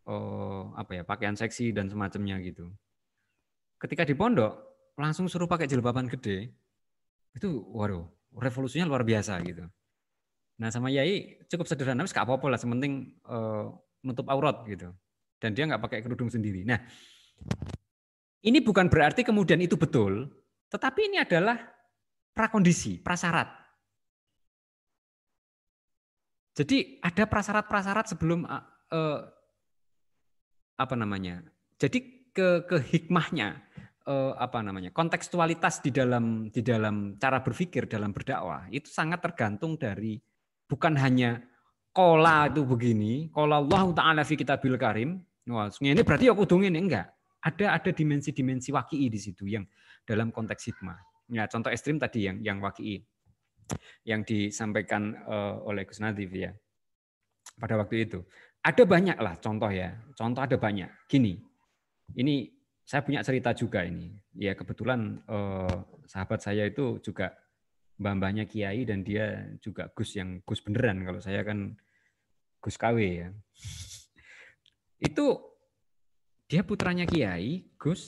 [0.07, 2.71] oh, apa ya pakaian seksi dan semacamnya gitu.
[3.77, 4.57] Ketika di pondok
[4.97, 6.49] langsung suruh pakai jilbaban gede,
[7.35, 9.67] itu waduh revolusinya luar biasa gitu.
[10.57, 13.69] Nah sama Yai cukup sederhana, gak apa-apa lah, sementing uh,
[14.01, 14.89] nutup aurat gitu.
[15.37, 16.65] Dan dia nggak pakai kerudung sendiri.
[16.65, 16.81] Nah
[18.41, 20.33] ini bukan berarti kemudian itu betul,
[20.73, 21.61] tetapi ini adalah
[22.33, 23.66] prakondisi, prasyarat
[26.57, 29.21] jadi ada prasyarat-prasyarat sebelum uh,
[30.73, 31.45] apa namanya?
[31.77, 33.61] Jadi ke ke hikmahnya
[34.09, 34.89] uh, apa namanya?
[34.89, 40.17] Kontekstualitas di dalam di dalam cara berpikir dalam berdakwah itu sangat tergantung dari
[40.65, 41.45] bukan hanya
[41.93, 45.21] kola itu begini, kola Allah taala fi kitabil karim.
[45.47, 47.13] Wah, ini berarti aku dongin enggak.
[47.37, 49.61] Ada ada dimensi-dimensi wakii di situ yang
[50.09, 50.97] dalam konteks hikmah.
[51.29, 53.05] Ya, contoh ekstrim tadi yang yang wakii
[54.07, 56.51] yang disampaikan uh, oleh Gus Nadif ya
[57.59, 58.23] pada waktu itu.
[58.63, 60.89] Ada banyak lah contoh ya, contoh ada banyak.
[61.07, 61.39] Gini,
[62.19, 62.51] ini
[62.83, 64.11] saya punya cerita juga ini.
[64.35, 67.35] Ya kebetulan uh, sahabat saya itu juga
[67.97, 71.03] mbah-mbahnya Kiai dan dia juga Gus yang Gus beneran.
[71.03, 71.75] Kalau saya kan
[72.61, 73.29] Gus KW ya.
[74.97, 75.39] Itu
[76.47, 78.07] dia putranya Kiai, Gus.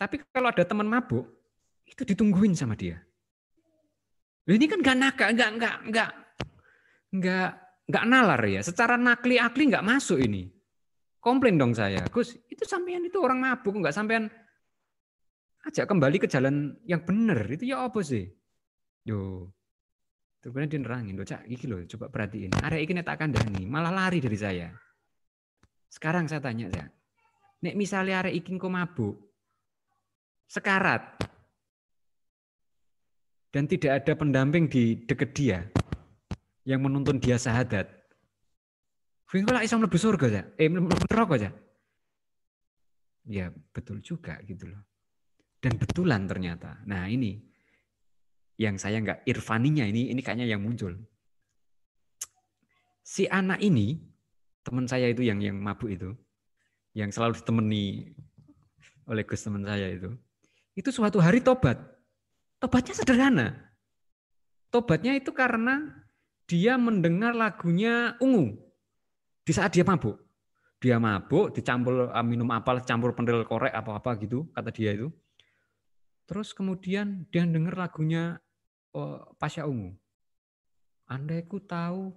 [0.00, 1.28] Tapi kalau ada teman mabuk,
[1.84, 3.04] itu ditungguin sama dia.
[4.48, 6.10] Ini kan nggak nakal, nggak nggak nggak
[7.20, 7.50] nggak
[7.90, 8.60] nggak nalar ya.
[8.64, 10.48] Secara nakli akli nggak masuk ini.
[11.20, 12.32] Komplain dong saya, Gus.
[12.48, 14.32] Itu sampean itu orang mabuk nggak sampean
[15.68, 17.44] ajak kembali ke jalan yang benar.
[17.44, 18.24] Itu ya apa sih?
[19.04, 19.52] Yo.
[20.40, 22.56] Terus kemudian dia nerangin, loh cak, iki loh, coba perhatiin.
[22.64, 24.72] Area ini tak kandani, malah lari dari saya.
[25.92, 26.88] Sekarang saya tanya, cak.
[27.60, 29.20] Nek misalnya area ikin kok mabuk,
[30.48, 31.20] sekarat,
[33.50, 35.58] dan tidak ada pendamping di dekat dia
[36.62, 37.90] yang menuntun dia sahadat.
[39.30, 41.50] Lah isam lebih surga ya, eh neraka ya.
[43.30, 44.82] Ya betul juga gitu loh.
[45.62, 46.82] Dan betulan ternyata.
[46.86, 47.38] Nah ini
[48.58, 50.94] yang saya nggak irfaninya ini ini kayaknya yang muncul.
[53.06, 53.98] Si anak ini
[54.62, 56.10] teman saya itu yang yang mabuk itu,
[56.94, 58.14] yang selalu ditemani
[59.10, 60.14] oleh Gus teman saya itu,
[60.78, 61.78] itu suatu hari tobat
[62.60, 63.48] Tobatnya sederhana.
[64.68, 65.80] Tobatnya itu karena
[66.44, 68.60] dia mendengar lagunya ungu
[69.48, 70.20] di saat dia mabuk.
[70.80, 75.08] Dia mabuk, dicampur ah, minum apal, campur pendel korek apa-apa gitu, kata dia itu.
[76.28, 78.36] Terus kemudian dia dengar lagunya
[78.92, 79.96] oh, Pasya Ungu.
[81.08, 82.12] Andai ku tahu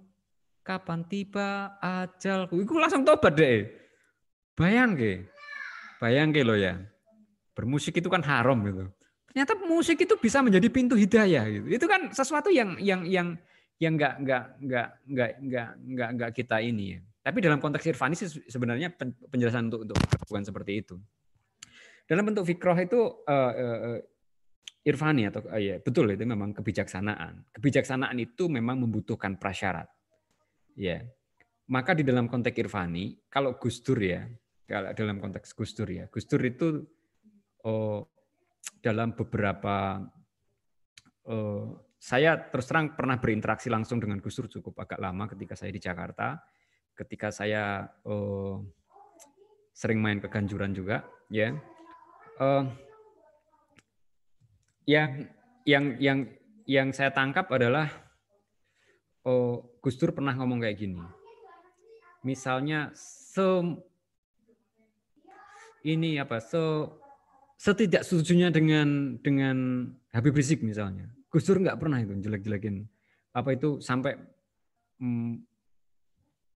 [0.60, 2.60] kapan tiba ajalku.
[2.60, 3.68] Iku langsung tobat deh.
[4.54, 5.24] Bayang ke.
[5.98, 6.78] Bayang ke lo ya.
[7.56, 8.92] Bermusik itu kan haram gitu
[9.34, 11.66] ternyata musik itu bisa menjadi pintu hidayah gitu.
[11.66, 13.34] Itu kan sesuatu yang yang yang
[13.82, 17.00] yang nggak nggak nggak nggak nggak nggak nggak kita ini ya.
[17.26, 18.14] Tapi dalam konteks irfani
[18.46, 18.94] sebenarnya
[19.26, 19.98] penjelasan untuk untuk
[20.30, 20.94] bukan seperti itu.
[22.06, 23.98] Dalam bentuk fikroh itu uh, uh,
[24.86, 27.42] irfani atau uh, ya betul itu memang kebijaksanaan.
[27.58, 29.90] Kebijaksanaan itu memang membutuhkan prasyarat.
[30.78, 31.02] Ya.
[31.66, 34.28] Maka di dalam konteks irfani, kalau Gustur ya,
[34.68, 36.86] kalau dalam konteks Gustur ya, Gustur itu
[37.64, 38.04] oh,
[38.84, 40.04] dalam beberapa
[41.28, 41.66] uh,
[42.04, 45.80] saya terus terang pernah berinteraksi langsung dengan Gus Dur cukup agak lama ketika saya di
[45.80, 46.36] Jakarta,
[46.92, 48.60] ketika saya uh,
[49.72, 51.00] sering main ke Ganjuran juga,
[51.32, 51.56] ya,
[52.36, 52.68] uh,
[54.84, 55.16] ya,
[55.64, 56.28] yang yang
[56.68, 57.88] yang saya tangkap adalah
[59.24, 61.00] uh, Gus Dur pernah ngomong kayak gini,
[62.20, 63.64] misalnya se
[65.88, 66.36] ini apa?
[66.36, 66.60] Se
[67.64, 71.08] setidak setujunya dengan dengan Habib Rizik misalnya.
[71.32, 72.84] Gus Dur nggak pernah itu jelek-jelekin
[73.32, 74.20] apa itu sampai
[75.00, 75.40] hmm,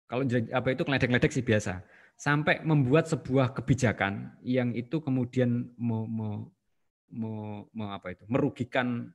[0.05, 1.81] kalau apa itu ngeledek-ledek sih biasa
[2.15, 6.51] sampai membuat sebuah kebijakan yang itu kemudian mau, mau,
[7.09, 9.09] mau, mau apa itu merugikan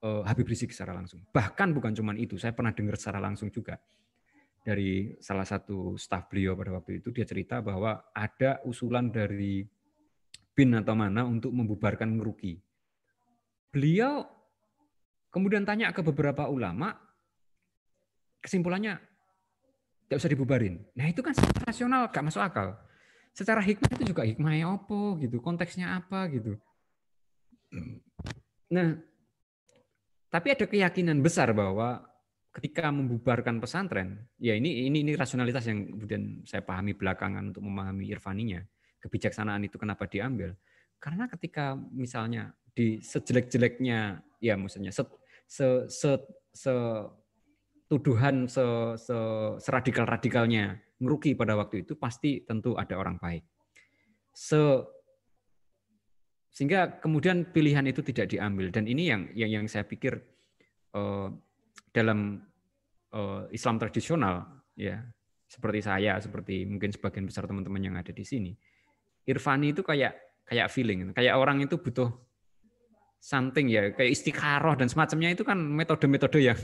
[0.00, 1.20] uh, Habib Rizik secara langsung.
[1.34, 3.82] Bahkan bukan cuma itu, saya pernah dengar secara langsung juga
[4.64, 9.66] dari salah satu staf beliau pada waktu itu dia cerita bahwa ada usulan dari
[10.54, 12.62] bin atau mana untuk membubarkan ngerugi.
[13.74, 14.24] Beliau
[15.34, 16.94] kemudian tanya ke beberapa ulama,
[18.38, 19.02] kesimpulannya
[20.06, 20.78] tidak usah dibubarin.
[20.94, 22.78] Nah itu kan secara rasional gak masuk akal.
[23.34, 26.54] Secara hikmah itu juga hikmahnya apa gitu, konteksnya apa gitu.
[28.70, 28.94] Nah,
[30.30, 32.06] tapi ada keyakinan besar bahwa
[32.54, 38.06] ketika membubarkan pesantren, ya ini ini ini rasionalitas yang kemudian saya pahami belakangan untuk memahami
[38.06, 38.62] irfaninya,
[39.04, 40.56] kebijaksanaan itu kenapa diambil.
[40.96, 45.04] Karena ketika misalnya di sejelek-jeleknya, ya maksudnya se,
[45.44, 46.10] se, se,
[46.56, 46.74] se
[47.92, 48.64] tuduhan se,
[48.96, 49.18] se,
[49.60, 53.44] seradikal-radikalnya ngerugi pada waktu itu pasti tentu ada orang baik.
[54.32, 54.58] Se,
[56.54, 60.22] sehingga kemudian pilihan itu tidak diambil dan ini yang yang, yang saya pikir
[60.94, 61.26] uh,
[61.90, 62.46] dalam
[63.10, 65.02] uh, Islam tradisional ya
[65.50, 68.54] seperti saya seperti mungkin sebagian besar teman-teman yang ada di sini
[69.24, 72.12] irfani itu kayak kayak feeling kayak orang itu butuh
[73.24, 76.58] something ya kayak istikharoh dan semacamnya itu kan metode-metode yang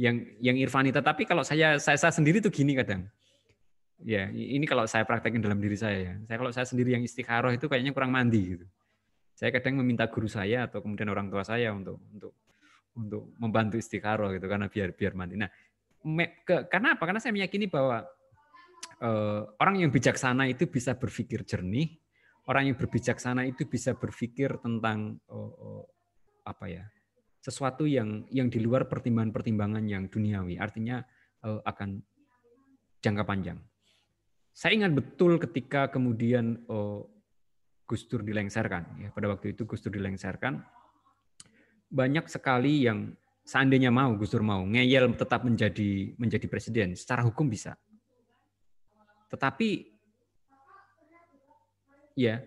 [0.00, 3.04] yang yang irfani tetapi kalau saya saya, saya sendiri tuh gini kadang.
[4.00, 6.14] Ya ini kalau saya praktekin dalam diri saya ya.
[6.24, 8.64] Saya kalau saya sendiri yang istikharoh itu kayaknya kurang mandi gitu.
[9.36, 12.32] Saya kadang meminta guru saya atau kemudian orang tua saya untuk untuk
[12.96, 15.36] untuk membantu istikharoh gitu karena biar biar mandi.
[15.36, 15.52] Nah
[16.08, 17.04] me, ke, karena apa?
[17.04, 18.08] Karena saya meyakini bahwa
[19.00, 22.00] uh, orang yang bijaksana itu bisa berpikir jernih
[22.48, 25.84] orang yang berbijaksana itu bisa berpikir tentang uh, uh,
[26.46, 26.84] apa ya
[27.40, 31.00] sesuatu yang yang di luar pertimbangan-pertimbangan yang duniawi, artinya
[31.40, 32.04] uh, akan
[33.00, 33.58] jangka panjang.
[34.52, 37.00] Saya ingat betul ketika kemudian uh,
[37.88, 40.60] Gus Dur dilengserkan, ya pada waktu itu Gus Dur dilengserkan,
[41.88, 43.16] banyak sekali yang
[43.48, 47.72] seandainya mau Gus Dur mau ngeyel tetap menjadi menjadi presiden, secara hukum bisa.
[49.30, 49.68] Tetapi
[52.18, 52.42] ya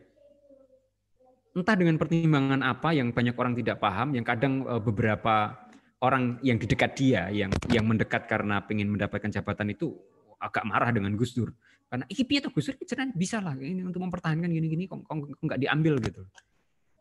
[1.54, 5.64] entah dengan pertimbangan apa yang banyak orang tidak paham, yang kadang eh, beberapa
[6.04, 9.96] orang yang di dekat dia, yang yang mendekat karena ingin mendapatkan jabatan itu
[10.44, 11.56] agak marah dengan Gus Dur.
[11.88, 15.40] Karena iki piye Gus Dur ceran bisa lah ini untuk mempertahankan gini-gini kok, kok, kok
[15.40, 16.28] nggak diambil gitu.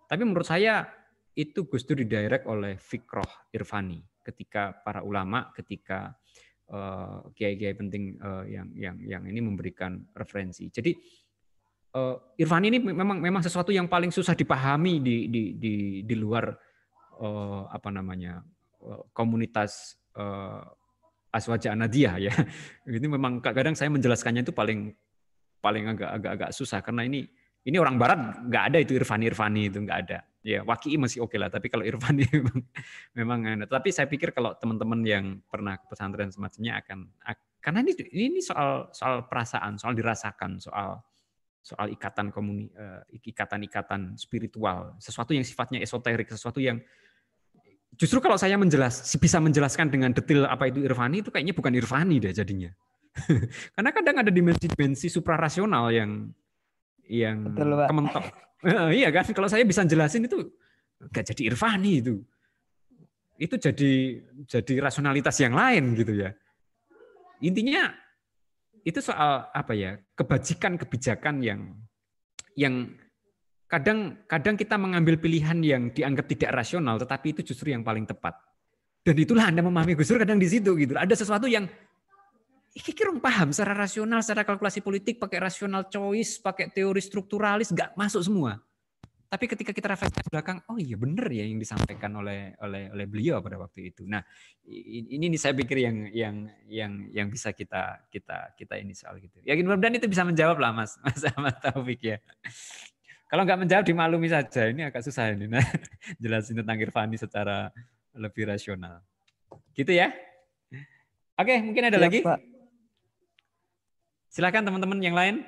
[0.07, 0.87] Tapi menurut saya
[1.35, 6.15] itu Gus Dur didirect oleh Fikroh Irfani ketika para ulama, ketika
[7.37, 10.73] kiai-kiai uh, penting uh, yang yang yang ini memberikan referensi.
[10.73, 10.95] Jadi
[11.97, 15.75] uh, Irfan ini memang memang sesuatu yang paling susah dipahami di di di,
[16.07, 16.49] di luar
[17.21, 18.41] uh, apa namanya
[19.15, 20.65] komunitas uh,
[21.33, 22.35] aswaja anadia ya.
[22.89, 24.93] Ini memang kadang saya menjelaskannya itu paling
[25.63, 27.23] paling agak agak agak susah karena ini
[27.63, 28.19] ini orang barat
[28.51, 30.19] nggak ada itu Irfani Irfani itu nggak ada.
[30.43, 32.59] Ya Waki masih oke okay lah, tapi kalau Irfani memang
[33.14, 33.64] memang ada.
[33.70, 37.06] Tapi saya pikir kalau teman-teman yang pernah ke pesantren semacamnya akan
[37.62, 40.98] karena ini ini soal soal perasaan, soal dirasakan, soal
[41.62, 46.82] soal ikatan komuni eh, ikatan-ikatan spiritual, sesuatu yang sifatnya esoterik, sesuatu yang
[47.94, 52.19] justru kalau saya menjelas bisa menjelaskan dengan detail apa itu irfani itu kayaknya bukan irfani
[52.19, 52.74] deh jadinya.
[53.78, 56.10] Karena kadang ada dimensi-dimensi suprarasional yang
[57.06, 58.24] yang Betul, kementok.
[58.95, 60.39] Iya kan kalau saya bisa jelasin itu
[61.11, 62.23] gak jadi irfani itu.
[63.41, 66.31] Itu jadi jadi rasionalitas yang lain gitu ya.
[67.43, 67.91] Intinya
[68.87, 71.61] itu soal apa ya kebajikan kebijakan yang
[72.59, 72.95] yang
[73.71, 78.37] kadang kadang kita mengambil pilihan yang dianggap tidak rasional tetapi itu justru yang paling tepat
[79.07, 81.65] dan itulah anda memahami Gus Dur kadang di situ gitu ada sesuatu yang
[82.73, 87.93] iki kira paham secara rasional secara kalkulasi politik pakai rasional choice pakai teori strukturalis nggak
[87.97, 88.57] masuk semua
[89.32, 93.07] tapi ketika kita refleksi ke belakang, oh iya benar ya yang disampaikan oleh oleh oleh
[93.09, 94.05] beliau pada waktu itu.
[94.05, 94.20] Nah,
[94.69, 96.36] ini ini saya pikir yang yang
[96.69, 99.40] yang yang bisa kita kita kita ini soal gitu.
[99.40, 102.20] Ya mudah-mudahan itu bisa menjawab lah Mas Mas Ahmad Taufik ya.
[103.24, 104.69] Kalau nggak menjawab dimaklumi saja.
[104.69, 105.49] Ini agak susah ini.
[105.49, 105.65] Nah,
[106.20, 107.73] jelasin tentang Irfani secara
[108.12, 109.01] lebih rasional.
[109.73, 110.12] Gitu ya.
[111.40, 112.20] Oke, mungkin ada ya, lagi.
[112.20, 112.52] Pak.
[114.33, 115.45] Silakan teman-teman yang lain.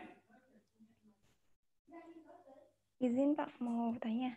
[3.00, 4.36] Izin Pak, mau tanya.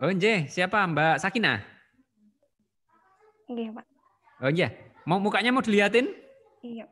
[0.00, 1.60] Oh iya, siapa Mbak Sakina?
[3.52, 3.86] Iya Pak.
[4.40, 4.72] Oh iya,
[5.04, 6.08] mau mukanya mau dilihatin?
[6.64, 6.88] Iya.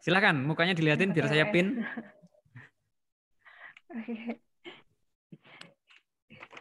[0.00, 1.84] Silakan, mukanya dilihatin biar saya pin.
[3.92, 4.40] Oke.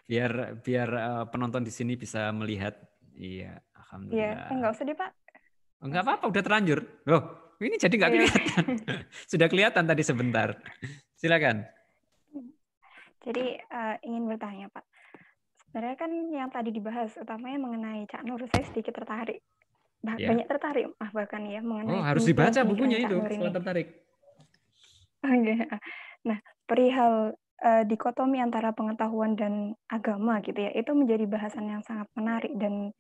[0.04, 2.76] Biar biar uh, penonton di sini bisa melihat.
[3.16, 4.52] Iya, alhamdulillah.
[4.52, 5.12] Iya, enggak usah deh Pak.
[5.80, 6.80] Enggak apa-apa, udah terlanjur.
[7.08, 8.18] Loh, ini jadi nggak Iya.
[8.18, 8.66] kelihatan.
[9.32, 10.50] Sudah kelihatan tadi sebentar.
[11.16, 11.64] Silakan.
[13.22, 14.86] Jadi eh, ingin bertanya Pak,
[15.64, 19.42] sebenarnya kan yang tadi dibahas utamanya mengenai Cak Nur, saya sedikit tertarik,
[20.00, 20.30] Bah- Ya.
[20.30, 23.88] banyak tertarik ah bahkan ya mengenai Oh, harus dibaca bukunya itu setelah tertarik.
[25.20, 25.56] Oke.
[26.24, 29.54] Nah, perihal eh, dikotomi antara pengetahuan dan
[29.88, 32.92] agama gitu ya, itu menjadi bahasan yang sangat menarik dan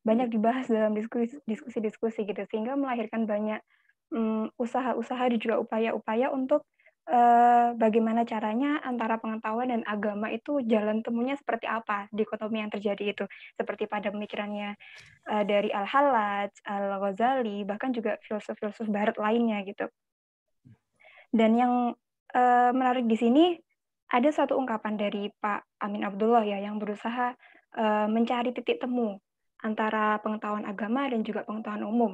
[0.00, 3.60] banyak dibahas dalam diskusi- diskusi-diskusi gitu, sehingga melahirkan banyak
[4.56, 6.64] usaha-usaha dan juga upaya-upaya untuk
[7.08, 13.16] eh, bagaimana caranya antara pengetahuan dan agama itu jalan temunya seperti apa dikotomi yang terjadi
[13.16, 13.24] itu,
[13.56, 14.76] seperti pada pemikirannya
[15.32, 19.88] eh, dari Al-Hallaj, Al-Ghazali, bahkan juga filsuf-filsuf Barat lainnya gitu.
[21.32, 21.72] Dan yang
[22.32, 23.44] eh, menarik di sini
[24.08, 27.32] ada suatu ungkapan dari Pak Amin Abdullah ya yang berusaha
[27.76, 29.16] eh, mencari titik temu
[29.64, 32.12] antara pengetahuan agama dan juga pengetahuan umum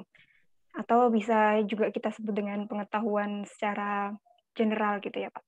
[0.75, 4.11] atau bisa juga kita sebut dengan pengetahuan secara
[4.59, 5.43] general gitu ya Pak.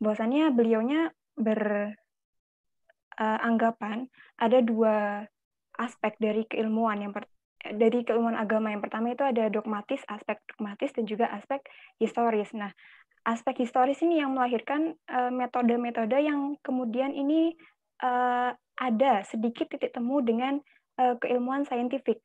[0.00, 4.08] Bahwasannya beliaunya beranggapan
[4.40, 5.28] ada dua
[5.76, 7.28] aspek dari keilmuan yang per-
[7.62, 11.62] dari keilmuan agama yang pertama itu ada dogmatis, aspek dogmatis dan juga aspek
[12.02, 12.50] historis.
[12.58, 12.74] Nah,
[13.22, 17.54] aspek historis ini yang melahirkan eh, metode-metode yang kemudian ini
[18.02, 18.50] eh,
[18.82, 20.58] ada sedikit titik temu dengan
[20.98, 22.18] eh, keilmuan saintifik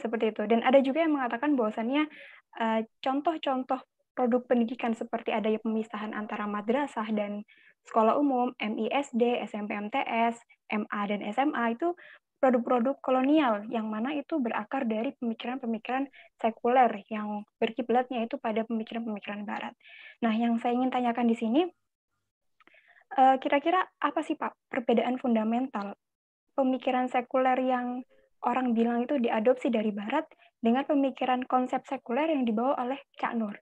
[0.00, 0.42] seperti itu.
[0.48, 2.08] Dan ada juga yang mengatakan bahwasannya
[2.58, 3.80] eh, contoh-contoh
[4.16, 7.44] produk pendidikan seperti adanya pemisahan antara madrasah dan
[7.88, 10.36] sekolah umum, MISD, SMP MTS,
[10.68, 11.96] MA dan SMA itu
[12.40, 16.08] produk-produk kolonial yang mana itu berakar dari pemikiran-pemikiran
[16.40, 19.76] sekuler yang berkiblatnya itu pada pemikiran-pemikiran barat.
[20.24, 21.62] Nah, yang saya ingin tanyakan di sini
[23.20, 25.92] eh, kira-kira apa sih Pak perbedaan fundamental
[26.56, 28.00] pemikiran sekuler yang
[28.44, 30.24] orang bilang itu diadopsi dari barat
[30.60, 33.56] dengan pemikiran konsep sekuler yang dibawa oleh Cak Nur?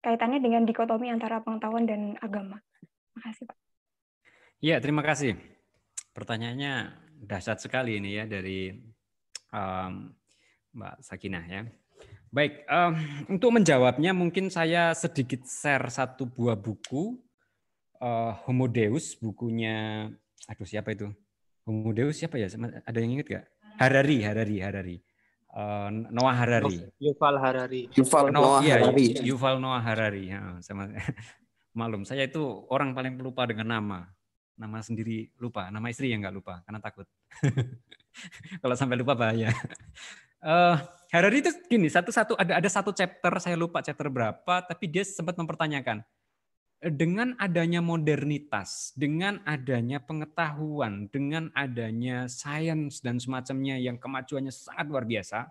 [0.00, 2.60] Kaitannya dengan dikotomi antara pengetahuan dan agama.
[3.16, 3.56] Makasih Pak.
[4.62, 5.36] Iya, terima kasih.
[6.16, 8.72] Pertanyaannya dahsyat sekali ini ya dari
[9.52, 9.92] em,
[10.76, 11.60] Mbak Sakinah ya.
[12.32, 12.94] Baik, em,
[13.32, 17.16] untuk menjawabnya mungkin saya sedikit share satu buah buku
[18.00, 20.08] eh, Homo Deus, bukunya,
[20.48, 21.08] aduh siapa itu?
[21.64, 22.46] Homo Deus siapa ya?
[22.84, 23.44] Ada yang ingat gak?
[23.76, 24.96] Harari, Harari, Harari.
[25.56, 26.76] Eh, Noah Harari.
[27.00, 27.82] Yuval Harari.
[27.96, 29.06] Yuval No, Noah iya, Harari.
[29.24, 30.24] Yuval Noah Harari.
[30.28, 30.92] Ya, sama
[31.78, 32.04] malum.
[32.04, 34.00] Saya itu orang paling pelupa dengan nama.
[34.56, 37.04] Nama sendiri lupa, nama istri yang nggak lupa karena takut.
[38.64, 39.52] Kalau sampai lupa bahaya.
[40.46, 40.76] Eh,
[41.10, 45.34] Harari itu gini, satu-satu ada ada satu chapter saya lupa chapter berapa, tapi dia sempat
[45.34, 46.06] mempertanyakan
[46.86, 55.02] dengan adanya modernitas, dengan adanya pengetahuan, dengan adanya sains dan semacamnya yang kemajuannya sangat luar
[55.02, 55.50] biasa,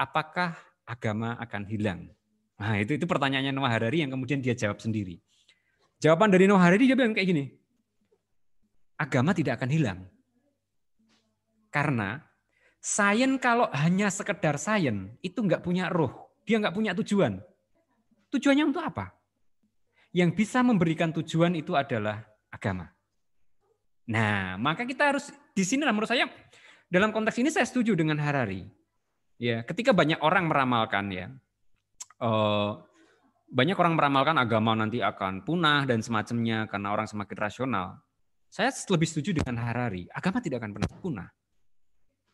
[0.00, 0.56] apakah
[0.88, 2.00] agama akan hilang?
[2.56, 5.20] Nah, itu itu pertanyaannya Noah Harari yang kemudian dia jawab sendiri.
[6.00, 7.44] Jawaban dari Noah Harari dia bilang kayak gini.
[8.98, 10.00] Agama tidak akan hilang.
[11.68, 12.24] Karena
[12.80, 17.36] sains kalau hanya sekedar sains itu nggak punya roh, dia nggak punya tujuan.
[18.32, 19.17] Tujuannya untuk apa?
[20.12, 22.88] Yang bisa memberikan tujuan itu adalah agama.
[24.08, 26.24] Nah, maka kita harus di sini menurut saya
[26.88, 28.64] dalam konteks ini saya setuju dengan Harari.
[29.36, 31.28] Ya, ketika banyak orang meramalkan ya,
[32.24, 32.70] eh,
[33.48, 37.86] banyak orang meramalkan agama nanti akan punah dan semacamnya karena orang semakin rasional.
[38.48, 40.08] Saya lebih setuju dengan Harari.
[40.08, 41.28] Agama tidak akan pernah punah.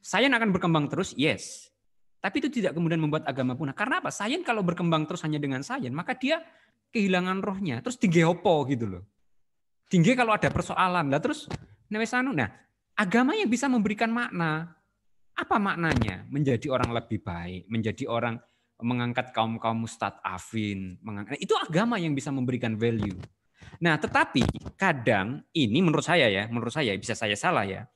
[0.04, 1.72] Sains akan berkembang terus, yes.
[2.20, 3.74] Tapi itu tidak kemudian membuat agama punah.
[3.74, 4.14] Karena apa?
[4.14, 6.44] Sains kalau berkembang terus hanya dengan sains, maka dia
[6.94, 7.82] kehilangan rohnya.
[7.82, 9.02] Terus tinggi opo gitu loh.
[9.90, 11.10] Tinggi kalau ada persoalan.
[11.10, 11.50] Lah terus
[11.90, 12.32] Nevesanu.
[12.32, 12.48] Nah,
[12.96, 14.72] agama yang bisa memberikan makna.
[15.34, 16.22] Apa maknanya?
[16.30, 18.38] Menjadi orang lebih baik, menjadi orang
[18.78, 23.18] mengangkat kaum-kaum mustadafin, mengangkat itu agama yang bisa memberikan value.
[23.82, 27.86] Nah, tetapi kadang ini menurut saya ya, menurut saya bisa saya salah ya.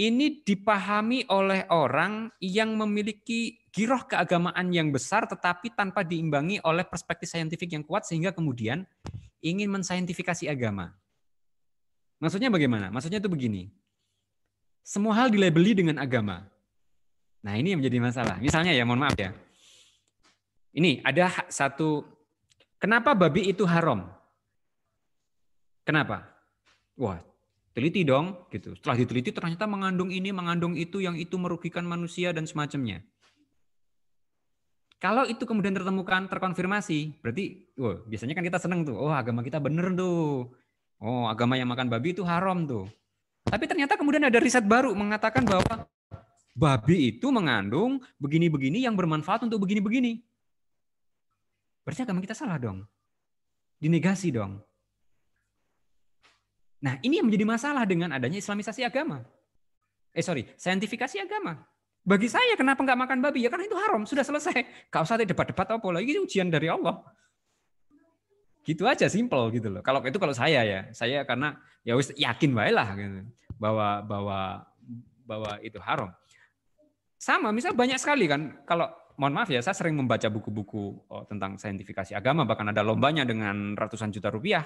[0.00, 7.28] Ini dipahami oleh orang yang memiliki giroh keagamaan yang besar tetapi tanpa diimbangi oleh perspektif
[7.28, 8.88] saintifik yang kuat sehingga kemudian
[9.44, 10.96] ingin mensaintifikasi agama.
[12.16, 12.88] Maksudnya bagaimana?
[12.88, 13.68] Maksudnya itu begini.
[14.80, 16.48] Semua hal dilabeli dengan agama.
[17.44, 18.36] Nah, ini yang menjadi masalah.
[18.40, 19.32] Misalnya ya, mohon maaf ya.
[20.72, 22.04] Ini ada satu
[22.80, 24.08] kenapa babi itu haram?
[25.84, 26.24] Kenapa?
[26.96, 27.20] Wah,
[27.80, 28.76] teliti dong gitu.
[28.76, 33.00] Setelah diteliti ternyata mengandung ini, mengandung itu yang itu merugikan manusia dan semacamnya.
[35.00, 39.00] Kalau itu kemudian tertemukan, terkonfirmasi, berarti wah, biasanya kan kita seneng tuh.
[39.00, 40.52] Oh, agama kita bener tuh.
[41.00, 42.84] Oh, agama yang makan babi itu haram tuh.
[43.48, 45.88] Tapi ternyata kemudian ada riset baru mengatakan bahwa
[46.52, 50.20] babi itu mengandung begini-begini yang bermanfaat untuk begini-begini.
[51.80, 52.84] Berarti agama kita salah dong.
[53.80, 54.60] Dinegasi dong.
[56.80, 59.20] Nah, ini yang menjadi masalah dengan adanya islamisasi agama.
[60.16, 61.60] Eh sorry, saintifikasi agama.
[62.00, 63.44] Bagi saya kenapa nggak makan babi?
[63.44, 64.64] Ya karena itu haram, sudah selesai.
[64.92, 67.04] Kau usah debat-debat apa lagi ujian dari Allah.
[68.64, 69.84] Gitu aja simple gitu loh.
[69.84, 73.20] Kalau itu kalau saya ya, saya karena ya wis yakin baik lah gitu,
[73.60, 74.40] bahwa bahwa
[75.24, 76.12] bahwa itu haram.
[77.20, 78.88] Sama, misal banyak sekali kan kalau
[79.20, 83.76] mohon maaf ya, saya sering membaca buku-buku oh, tentang saintifikasi agama, bahkan ada lombanya dengan
[83.76, 84.64] ratusan juta rupiah.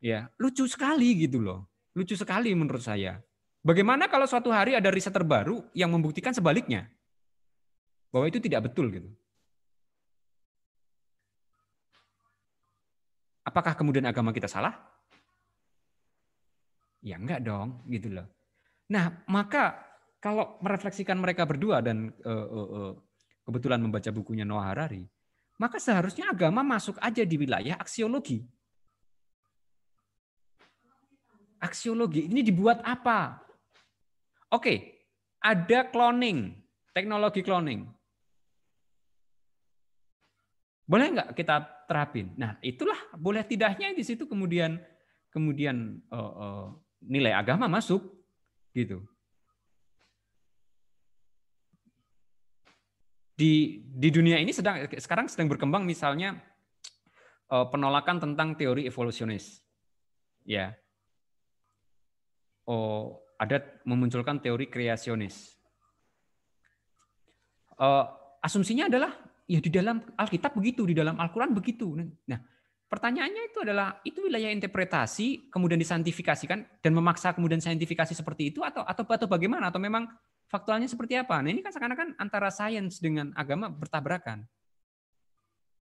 [0.00, 1.68] Ya, lucu sekali gitu loh.
[1.92, 3.20] Lucu sekali menurut saya.
[3.60, 6.88] Bagaimana kalau suatu hari ada riset terbaru yang membuktikan sebaliknya?
[8.08, 9.12] Bahwa itu tidak betul gitu.
[13.44, 14.72] Apakah kemudian agama kita salah?
[17.04, 18.28] Ya enggak dong, gitu loh.
[18.88, 19.76] Nah, maka
[20.20, 22.92] kalau merefleksikan mereka berdua dan uh, uh, uh,
[23.48, 25.04] kebetulan membaca bukunya Noah Harari,
[25.60, 28.44] maka seharusnya agama masuk aja di wilayah aksiologi.
[31.60, 33.36] Aksiologi ini dibuat apa?
[34.50, 35.04] Oke,
[35.38, 36.56] ada cloning,
[36.96, 37.84] teknologi cloning.
[40.88, 42.34] Boleh nggak kita terapin?
[42.34, 44.80] Nah, itulah boleh tidaknya di situ kemudian
[45.30, 46.66] kemudian uh, uh,
[47.04, 48.02] nilai agama masuk
[48.74, 49.04] gitu.
[53.38, 56.40] Di di dunia ini sedang sekarang sedang berkembang misalnya
[57.52, 59.62] uh, penolakan tentang teori evolusionis.
[60.42, 60.74] Ya,
[62.68, 65.56] oh, ada memunculkan teori kreasionis.
[67.80, 68.04] Uh,
[68.44, 69.16] asumsinya adalah
[69.48, 71.96] ya di dalam Alkitab begitu, di dalam Al-Quran begitu.
[71.96, 72.38] Nah,
[72.92, 78.84] pertanyaannya itu adalah itu wilayah interpretasi kemudian disaintifikasikan dan memaksa kemudian saintifikasi seperti itu atau
[78.84, 80.04] atau atau bagaimana atau memang
[80.50, 81.40] faktualnya seperti apa?
[81.40, 84.44] Nah ini kan seakan-akan antara sains dengan agama bertabrakan.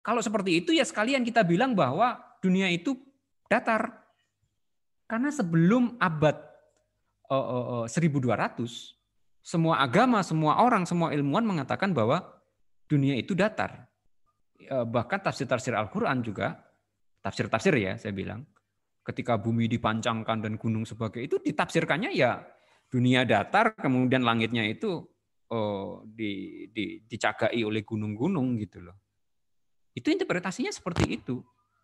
[0.04, 2.96] Kalau seperti itu ya sekalian kita bilang bahwa dunia itu
[3.48, 4.04] datar.
[5.08, 6.53] Karena sebelum abad
[7.30, 7.88] 1200
[9.44, 12.24] semua agama, semua orang, semua ilmuwan mengatakan bahwa
[12.88, 13.92] dunia itu datar.
[14.56, 16.64] E, bahkan tafsir-tafsir Al-Qur'an juga
[17.20, 18.44] tafsir-tafsir ya saya bilang
[19.04, 22.40] ketika bumi dipancangkan dan gunung sebagai itu ditafsirkannya ya
[22.88, 25.04] dunia datar kemudian langitnya itu
[25.52, 28.98] oh, di, di, dicagai oleh gunung-gunung gitu loh.
[29.94, 31.44] Itu interpretasinya seperti itu.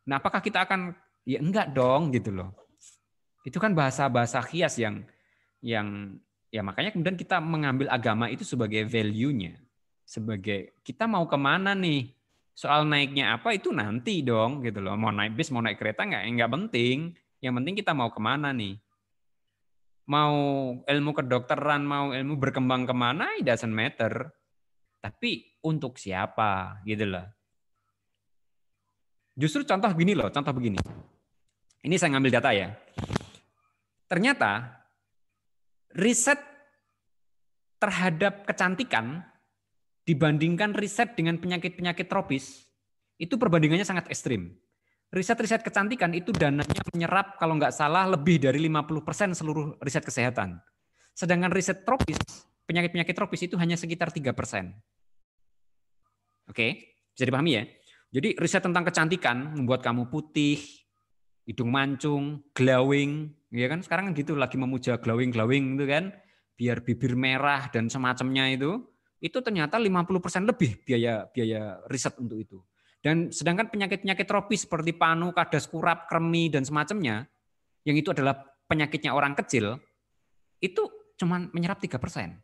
[0.10, 0.96] Nah, apakah kita akan
[1.28, 2.56] ya enggak dong gitu loh.
[3.46, 5.06] Itu kan bahasa-bahasa kias yang
[5.60, 6.18] yang
[6.50, 9.60] ya makanya kemudian kita mengambil agama itu sebagai value-nya,
[10.08, 12.12] sebagai kita mau ke mana nih?
[12.58, 15.00] Soal naiknya apa itu nanti dong gitu loh.
[15.00, 17.16] Mau naik bis, mau naik kereta nggak nggak penting.
[17.40, 18.76] Yang penting kita mau ke mana nih?
[20.10, 20.36] Mau
[20.84, 24.34] ilmu kedokteran, mau ilmu berkembang ke mana, it doesn't matter.
[25.00, 27.24] Tapi untuk siapa gitu loh.
[29.40, 30.76] Justru contoh begini loh, contoh begini.
[31.80, 32.76] Ini saya ngambil data ya.
[34.12, 34.79] Ternyata
[35.96, 36.38] riset
[37.80, 39.24] terhadap kecantikan
[40.04, 42.66] dibandingkan riset dengan penyakit-penyakit tropis,
[43.22, 44.58] itu perbandingannya sangat ekstrim.
[45.10, 50.62] Riset-riset kecantikan itu dananya menyerap kalau nggak salah lebih dari 50% seluruh riset kesehatan.
[51.18, 52.18] Sedangkan riset tropis,
[52.70, 54.30] penyakit-penyakit tropis itu hanya sekitar 3%.
[56.50, 57.64] Oke, bisa dipahami ya?
[58.10, 60.62] Jadi riset tentang kecantikan membuat kamu putih,
[61.50, 66.14] hidung mancung, glowing, ya kan sekarang kan gitu lagi memuja glowing glowing itu kan,
[66.54, 68.86] biar bibir merah dan semacamnya itu,
[69.18, 72.62] itu ternyata 50% lebih biaya biaya riset untuk itu.
[73.02, 77.26] Dan sedangkan penyakit-penyakit tropis seperti panu, kadas kurap, kremi dan semacamnya,
[77.82, 78.38] yang itu adalah
[78.70, 79.82] penyakitnya orang kecil,
[80.62, 80.86] itu
[81.18, 82.38] cuma menyerap tiga persen.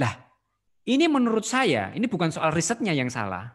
[0.00, 0.12] Nah,
[0.88, 3.52] ini menurut saya, ini bukan soal risetnya yang salah,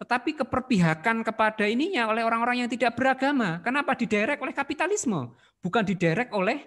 [0.00, 3.60] tetapi keperpihakan kepada ininya oleh orang-orang yang tidak beragama.
[3.60, 5.36] Kenapa diderek oleh kapitalisme?
[5.60, 6.64] Bukan diderek oleh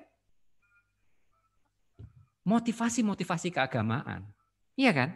[2.45, 4.22] motivasi-motivasi keagamaan.
[4.77, 5.10] Iya kan?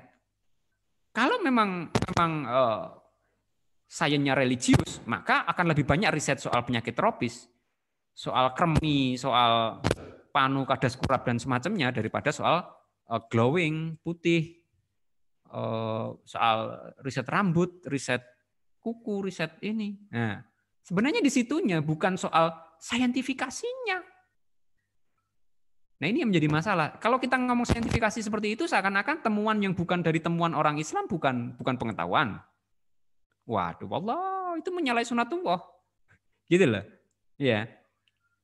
[1.14, 2.84] Kalau memang memang uh,
[3.85, 7.45] sainsnya religius, maka akan lebih banyak riset soal penyakit tropis,
[8.18, 9.77] soal kremi, soal
[10.34, 12.65] panu, kadas kurap dan semacamnya daripada soal
[13.14, 14.56] uh, glowing, putih,
[16.28, 16.57] soal
[17.03, 18.24] riset rambut, riset
[18.80, 19.99] kuku, riset ini.
[20.11, 20.44] Nah,
[20.84, 23.99] sebenarnya di situnya bukan soal saintifikasinya.
[25.98, 26.94] Nah ini yang menjadi masalah.
[27.02, 31.57] Kalau kita ngomong saintifikasi seperti itu, seakan-akan temuan yang bukan dari temuan orang Islam bukan
[31.57, 32.38] bukan pengetahuan.
[33.49, 35.57] Waduh, Allah itu menyalahi sunatullah.
[36.45, 36.86] Gitu loh.
[37.41, 37.65] Ya.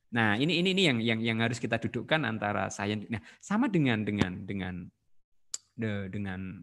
[0.09, 3.05] Nah, ini ini ini yang yang yang harus kita dudukkan antara sains.
[3.09, 4.89] Nah, sama dengan dengan dengan
[5.77, 6.61] dengan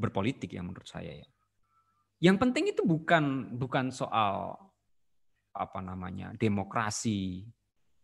[0.00, 1.28] berpolitik ya menurut saya ya.
[2.20, 4.56] Yang penting itu bukan bukan soal
[5.52, 7.44] apa namanya demokrasi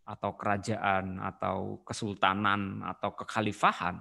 [0.07, 3.99] atau kerajaan atau kesultanan atau kekhalifahan.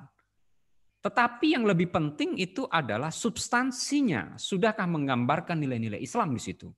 [1.02, 4.34] Tetapi yang lebih penting itu adalah substansinya.
[4.38, 6.70] Sudahkah menggambarkan nilai-nilai Islam di situ?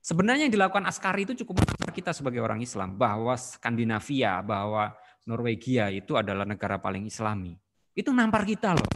[0.00, 4.96] Sebenarnya yang dilakukan Askari itu cukup menampar kita sebagai orang Islam bahwa Skandinavia, bahwa
[5.28, 7.52] Norwegia itu adalah negara paling Islami.
[7.92, 8.88] Itu nampar kita loh.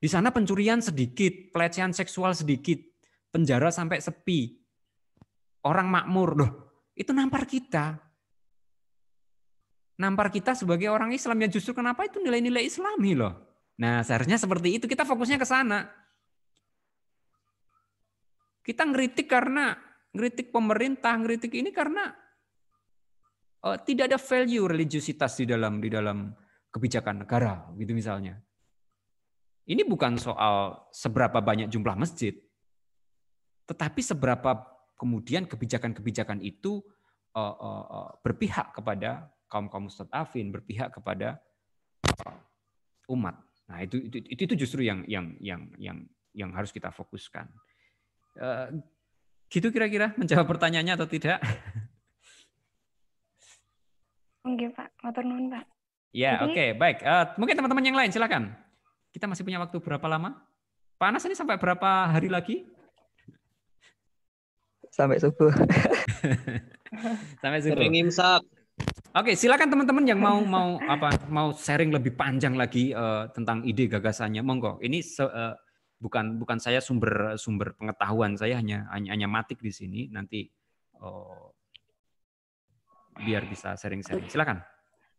[0.00, 2.80] Di sana pencurian sedikit, pelecehan seksual sedikit,
[3.28, 4.56] penjara sampai sepi.
[5.68, 6.52] Orang makmur loh.
[6.96, 8.00] Itu nampar kita.
[10.00, 13.36] Nampar kita sebagai orang Islam ya justru kenapa itu nilai-nilai Islami loh.
[13.76, 14.88] Nah, seharusnya seperti itu.
[14.88, 15.84] Kita fokusnya ke sana.
[18.64, 19.76] Kita ngeritik karena
[20.16, 22.08] ngeritik pemerintah, ngeritik ini karena
[23.64, 26.32] uh, tidak ada value religiusitas di dalam di dalam
[26.72, 28.40] kebijakan negara, gitu misalnya.
[29.70, 32.34] Ini bukan soal seberapa banyak jumlah masjid,
[33.70, 34.66] tetapi seberapa
[34.98, 36.82] kemudian kebijakan-kebijakan itu
[37.38, 41.38] uh, uh, uh, berpihak kepada kaum kaum mustadafin, berpihak kepada
[43.06, 43.38] umat.
[43.70, 45.98] Nah itu, itu itu justru yang yang yang yang
[46.34, 47.46] yang harus kita fokuskan.
[48.34, 48.82] Uh,
[49.50, 51.42] Gitu kira-kira menjawab pertanyaannya atau tidak?
[54.46, 55.64] Oke Pak, motor Pak.
[56.14, 57.02] Ya oke okay, baik.
[57.02, 58.54] Uh, mungkin teman-teman yang lain silakan.
[59.10, 60.38] Kita masih punya waktu berapa lama?
[60.98, 62.66] Panas ini sampai berapa hari lagi?
[64.90, 65.50] Sampai subuh.
[67.42, 67.78] sampai subuh.
[67.78, 68.42] Sering imsak.
[69.10, 73.90] Oke, silakan teman-teman yang mau mau apa mau sharing lebih panjang lagi uh, tentang ide
[73.90, 74.78] gagasannya, monggo.
[74.78, 75.54] Ini se, uh,
[76.00, 80.48] bukan bukan saya sumber sumber pengetahuan saya hanya hanya, hanya matik di sini nanti
[80.96, 81.52] oh,
[83.20, 84.64] biar bisa sharing-sharing silakan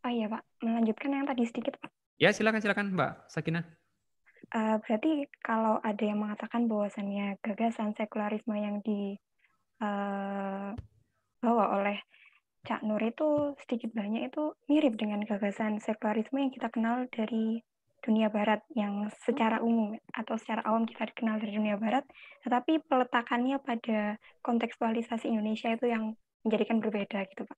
[0.01, 3.61] oh iya pak melanjutkan yang tadi sedikit pak ya silakan silakan mbak Sakina
[4.56, 10.76] uh, berarti kalau ada yang mengatakan bahwasannya gagasan sekularisme yang dibawa
[11.44, 11.98] uh, oleh
[12.61, 17.65] Cak Nur itu sedikit banyak itu mirip dengan gagasan sekularisme yang kita kenal dari
[18.02, 22.02] dunia barat yang secara umum atau secara awam kita dikenal dari dunia barat,
[22.41, 27.57] tetapi peletakannya pada kontekstualisasi Indonesia itu yang menjadikan berbeda gitu Pak.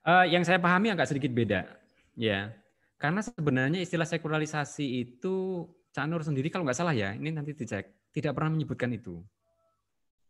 [0.00, 1.68] Uh, yang saya pahami agak sedikit beda,
[2.16, 2.56] ya.
[2.96, 8.32] Karena sebenarnya istilah sekularisasi itu Canur sendiri kalau nggak salah ya, ini nanti dicek, tidak
[8.38, 9.18] pernah menyebutkan itu.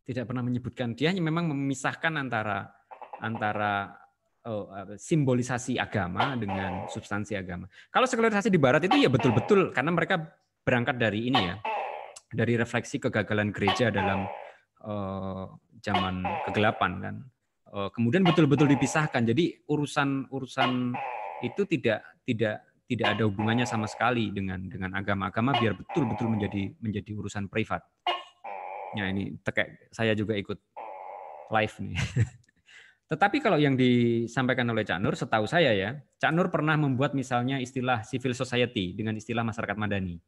[0.08, 0.96] Tidak pernah menyebutkan.
[0.96, 2.72] Dia memang memisahkan antara
[3.20, 3.92] antara
[4.48, 7.68] oh, simbolisasi agama dengan substansi agama.
[7.92, 10.16] Kalau sekularisasi di Barat itu ya betul-betul karena mereka
[10.64, 11.54] berangkat dari ini ya,
[12.32, 14.24] dari refleksi kegagalan gereja dalam
[14.84, 15.46] uh,
[15.84, 17.16] zaman kegelapan kan.
[17.70, 19.22] Uh, kemudian betul-betul dipisahkan.
[19.22, 20.96] Jadi urusan-urusan
[21.46, 27.10] itu tidak tidak tidak ada hubungannya sama sekali dengan dengan agama-agama biar betul-betul menjadi menjadi
[27.14, 27.86] urusan privat.
[28.98, 30.58] Ya ini tekek saya juga ikut
[31.54, 31.94] live nih.
[33.10, 37.58] Tetapi kalau yang disampaikan oleh Cak Nur, setahu saya ya, Cak Nur pernah membuat misalnya
[37.58, 40.18] istilah civil society dengan istilah masyarakat madani.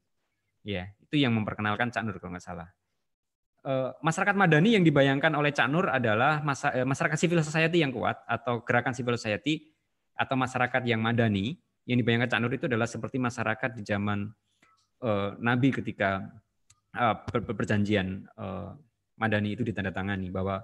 [0.62, 2.70] Ya, itu yang memperkenalkan Cak Nur kalau nggak salah.
[3.62, 6.42] Eh, masyarakat madani yang dibayangkan oleh Cak Nur adalah
[6.74, 9.70] eh, masyarakat civil society yang kuat atau gerakan civil society
[10.18, 14.30] atau masyarakat yang madani yang dibayangkan Cak Nur itu adalah seperti masyarakat di zaman
[15.02, 16.22] eh, Nabi ketika
[17.32, 18.28] perjanjian
[19.16, 20.60] madani itu ditandatangani bahwa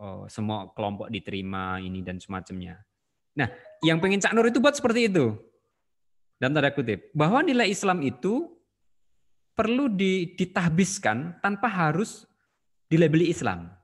[0.00, 2.80] oh, semua kelompok diterima ini dan semacamnya.
[3.36, 3.52] Nah,
[3.84, 5.36] yang pengen Cak Nur itu buat seperti itu.
[6.38, 8.46] Dan tanda kutip, bahwa nilai Islam itu
[9.58, 9.90] perlu
[10.38, 12.22] ditahbiskan tanpa harus
[12.86, 13.74] dilabeli Islam.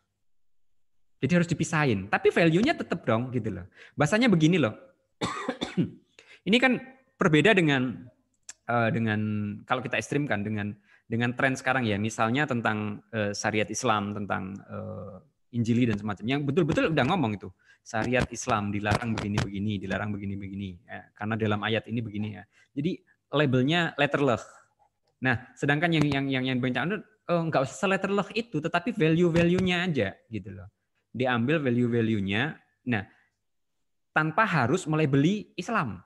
[1.18, 2.06] Jadi harus dipisahin.
[2.06, 3.66] Tapi value-nya tetap dong gitu loh.
[3.98, 4.72] Bahasanya begini loh.
[6.44, 6.76] Ini kan
[7.16, 8.04] berbeda dengan
[8.68, 9.20] uh, dengan
[9.64, 15.20] kalau kita ekstrimkan dengan dengan tren sekarang ya, misalnya tentang uh, syariat Islam, tentang uh,
[15.54, 17.48] Injili dan semacamnya yang betul-betul udah ngomong itu
[17.84, 22.42] syariat Islam dilarang begini-begini, dilarang begini-begini ya, karena dalam ayat ini begini ya.
[22.72, 22.96] Jadi
[23.30, 24.42] labelnya letterless.
[25.20, 30.08] Nah, sedangkan yang yang yang yang bencana oh, nggak usah letterless itu, tetapi value-value-nya aja
[30.32, 30.68] gitu loh.
[31.12, 32.56] Diambil value-value-nya.
[32.88, 33.04] Nah,
[34.16, 36.00] tanpa harus melabeli Islam.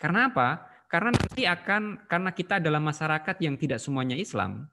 [0.00, 0.64] Karena apa?
[0.88, 4.64] Karena nanti akan karena kita adalah masyarakat yang tidak semuanya Islam,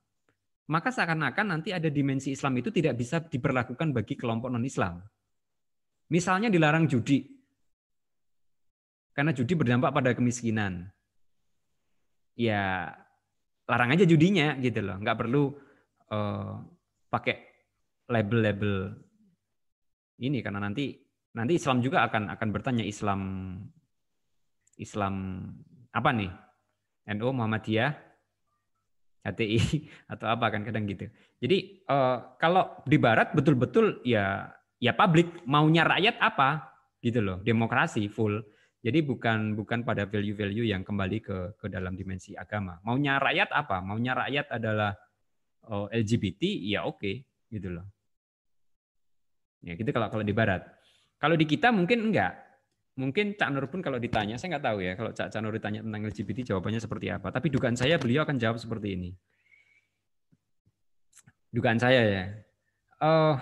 [0.71, 5.03] maka seakan-akan nanti ada dimensi Islam itu tidak bisa diberlakukan bagi kelompok non-Islam.
[6.07, 7.27] Misalnya dilarang judi,
[9.11, 10.87] karena judi berdampak pada kemiskinan.
[12.39, 12.95] Ya,
[13.67, 15.53] larang aja judinya gitu loh, nggak perlu
[16.09, 16.55] uh,
[17.11, 17.35] pakai
[18.07, 18.95] label-label
[20.23, 20.95] ini karena nanti
[21.35, 23.21] nanti Islam juga akan akan bertanya Islam
[24.77, 25.45] Islam
[25.91, 26.31] apa nih?
[27.07, 28.07] NU Muhammadiyah
[29.27, 29.59] HTI
[30.13, 31.11] atau apa kan kadang gitu.
[31.43, 34.47] Jadi uh, kalau di barat betul-betul ya
[34.79, 36.71] ya publik maunya rakyat apa
[37.03, 38.39] gitu loh, demokrasi full.
[38.77, 42.79] Jadi bukan bukan pada value-value yang kembali ke ke dalam dimensi agama.
[42.87, 43.83] Maunya rakyat apa?
[43.83, 44.95] Maunya rakyat adalah
[45.67, 47.15] eh, LGBT ya oke okay,
[47.51, 47.87] gitu loh.
[49.65, 50.63] Ya gitu kalau kalau di barat.
[51.17, 52.46] Kalau di kita mungkin enggak.
[52.97, 56.01] Mungkin Cak Nur pun kalau ditanya, saya nggak tahu ya kalau Cak, Nur ditanya tentang
[56.09, 57.29] LGBT jawabannya seperti apa.
[57.29, 59.13] Tapi dugaan saya beliau akan jawab seperti ini.
[61.53, 62.23] Dugaan saya ya.
[62.97, 63.37] Uh,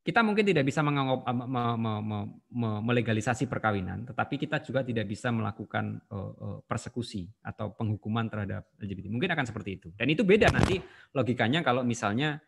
[0.00, 1.44] kita mungkin tidak bisa mengangop, me,
[1.76, 2.18] me, me,
[2.48, 9.12] me, melegalisasi perkawinan, tetapi kita juga tidak bisa melakukan uh, persekusi atau penghukuman terhadap LGBT.
[9.12, 9.88] Mungkin akan seperti itu.
[9.92, 10.80] Dan itu beda nanti
[11.12, 12.40] logikanya kalau misalnya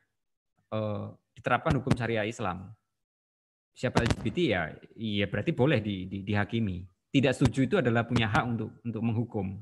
[1.30, 2.74] diterapkan hukum syariah Islam
[3.74, 4.62] siapa LGBT ya,
[4.94, 6.86] ya berarti boleh di, di, dihakimi.
[7.10, 9.58] Tidak setuju itu adalah punya hak untuk untuk menghukum.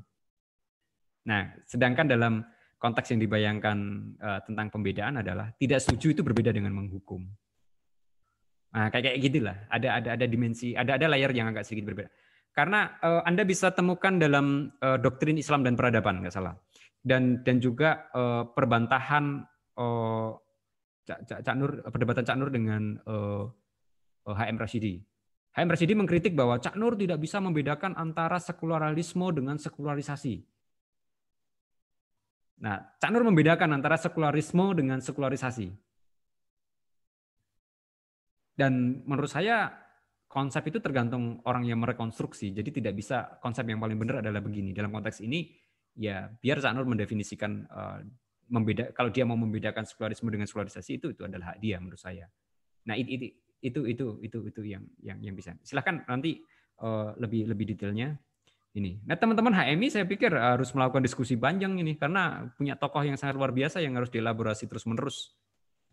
[1.25, 2.45] Nah, sedangkan dalam
[2.77, 3.77] konteks yang dibayangkan
[4.21, 7.25] uh, tentang pembedaan adalah tidak setuju itu berbeda dengan menghukum.
[8.73, 9.57] Nah, kayak kayak gitulah.
[9.69, 12.09] Ada ada ada dimensi, ada ada layar yang agak sedikit berbeda.
[12.53, 16.53] Karena uh, Anda bisa temukan dalam uh, doktrin Islam dan peradaban, nggak salah.
[17.01, 19.41] Dan dan juga uh, perbantahan
[19.77, 20.37] uh,
[21.03, 23.49] Cak, Cak, Cak Nur, perdebatan Cak Nur dengan uh,
[24.31, 25.03] HM Rashidi.
[25.53, 30.39] HM Rashidi mengkritik bahwa Cak Nur tidak bisa membedakan antara sekularisme dengan sekularisasi.
[32.63, 35.67] Nah, Cak Nur membedakan antara sekularisme dengan sekularisasi.
[38.55, 39.83] Dan menurut saya
[40.31, 42.55] konsep itu tergantung orang yang merekonstruksi.
[42.55, 44.71] Jadi tidak bisa konsep yang paling benar adalah begini.
[44.71, 45.51] Dalam konteks ini,
[45.93, 47.99] ya biar Cak Nur mendefinisikan uh,
[48.49, 52.25] membeda kalau dia mau membedakan sekularisme dengan sekularisasi itu itu adalah hak dia menurut saya.
[52.83, 53.31] Nah, itu,
[53.63, 55.55] itu itu itu itu yang yang yang bisa.
[55.63, 56.43] Silahkan nanti
[56.83, 58.19] uh, lebih lebih detailnya
[58.75, 58.99] ini.
[59.07, 63.39] Nah teman-teman HMI saya pikir harus melakukan diskusi panjang ini karena punya tokoh yang sangat
[63.39, 65.31] luar biasa yang harus dielaborasi terus menerus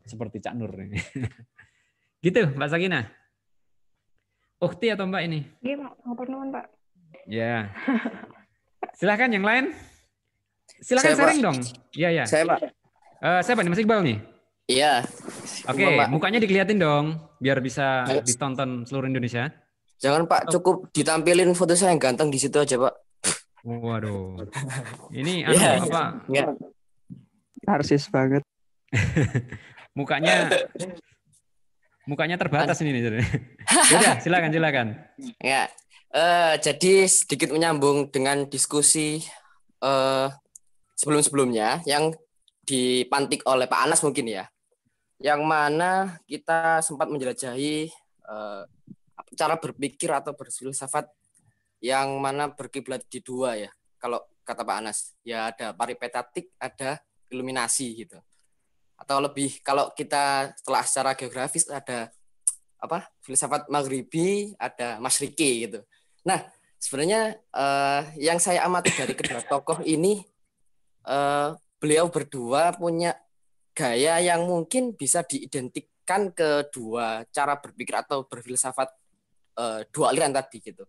[0.02, 0.98] seperti Cak Nur ini.
[2.26, 3.06] gitu Mbak Sakina.
[4.60, 5.40] Ukti atau Mbak ini?
[5.62, 6.66] Iya mau pertemuan Pak.
[7.30, 7.70] Ya.
[8.98, 9.72] Silahkan yang lain.
[10.82, 11.46] Silahkan saya, sharing Pak.
[11.46, 11.58] dong.
[11.94, 12.24] Iya ya.
[12.26, 12.60] Saya Pak.
[13.20, 14.18] Uh, saya Pak Mas Iqbal nih.
[14.70, 15.04] Iya.
[15.66, 19.48] Oke, okay, mukanya dikeliatin dong, biar bisa ditonton seluruh Indonesia.
[20.00, 22.94] Jangan Pak, cukup ditampilin foto saya yang ganteng di situ aja Pak.
[23.64, 24.40] Waduh,
[25.20, 26.02] ini anu, yeah, apa?
[26.32, 26.52] Yeah.
[27.68, 28.40] Narsis banget.
[29.98, 30.48] mukanya,
[32.08, 33.20] mukanya terbatas ini nih.
[33.92, 34.86] Udah, silakan silakan.
[35.44, 35.68] Ya,
[36.16, 39.20] uh, jadi sedikit menyambung dengan diskusi
[39.84, 40.32] uh,
[40.96, 42.16] sebelum-sebelumnya yang
[42.64, 44.48] dipantik oleh Pak Anas mungkin ya
[45.20, 47.92] yang mana kita sempat menjelajahi
[48.24, 48.64] uh,
[49.36, 51.06] cara berpikir atau berfilsafat
[51.84, 53.70] yang mana berkiblat di dua ya.
[54.00, 56.98] Kalau kata Pak Anas, ya ada paripetatik, ada
[57.28, 58.16] iluminasi gitu.
[58.96, 62.08] Atau lebih kalau kita setelah secara geografis ada
[62.80, 63.04] apa?
[63.20, 65.84] filsafat maghribi, ada masriki gitu.
[66.24, 66.40] Nah,
[66.80, 70.24] sebenarnya uh, yang saya amati dari kedua tokoh ini
[71.04, 73.12] uh, beliau berdua punya
[73.80, 78.92] gaya yang mungkin bisa diidentikan ke dua cara berpikir atau berfilsafat
[79.56, 80.84] uh, dua aliran tadi gitu.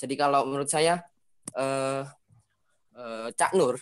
[0.00, 1.04] Jadi kalau menurut saya
[1.52, 2.08] uh,
[2.96, 3.76] uh, Cak Nur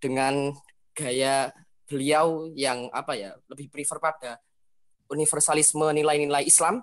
[0.00, 0.56] dengan
[0.96, 1.52] gaya
[1.84, 4.40] beliau yang apa ya lebih prefer pada
[5.12, 6.80] universalisme nilai-nilai Islam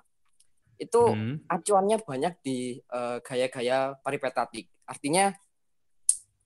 [0.77, 1.49] itu hmm.
[1.49, 2.79] acuannya banyak di
[3.25, 4.71] gaya-gaya paripetatik.
[4.87, 5.27] Artinya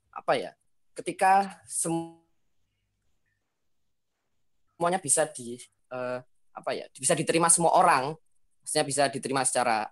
[0.10, 0.52] apa ya?
[0.98, 2.22] Ketika semua
[4.84, 5.55] semuanya bisa di
[5.95, 6.19] uh,
[6.51, 8.11] apa ya bisa diterima semua orang.
[8.60, 9.88] Maksudnya bisa diterima secara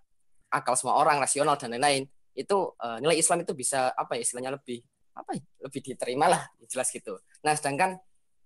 [0.52, 2.12] akal semua orang rasional dan lain-lain.
[2.36, 4.84] Itu uh, nilai Islam itu bisa apa ya istilahnya lebih
[5.16, 7.24] apa ya lebih diterima lah jelas gitu.
[7.48, 7.96] Nah sedangkan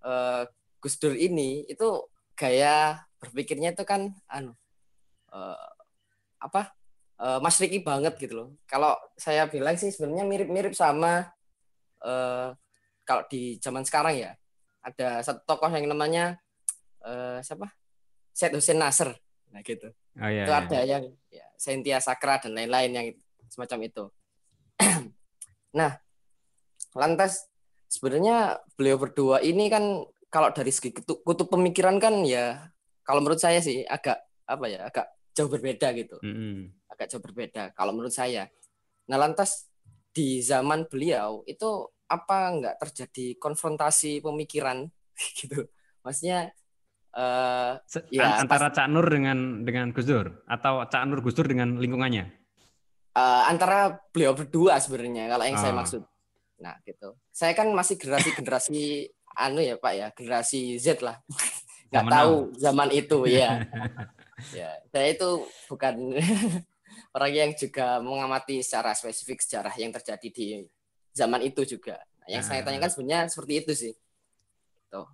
[0.05, 0.45] uh,
[0.77, 2.05] Gus Dur ini itu
[2.37, 4.53] gaya berpikirnya itu kan anu
[5.33, 5.57] uh,
[6.37, 6.77] apa
[7.17, 8.49] uh, Mas Riki banget gitu loh.
[8.69, 11.25] Kalau saya bilang sih sebenarnya mirip-mirip sama
[12.05, 12.53] uh,
[13.01, 14.37] kalau di zaman sekarang ya
[14.85, 16.37] ada satu tokoh yang namanya
[17.01, 17.73] uh, siapa?
[18.35, 19.17] Syed Hussein Nasr.
[19.49, 19.89] Nah gitu.
[20.21, 20.61] Oh, iya, itu iya.
[20.61, 21.03] ada yang
[21.33, 23.07] ya, Sentia Sakra dan lain-lain yang
[23.49, 24.05] semacam itu.
[25.75, 25.91] Nah
[26.95, 27.51] lantas
[27.91, 32.71] sebenarnya beliau berdua ini kan kalau dari segi kutub, kutub pemikiran kan ya
[33.03, 36.15] kalau menurut saya sih agak apa ya agak jauh berbeda gitu.
[36.23, 36.57] Mm -hmm.
[36.95, 38.47] agak jauh berbeda kalau menurut saya.
[39.11, 39.67] Nah lantas
[40.15, 44.85] di zaman beliau itu apa nggak terjadi konfrontasi pemikiran
[45.39, 45.65] gitu
[46.05, 46.53] maksudnya
[47.17, 47.81] uh,
[48.13, 51.81] ya antara pas, Cak Nur dengan dengan Gus Dur atau Cak Nur Gus Dur dengan
[51.81, 52.29] lingkungannya
[53.17, 55.63] uh, antara beliau berdua sebenarnya kalau yang oh.
[55.63, 56.01] saya maksud
[56.59, 57.15] Nah, gitu.
[57.31, 59.11] Saya kan masih generasi-generasi
[59.43, 61.19] anu ya, Pak ya, generasi Z lah.
[61.91, 63.63] Nggak tahu zaman itu ya.
[64.51, 66.17] ya, saya itu bukan
[67.15, 70.45] orang yang juga mengamati secara spesifik sejarah yang terjadi di
[71.15, 71.95] zaman itu juga.
[72.21, 72.65] Nah, yang saya Ah.
[72.67, 73.93] tanyakan sebenarnya seperti itu sih.
[74.91, 75.07] Tuh.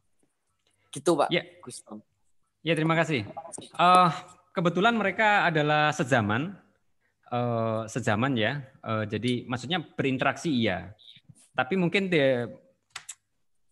[0.90, 1.30] Gitu, Pak.
[1.30, 1.46] Ya.
[1.62, 2.02] Gus Tom.
[2.62, 3.26] Ya terima kasih.
[3.62, 4.10] Eh,
[4.52, 6.58] kebetulan mereka adalah sezaman,
[7.32, 8.66] eh, sezaman ya.
[8.82, 10.94] Eh, jadi maksudnya berinteraksi iya,
[11.54, 12.50] tapi mungkin de-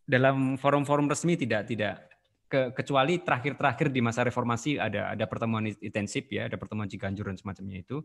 [0.06, 2.02] dalam forum-forum resmi tidak tidak
[2.50, 7.38] ke- kecuali terakhir-terakhir di masa reformasi ada ada pertemuan intensif ya, ada pertemuan Ciganjur dan
[7.38, 8.02] semacamnya itu.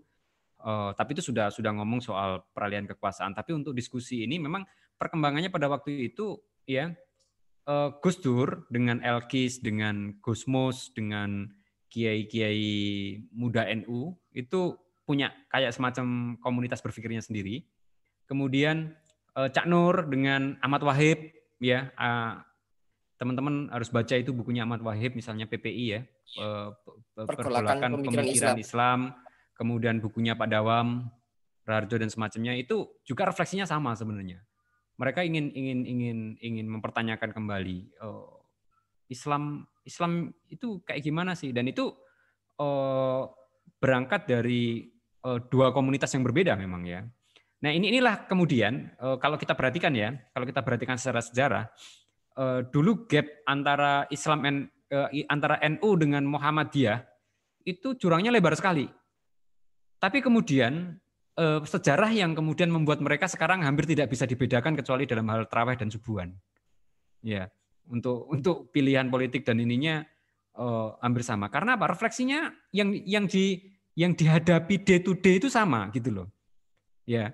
[0.64, 3.36] Eh, tapi itu sudah sudah ngomong soal peralihan kekuasaan.
[3.36, 4.64] Tapi untuk diskusi ini memang
[4.96, 6.88] perkembangannya pada waktu itu ya
[7.68, 11.52] eh, Gus Dur dengan Elkis, dengan Gusmus, dengan
[11.92, 12.64] kiai-kiai
[13.36, 14.74] muda NU itu
[15.04, 17.68] punya kayak semacam komunitas berpikirnya sendiri.
[18.24, 18.96] Kemudian
[19.36, 21.28] eh, Cak Nur dengan Ahmad Wahid,
[21.60, 22.34] ya eh,
[23.20, 29.00] teman-teman harus baca itu bukunya Ahmad Wahid, misalnya PPI ya, pe- Pergolakan Pemikiran pemikiran Islam.
[29.54, 31.08] Kemudian bukunya Pak Dawam,
[31.62, 34.42] Raharjo dan semacamnya itu juga refleksinya sama sebenarnya
[34.94, 38.32] mereka ingin ingin ingin ingin mempertanyakan kembali eh,
[39.10, 41.90] Islam Islam itu kayak gimana sih dan itu
[42.58, 43.22] eh,
[43.82, 44.86] berangkat dari
[45.22, 47.02] eh, dua komunitas yang berbeda memang ya.
[47.64, 51.64] Nah ini inilah kemudian eh, kalau kita perhatikan ya kalau kita perhatikan secara sejarah
[52.38, 54.58] eh, dulu gap antara Islam and,
[54.94, 57.02] eh, antara NU dengan Muhammadiyah
[57.66, 58.86] itu jurangnya lebar sekali.
[60.04, 61.00] Tapi kemudian
[61.40, 65.80] eh, sejarah yang kemudian membuat mereka sekarang hampir tidak bisa dibedakan kecuali dalam hal terawih
[65.80, 66.28] dan subuhan.
[67.24, 67.48] Ya,
[67.88, 70.04] untuk untuk pilihan politik dan ininya
[70.60, 71.48] eh, hampir sama.
[71.48, 71.88] Karena apa?
[71.88, 73.64] Refleksinya yang yang di
[73.96, 76.28] yang dihadapi day to day itu sama gitu loh.
[77.08, 77.32] Ya.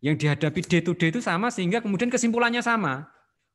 [0.00, 3.04] Yang dihadapi day to day itu sama sehingga kemudian kesimpulannya sama.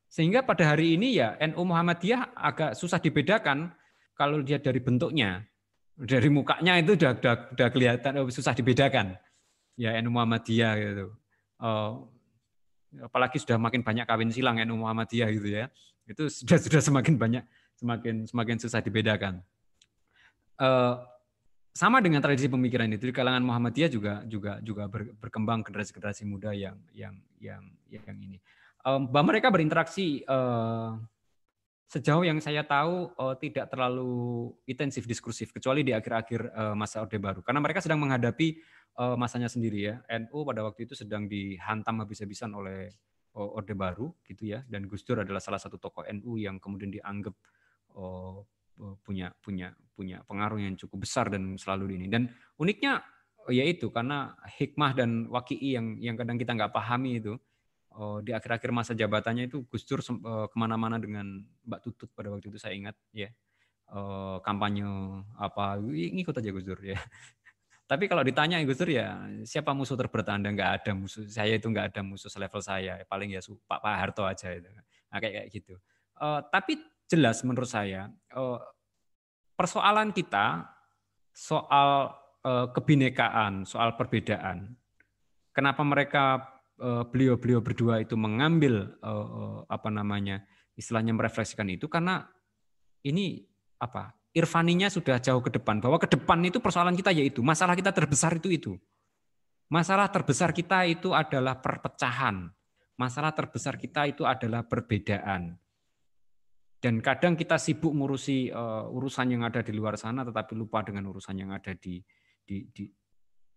[0.06, 3.74] Sehingga pada hari ini ya NU Muhammadiyah agak susah dibedakan
[4.14, 5.42] kalau lihat dari bentuknya.
[5.98, 9.18] Dari mukanya itu udah udah, udah kelihatan oh, susah dibedakan
[9.74, 11.06] ya NU Muhammadiyah gitu.
[11.58, 12.06] Oh,
[13.02, 15.66] apalagi sudah makin banyak kawin silang NU Muhammadiyah gitu ya.
[16.06, 17.44] Itu sudah sudah semakin banyak
[17.78, 19.42] semakin semakin susah dibedakan.
[20.58, 20.94] Eh,
[21.74, 26.50] sama dengan tradisi pemikiran itu di kalangan Muhammadiyah juga juga juga ber- berkembang generasi-generasi muda
[26.50, 28.38] yang yang yang yang ini.
[28.82, 30.90] Eh, bahwa mereka berinteraksi eh,
[31.88, 37.16] sejauh yang saya tahu eh, tidak terlalu intensif diskursif kecuali di akhir-akhir eh, masa Orde
[37.16, 37.40] Baru.
[37.40, 38.48] Karena mereka sedang menghadapi
[39.00, 39.94] eh, masanya sendiri ya.
[40.20, 42.92] NU pada waktu itu sedang dihantam habis-habisan oleh
[43.32, 44.60] eh, Orde Baru gitu ya.
[44.68, 47.32] Dan Gus Dur adalah salah satu tokoh NU yang kemudian dianggap
[47.96, 48.36] eh,
[49.02, 52.06] punya punya punya pengaruh yang cukup besar dan selalu ini.
[52.12, 52.28] Dan
[52.60, 53.00] uniknya
[53.48, 57.40] yaitu karena hikmah dan wakii yang yang kadang kita nggak pahami itu
[57.96, 62.28] oh, di akhir-akhir masa jabatannya itu Gus Dur eh, ke mana-mana dengan Mbak Tutut pada
[62.34, 63.30] waktu itu saya ingat ya.
[63.88, 64.84] Eh, kampanye
[65.40, 66.98] apa ngikut aja Gus Dur ya.
[67.90, 69.16] Tapi kalau ditanya Gus Dur ya
[69.48, 70.52] siapa musuh terberat Anda?
[70.52, 73.00] Nggak ada musuh saya itu nggak ada musuh selevel saya.
[73.08, 74.68] Paling ya Pak Pak Harto aja itu.
[75.08, 75.74] Nah, kayak kayak gitu.
[76.18, 78.60] Eh, tapi jelas menurut saya eh,
[79.54, 80.66] persoalan kita
[81.30, 82.10] soal
[82.42, 84.74] eh, kebinekaan soal perbedaan
[85.54, 86.24] kenapa mereka
[86.78, 90.46] beliau-beliau berdua itu mengambil eh, eh, apa namanya
[90.78, 92.22] istilahnya merefleksikan itu karena
[93.02, 93.42] ini
[93.82, 95.82] apa irfaninya sudah jauh ke depan.
[95.82, 98.72] Bahwa ke depan itu persoalan kita yaitu masalah kita terbesar itu itu.
[99.68, 102.48] Masalah terbesar kita itu adalah perpecahan.
[102.98, 105.58] Masalah terbesar kita itu adalah perbedaan.
[106.78, 111.10] Dan kadang kita sibuk ngurusi eh, urusan yang ada di luar sana tetapi lupa dengan
[111.10, 111.98] urusan yang ada di
[112.46, 112.86] di di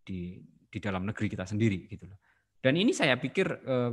[0.02, 2.18] di, di dalam negeri kita sendiri gitu loh.
[2.62, 3.92] Dan ini saya pikir eh,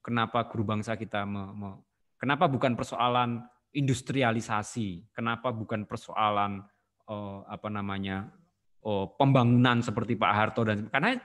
[0.00, 1.80] kenapa guru bangsa kita me- me-
[2.16, 3.44] kenapa bukan persoalan
[3.76, 6.64] industrialisasi, kenapa bukan persoalan
[7.04, 8.32] eh, apa namanya
[8.80, 11.20] oh, pembangunan seperti Pak Harto dan karena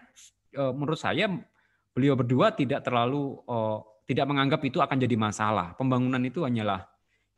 [0.51, 1.31] eh, menurut saya
[1.95, 3.79] beliau berdua tidak terlalu eh,
[4.09, 5.77] tidak menganggap itu akan jadi masalah.
[5.79, 6.83] Pembangunan itu hanyalah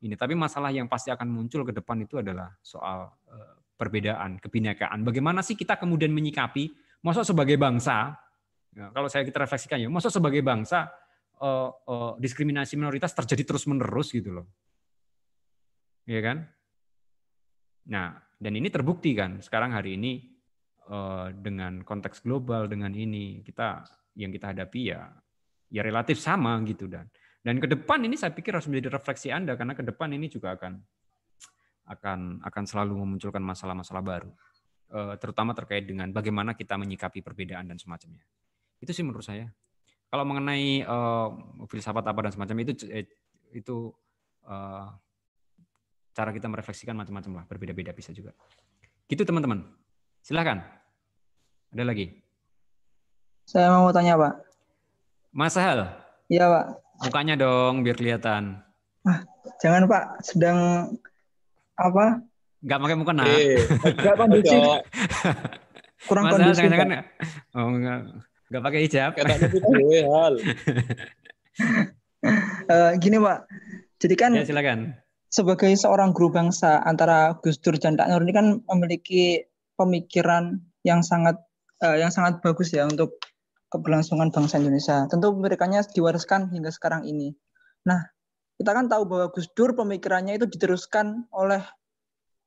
[0.02, 5.06] ini, tapi masalah yang pasti akan muncul ke depan itu adalah soal eh, perbedaan, kebinekaan.
[5.06, 6.74] Bagaimana sih kita kemudian menyikapi,
[7.06, 8.18] masuk sebagai bangsa,
[8.76, 10.88] ya, kalau saya kita refleksikan ya, masuk sebagai bangsa
[11.40, 14.48] eh, eh, diskriminasi minoritas terjadi terus menerus gitu loh,
[16.08, 16.48] ya kan?
[17.92, 20.22] Nah, dan ini terbukti kan sekarang hari ini
[20.88, 23.84] eh, dengan konteks global dengan ini kita
[24.18, 25.08] yang kita hadapi ya
[25.72, 27.08] ya relatif sama gitu dan
[27.42, 30.60] dan ke depan ini saya pikir harus menjadi refleksi Anda karena ke depan ini juga
[30.60, 30.78] akan
[31.96, 34.32] akan akan selalu memunculkan masalah-masalah baru
[34.92, 38.28] terutama terkait dengan bagaimana kita menyikapi perbedaan dan semacamnya.
[38.82, 39.48] Itu sih menurut saya.
[40.12, 41.32] kalau mengenai uh,
[41.72, 43.08] filsafat apa dan semacam itu eh,
[43.56, 43.96] itu
[44.44, 44.92] uh,
[46.12, 48.36] cara kita merefleksikan macam-macam lah, berbeda-beda bisa juga.
[49.08, 49.64] Gitu teman-teman.
[50.20, 50.60] Silahkan.
[51.72, 52.12] Ada lagi?
[53.48, 54.34] Saya mau tanya Pak.
[55.32, 55.88] Mas Hal.
[56.28, 56.66] Iya Pak.
[57.08, 58.60] Mukanya dong biar kelihatan.
[59.08, 59.24] Ah,
[59.64, 60.92] jangan Pak, sedang
[61.80, 62.20] apa?
[62.62, 63.26] Gak pakai muka nah.
[64.06, 64.62] Gak kondusif.
[66.06, 66.62] Kurang Mas kondusif.
[66.62, 67.04] jangan, jangan,
[67.58, 68.00] oh, enggak,
[68.52, 69.12] enggak pakai hijab.
[69.16, 70.34] Hal.
[72.68, 73.40] uh, gini Pak,
[74.04, 75.00] jadi kan ya, silakan.
[75.32, 79.40] sebagai seorang guru bangsa antara Gus Dur dan Kak Nur ini kan memiliki
[79.80, 81.40] pemikiran yang sangat
[81.80, 83.16] uh, yang sangat bagus ya untuk
[83.72, 85.08] keberlangsungan bangsa Indonesia.
[85.08, 87.32] Tentu pemikirannya diwariskan hingga sekarang ini.
[87.88, 88.04] Nah,
[88.60, 91.64] kita kan tahu bahwa Gus Dur pemikirannya itu diteruskan oleh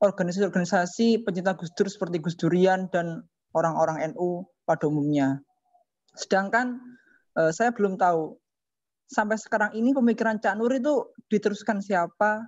[0.05, 3.25] organisasi-organisasi pencinta Gus Dur seperti Gus Durian dan
[3.57, 5.41] orang-orang NU pada umumnya.
[6.15, 6.81] Sedangkan
[7.39, 8.39] uh, saya belum tahu
[9.11, 12.47] sampai sekarang ini pemikiran Cak Nur itu diteruskan siapa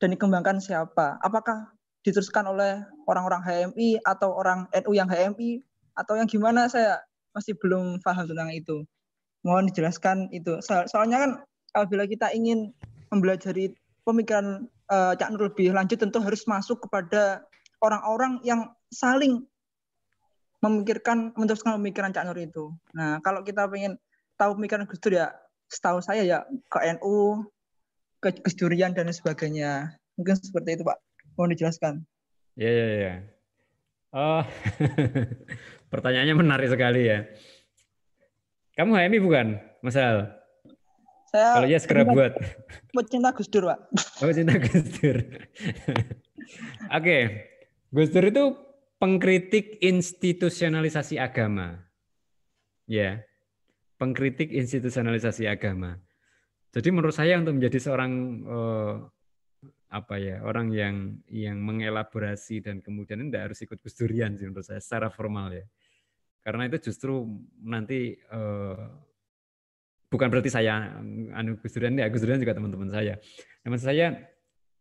[0.00, 1.20] dan dikembangkan siapa?
[1.20, 1.70] Apakah
[2.00, 5.60] diteruskan oleh orang-orang HMI atau orang NU yang HMI
[6.00, 6.96] atau yang gimana saya
[7.36, 8.82] masih belum paham tentang itu.
[9.44, 10.58] Mohon dijelaskan itu.
[10.64, 11.30] So soalnya kan
[11.76, 12.72] apabila kita ingin
[13.12, 13.76] mempelajari
[14.08, 17.44] pemikiran uh, Cak Nur lebih lanjut tentu harus masuk kepada
[17.84, 19.44] orang-orang yang saling
[20.60, 22.64] memikirkan meneruskan pemikiran Cak Nur itu.
[22.92, 23.96] Nah, kalau kita ingin
[24.36, 25.32] tahu pemikiran Gus Dur ya
[25.72, 26.38] setahu saya ya
[26.68, 27.44] ke NU,
[28.20, 29.96] ke Gus Durian dan sebagainya.
[30.20, 31.00] Mungkin seperti itu, Pak.
[31.36, 31.94] Mohon dijelaskan.
[32.60, 33.14] Ya, ya, ya.
[34.10, 34.42] Oh,
[35.92, 37.24] pertanyaannya menarik sekali ya.
[38.76, 39.46] Kamu HMI bukan,
[39.80, 40.28] Mas Al?
[41.30, 42.32] Saya Kalau ya segera pecinta- buat.
[42.90, 43.78] Pecinta Gus Dur, Pak.
[44.20, 45.16] Oh, cinta Gus Dur.
[46.98, 47.16] Oke,
[47.94, 48.44] Gus Dur itu
[49.00, 51.80] pengkritik institusionalisasi agama.
[52.84, 53.24] Ya,
[53.96, 55.96] pengkritik institusionalisasi agama.
[56.70, 58.12] Jadi menurut saya untuk menjadi seorang
[58.46, 58.94] eh,
[59.90, 64.62] apa ya orang yang yang mengelaborasi dan kemudian tidak harus ikut Gus Durian sih menurut
[64.62, 65.66] saya secara formal ya.
[66.46, 67.26] Karena itu justru
[67.66, 68.84] nanti eh,
[70.10, 71.00] bukan berarti saya
[71.34, 73.18] anu Gus Durian ya Gus Durian juga teman-teman saya.
[73.66, 74.30] Maksud saya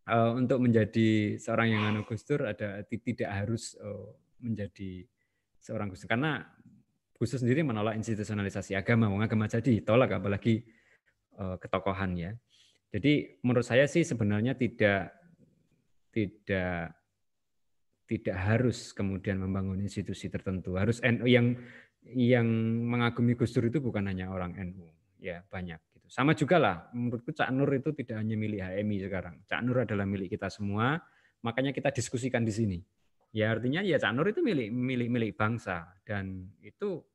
[0.10, 4.10] eh, untuk menjadi seorang yang anu Gus Dur ada ti- tidak harus eh,
[4.42, 5.06] menjadi
[5.62, 6.44] seorang Gus Dur karena
[7.14, 10.66] Gus Dur sendiri menolak institusionalisasi agama, wong agama jadi tolak apalagi
[11.38, 12.32] eh, ketokohan ya.
[12.90, 15.14] Jadi menurut saya sih sebenarnya tidak
[16.10, 16.98] tidak
[18.10, 20.74] tidak harus kemudian membangun institusi tertentu.
[20.74, 21.54] Harus NU yang
[22.10, 22.48] yang
[22.90, 24.90] mengagumi Gus Dur itu bukan hanya orang NU,
[25.22, 25.78] ya banyak.
[26.10, 29.36] Sama juga lah, menurutku Cak Nur itu tidak hanya milik HMI sekarang.
[29.46, 30.98] Cak Nur adalah milik kita semua,
[31.46, 32.80] makanya kita diskusikan di sini.
[33.30, 37.06] Ya artinya ya Cak Nur itu milik milik milik bangsa dan itu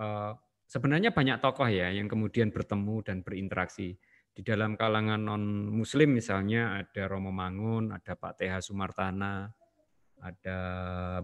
[0.00, 0.32] eh,
[0.64, 4.00] sebenarnya banyak tokoh ya yang kemudian bertemu dan berinteraksi
[4.38, 9.50] di dalam kalangan non Muslim misalnya ada Romo Mangun, ada Pak TH Sumartana,
[10.22, 10.58] ada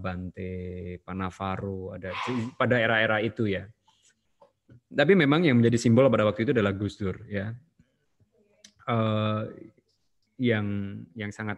[0.03, 0.53] Bante
[0.99, 2.11] Panavaru, ada
[2.59, 3.71] pada era-era itu ya.
[4.89, 7.51] Tapi memang yang menjadi simbol pada waktu itu adalah Gus Dur ya,
[8.85, 9.43] Eh,
[10.45, 10.67] yang
[11.17, 11.57] yang sangat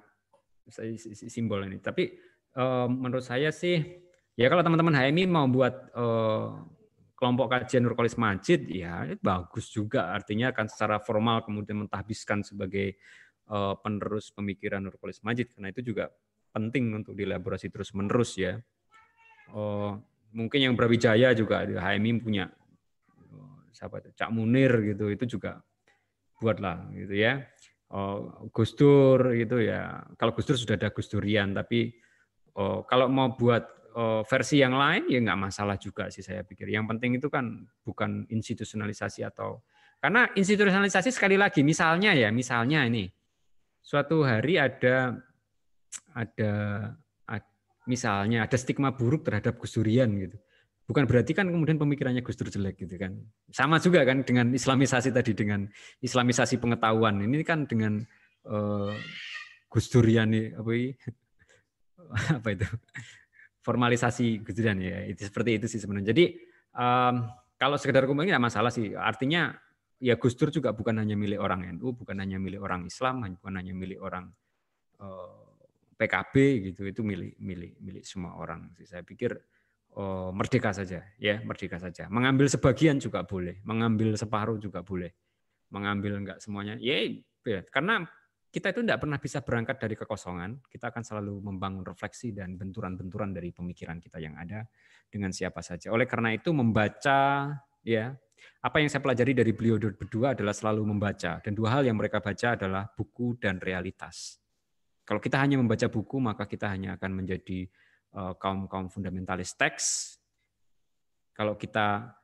[1.26, 1.82] simbol ini.
[1.82, 2.14] Tapi
[2.55, 3.82] eh, menurut saya sih
[4.38, 6.48] ya kalau teman-teman HMI mau buat eh,
[7.16, 10.14] kelompok kajian Nurkolis Majid ya bagus juga.
[10.14, 12.94] Artinya akan secara formal kemudian mentahbiskan sebagai
[13.51, 15.51] eh, penerus pemikiran Nurkolis Majid.
[15.51, 16.14] Karena itu juga
[16.55, 18.55] penting untuk dielaborasi terus menerus ya.
[19.51, 19.98] Oh,
[20.34, 22.51] mungkin yang Brawijaya juga HMI punya
[23.77, 24.16] siapa itu?
[24.16, 25.61] Cak Munir gitu itu juga
[26.40, 27.44] buatlah gitu ya.
[27.93, 30.01] Oh, Gus Dur gitu ya.
[30.16, 31.93] Kalau Gus Dur sudah ada Gus Durian tapi
[32.57, 36.73] oh, kalau mau buat oh, versi yang lain ya nggak masalah juga sih saya pikir.
[36.73, 39.61] Yang penting itu kan bukan institusionalisasi atau
[40.01, 43.09] karena institusionalisasi sekali lagi misalnya ya misalnya ini
[43.81, 45.16] suatu hari ada
[46.12, 46.53] ada
[47.24, 47.55] ad-
[47.89, 50.36] misalnya ada stigma buruk terhadap Gus Durian gitu
[50.87, 53.19] bukan berarti kan kemudian pemikirannya Gus Dur jelek gitu kan.
[53.51, 55.67] Sama juga kan dengan islamisasi tadi dengan
[55.99, 57.19] islamisasi pengetahuan.
[57.27, 57.99] Ini kan dengan
[58.47, 58.95] eh,
[59.67, 60.91] Gus Durian nih apa ini?
[62.39, 62.67] Apa itu?
[63.67, 66.15] Formalisasi Gus Durian ya itu seperti itu sih sebenarnya.
[66.15, 66.39] Jadi
[66.71, 67.15] em,
[67.59, 68.95] kalau sekedar kumpul masalah sih.
[68.95, 69.59] Artinya
[69.99, 73.55] ya Gus Dur juga bukan hanya milik orang NU bukan hanya milik orang Islam bukan
[73.59, 74.31] hanya milik orang
[75.03, 75.45] eh,
[75.99, 76.35] PKB
[76.71, 76.87] gitu.
[76.87, 78.87] Itu milik milik milik semua orang sih.
[78.87, 79.35] Saya pikir
[79.97, 82.06] oh, merdeka saja ya merdeka saja.
[82.12, 85.10] Mengambil sebagian juga boleh mengambil separuh juga boleh.
[85.66, 87.10] Mengambil enggak semuanya ya,
[87.43, 88.06] ya karena
[88.56, 90.64] kita itu tidak pernah bisa berangkat dari kekosongan.
[90.70, 94.64] Kita akan selalu membangun refleksi dan benturan-benturan dari pemikiran kita yang ada
[95.12, 95.93] dengan siapa saja.
[95.93, 97.52] Oleh karena itu membaca
[97.85, 98.16] ya
[98.64, 101.36] apa yang saya pelajari dari beliau berdua adalah selalu membaca.
[101.44, 104.40] Dan dua hal yang mereka baca adalah buku dan realitas.
[105.05, 107.68] Kalau kita hanya membaca buku maka kita hanya akan menjadi
[108.16, 110.16] eh, kaum kaum fundamentalis teks.
[111.36, 112.16] Kalau kita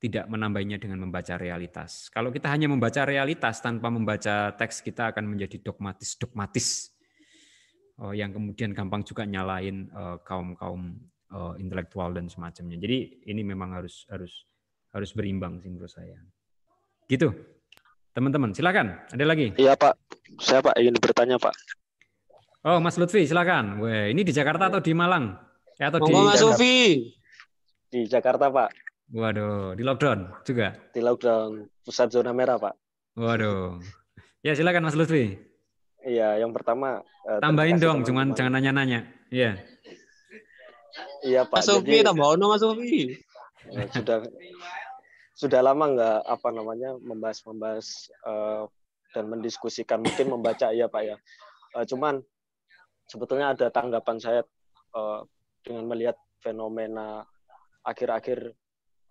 [0.00, 2.08] tidak menambahnya dengan membaca realitas.
[2.08, 6.92] Kalau kita hanya membaca realitas tanpa membaca teks kita akan menjadi dogmatis dogmatis
[8.00, 10.82] oh, yang kemudian gampang juga nyalain eh, kaum kaum
[11.34, 12.78] kaum intelektual dan semacamnya.
[12.78, 14.46] Jadi ini memang harus harus
[14.94, 16.14] harus berimbang sih menurut saya.
[17.10, 17.34] Gitu.
[18.14, 18.94] Teman-teman, silakan.
[19.10, 19.50] Ada lagi?
[19.58, 19.94] Iya, Pak.
[20.38, 21.50] Saya Pak ingin bertanya, Pak.
[22.64, 23.76] Oh, Mas Lutfi, silakan.
[23.84, 25.36] Weh, ini di Jakarta atau di Malang?
[25.76, 26.76] Ya, atau Monggo, di Mas Lutfi.
[27.92, 28.72] Di Jakarta, Pak.
[29.12, 30.72] Waduh, di lockdown juga.
[30.96, 32.72] Di lockdown pusat zona merah, Pak.
[33.20, 33.84] Waduh.
[34.40, 35.36] Ya, silakan Mas Lutfi.
[36.08, 39.12] Iya, yang pertama eh, tambahin dong, cuman jangan nanya-nanya.
[39.28, 39.60] Iya.
[41.20, 41.60] Iya, Pak.
[41.60, 43.12] Mas Lutfi tambah ono Mas Lutfi.
[43.68, 44.24] Ya, sudah
[45.36, 48.64] sudah lama nggak apa namanya membahas membahas uh,
[49.12, 51.16] dan mendiskusikan mungkin membaca ya pak ya
[51.74, 52.22] uh, cuman
[53.08, 54.40] sebetulnya ada tanggapan saya
[54.96, 55.22] uh,
[55.64, 57.24] dengan melihat fenomena
[57.84, 58.52] akhir-akhir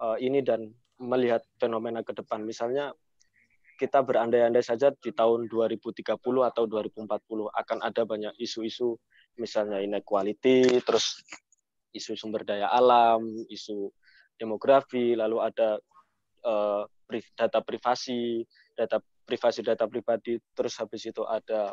[0.01, 2.45] uh, ini dan melihat fenomena ke depan.
[2.45, 2.93] Misalnya
[3.77, 7.09] kita berandai-andai saja di tahun 2030 atau 2040
[7.49, 8.93] akan ada banyak isu-isu
[9.33, 11.25] misalnya inequality terus
[11.89, 13.89] isu sumber daya alam isu
[14.37, 15.81] demografi lalu ada
[16.45, 16.85] uh,
[17.37, 18.41] data privasi,
[18.73, 21.71] data privasi data pribadi, terus habis itu ada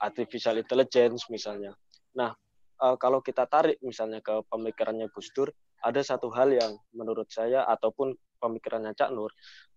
[0.00, 1.72] artificial intelligence misalnya.
[2.16, 2.32] Nah,
[2.80, 5.48] uh, kalau kita tarik misalnya ke pemikirannya Gus Dur,
[5.84, 9.32] ada satu hal yang menurut saya ataupun pemikirannya Cak Nur,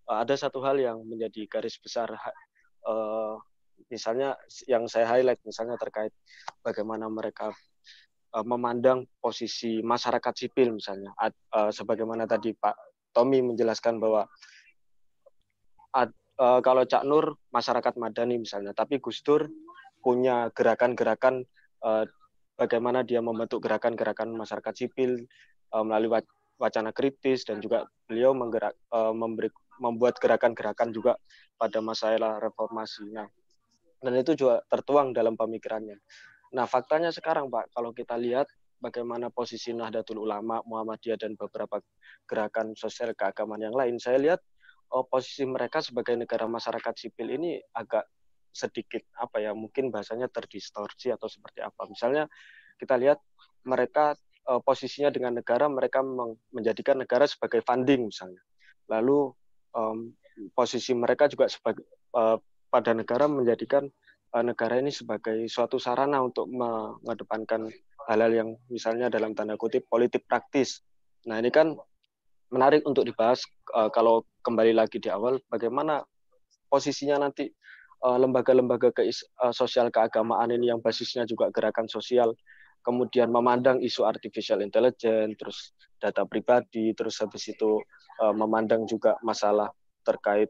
[0.08, 2.12] uh, ada satu hal yang menjadi garis besar
[2.88, 3.36] uh,
[3.88, 4.36] misalnya
[4.68, 6.12] yang saya highlight misalnya terkait
[6.60, 7.48] bagaimana mereka
[8.44, 11.10] memandang posisi masyarakat sipil misalnya
[11.74, 12.76] sebagaimana tadi Pak
[13.10, 14.30] Tommy menjelaskan bahwa
[16.38, 19.44] kalau Cak Nur masyarakat madani misalnya, tapi Gus Dur
[20.00, 21.44] punya gerakan-gerakan
[21.84, 22.04] uh,
[22.56, 25.24] bagaimana dia membentuk gerakan-gerakan masyarakat sipil
[25.72, 26.20] uh, melalui
[26.60, 29.48] wacana kritis dan juga beliau menggerak, uh, memberi,
[29.80, 31.16] membuat gerakan-gerakan juga
[31.56, 33.08] pada masalah reformasi.
[33.08, 33.28] Nah,
[34.00, 35.96] dan itu juga tertuang dalam pemikirannya.
[36.52, 38.48] Nah, faktanya sekarang Pak, kalau kita lihat
[38.80, 41.80] bagaimana posisi Nahdlatul Ulama, Muhammadiyah dan beberapa
[42.28, 44.40] gerakan sosial keagamaan yang lain, saya lihat
[44.92, 48.04] oh, posisi mereka sebagai negara masyarakat sipil ini agak
[48.50, 51.86] sedikit apa ya mungkin bahasanya terdistorsi atau seperti apa.
[51.86, 52.26] Misalnya
[52.76, 53.22] kita lihat
[53.66, 54.18] mereka
[54.50, 56.02] oh, posisinya dengan negara mereka
[56.50, 58.42] menjadikan negara sebagai funding misalnya.
[58.90, 59.30] Lalu
[59.74, 60.12] um,
[60.54, 61.86] posisi mereka juga sebagai
[62.16, 62.38] uh,
[62.70, 63.86] pada negara menjadikan
[64.34, 67.70] uh, negara ini sebagai suatu sarana untuk mengedepankan
[68.08, 70.82] hal-hal yang misalnya dalam tanda kutip politik praktis.
[71.28, 71.76] Nah ini kan
[72.50, 73.44] menarik untuk dibahas
[73.76, 76.02] uh, kalau kembali lagi di awal bagaimana
[76.66, 77.50] posisinya nanti
[78.00, 82.32] lembaga-lembaga ke uh, sosial keagamaan ini yang basisnya juga gerakan sosial
[82.80, 85.58] kemudian memandang isu artificial intelligence terus
[86.00, 87.76] data pribadi terus habis itu
[88.24, 89.68] uh, memandang juga masalah
[90.00, 90.48] terkait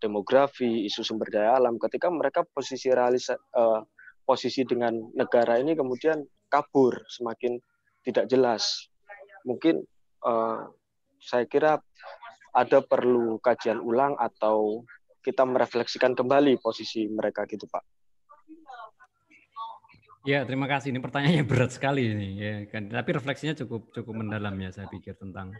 [0.00, 3.80] demografi isu sumber daya alam ketika mereka posisi realisa, uh,
[4.24, 6.20] posisi dengan negara ini kemudian
[6.52, 7.56] kabur, semakin
[8.04, 8.88] tidak jelas.
[9.48, 9.82] Mungkin
[10.24, 10.68] uh,
[11.20, 11.80] saya kira
[12.56, 14.84] ada perlu kajian ulang atau
[15.26, 17.82] kita merefleksikan kembali posisi mereka gitu Pak.
[20.26, 20.90] Ya, terima kasih.
[20.90, 22.86] Ini pertanyaannya berat sekali ini ya kan.
[22.86, 25.54] Tapi refleksinya cukup cukup mendalam ya saya pikir tentang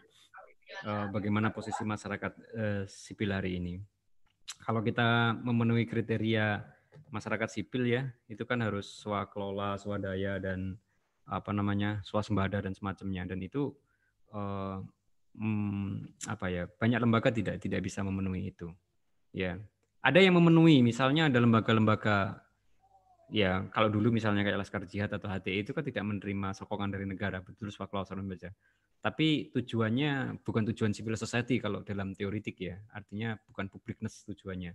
[0.87, 3.79] uh, bagaimana posisi masyarakat uh, sipil hari ini.
[4.63, 6.63] Kalau kita memenuhi kriteria
[7.11, 10.79] masyarakat sipil ya itu kan harus swakelola, swadaya dan
[11.27, 13.75] apa namanya swasembada dan semacamnya dan itu
[14.31, 14.79] uh,
[15.35, 18.71] hmm, apa ya banyak lembaga tidak tidak bisa memenuhi itu
[19.37, 19.61] ya.
[20.01, 22.41] Ada yang memenuhi misalnya ada lembaga-lembaga
[23.29, 27.05] ya kalau dulu misalnya kayak Laskar Jihad atau HTI itu kan tidak menerima sokongan dari
[27.11, 28.55] negara betul swakelola baca
[29.07, 34.75] tapi tujuannya bukan tujuan civil society kalau dalam teoritik ya artinya bukan publikness tujuannya.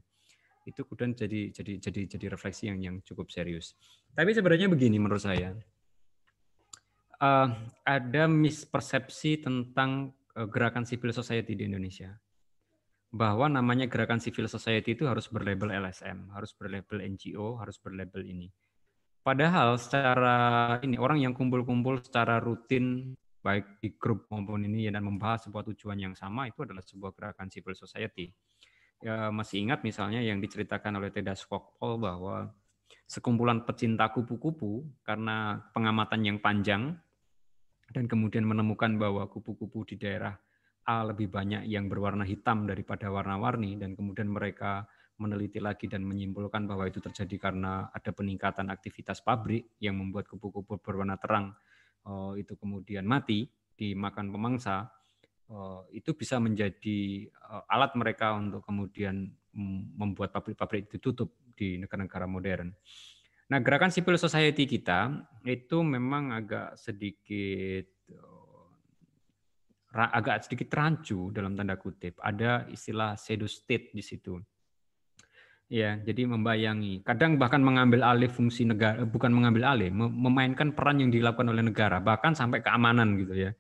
[0.64, 3.76] Itu kemudian jadi jadi jadi jadi refleksi yang yang cukup serius.
[4.16, 5.52] Tapi sebenarnya begini menurut saya.
[7.20, 12.16] Uh, ada mispersepsi tentang uh, gerakan civil society di Indonesia
[13.12, 18.48] bahwa namanya gerakan civil society itu harus berlabel LSM, harus berlabel NGO, harus berlabel ini.
[19.22, 25.46] Padahal secara ini orang yang kumpul-kumpul secara rutin baik di grup maupun ini dan membahas
[25.46, 28.30] sebuah tujuan yang sama itu adalah sebuah gerakan civil society
[29.02, 32.54] ya, masih ingat misalnya yang diceritakan oleh Teda Skokpol bahwa
[33.10, 36.96] sekumpulan pecinta kupu-kupu karena pengamatan yang panjang
[37.92, 40.38] dan kemudian menemukan bahwa kupu-kupu di daerah
[40.82, 44.90] A lebih banyak yang berwarna hitam daripada warna-warni dan kemudian mereka
[45.22, 50.82] meneliti lagi dan menyimpulkan bahwa itu terjadi karena ada peningkatan aktivitas pabrik yang membuat kupu-kupu
[50.82, 51.54] berwarna terang
[52.10, 53.46] eh, itu kemudian mati
[53.78, 54.90] dimakan pemangsa
[55.46, 59.30] eh, itu bisa menjadi eh, alat mereka untuk kemudian
[60.00, 62.72] membuat pabrik-pabrik itu tutup di negara-negara modern.
[63.52, 65.12] Nah, gerakan civil society kita
[65.44, 68.01] itu memang agak sedikit
[69.92, 72.16] agak sedikit rancu dalam tanda kutip.
[72.24, 73.48] Ada istilah pseudo
[73.92, 74.40] di situ.
[75.72, 77.00] Ya, jadi membayangi.
[77.04, 82.04] Kadang bahkan mengambil alih fungsi negara, bukan mengambil alih, memainkan peran yang dilakukan oleh negara,
[82.04, 83.52] bahkan sampai keamanan gitu ya.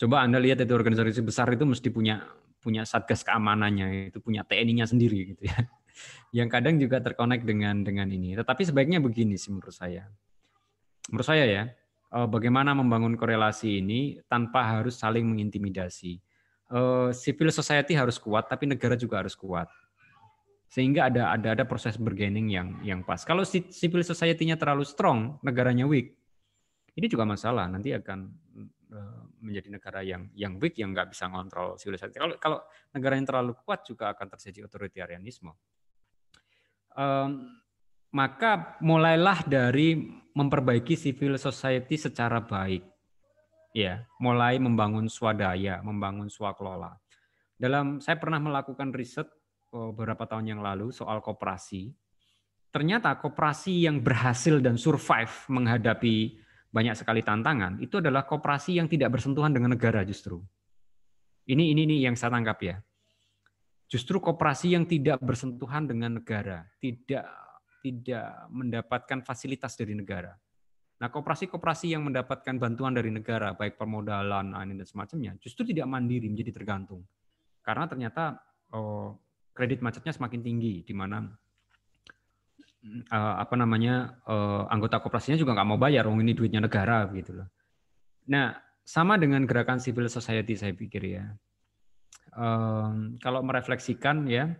[0.00, 2.24] Coba Anda lihat itu organisasi besar itu mesti punya
[2.64, 5.58] punya satgas keamanannya, itu punya TNI-nya sendiri gitu ya.
[6.38, 8.32] Yang kadang juga terkonek dengan dengan ini.
[8.32, 10.08] Tetapi sebaiknya begini sih menurut saya.
[11.12, 11.68] Menurut saya ya, eh,
[12.08, 16.16] bagaimana membangun korelasi ini tanpa harus saling mengintimidasi.
[16.68, 19.68] Eh, civil society harus kuat, tapi negara juga harus kuat
[20.68, 23.24] sehingga ada ada ada proses bergaining yang yang pas.
[23.24, 26.12] Kalau civil society-nya terlalu strong, negaranya weak,
[26.92, 27.72] ini juga masalah.
[27.72, 28.28] Nanti akan
[28.92, 32.20] eh, menjadi negara yang yang weak yang nggak bisa ngontrol civil society.
[32.20, 32.58] Kalau kalau
[32.92, 35.56] negara yang terlalu kuat juga akan terjadi otoritarianisme.
[36.98, 37.48] Um,
[38.12, 40.04] maka mulailah dari
[40.38, 42.86] memperbaiki civil society secara baik.
[43.74, 46.94] Ya, mulai membangun swadaya, membangun swakelola.
[47.58, 49.26] Dalam saya pernah melakukan riset
[49.68, 51.92] Oh, beberapa tahun yang lalu soal koperasi.
[52.72, 56.40] Ternyata koperasi yang berhasil dan survive menghadapi
[56.72, 60.40] banyak sekali tantangan itu adalah koperasi yang tidak bersentuhan dengan negara justru.
[61.48, 62.76] Ini ini ini yang saya tangkap ya.
[63.92, 67.28] Justru koperasi yang tidak bersentuhan dengan negara, tidak
[67.80, 70.34] tidak mendapatkan fasilitas dari negara.
[70.98, 76.50] Nah, koperasi-koperasi yang mendapatkan bantuan dari negara, baik permodalan, dan semacamnya, justru tidak mandiri menjadi
[76.50, 77.06] tergantung.
[77.62, 78.42] Karena ternyata
[78.74, 79.14] oh,
[79.54, 81.22] kredit macetnya semakin tinggi, di mana
[83.14, 87.42] uh, apa namanya uh, anggota koperasinya juga nggak mau bayar, oh ini duitnya negara gitu
[87.42, 87.48] loh.
[88.26, 91.24] Nah, sama dengan gerakan civil society saya pikir ya.
[92.34, 94.52] Um, kalau merefleksikan ya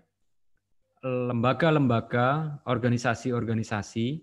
[1.02, 4.18] lembaga-lembaga, organisasi-organisasi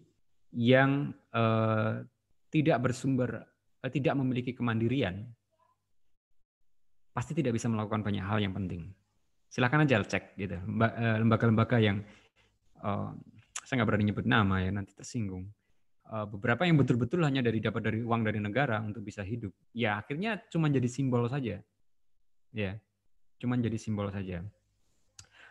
[0.56, 2.04] yang uh,
[2.52, 3.44] tidak bersumber,
[3.84, 5.28] uh, tidak memiliki kemandirian,
[7.16, 8.92] pasti tidak bisa melakukan banyak hal yang penting.
[9.48, 10.60] Silahkan aja cek gitu.
[10.60, 12.04] Eh, lembaga-lembaga yang
[12.84, 13.16] uh,
[13.64, 15.48] saya nggak berani nyebut nama ya nanti tersinggung.
[16.06, 19.56] Uh, beberapa yang betul-betul hanya dari dapat dari uang dari negara untuk bisa hidup.
[19.72, 21.64] Ya akhirnya cuma jadi simbol saja.
[22.52, 22.72] Ya
[23.40, 24.44] cuma jadi simbol saja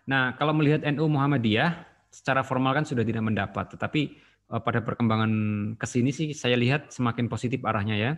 [0.05, 3.75] nah kalau melihat NU Muhammadiyah secara formal kan sudah tidak mendapat.
[3.75, 4.01] Tetapi
[4.55, 5.33] uh, pada perkembangan
[5.75, 8.13] ke sini sih saya lihat semakin positif arahnya ya.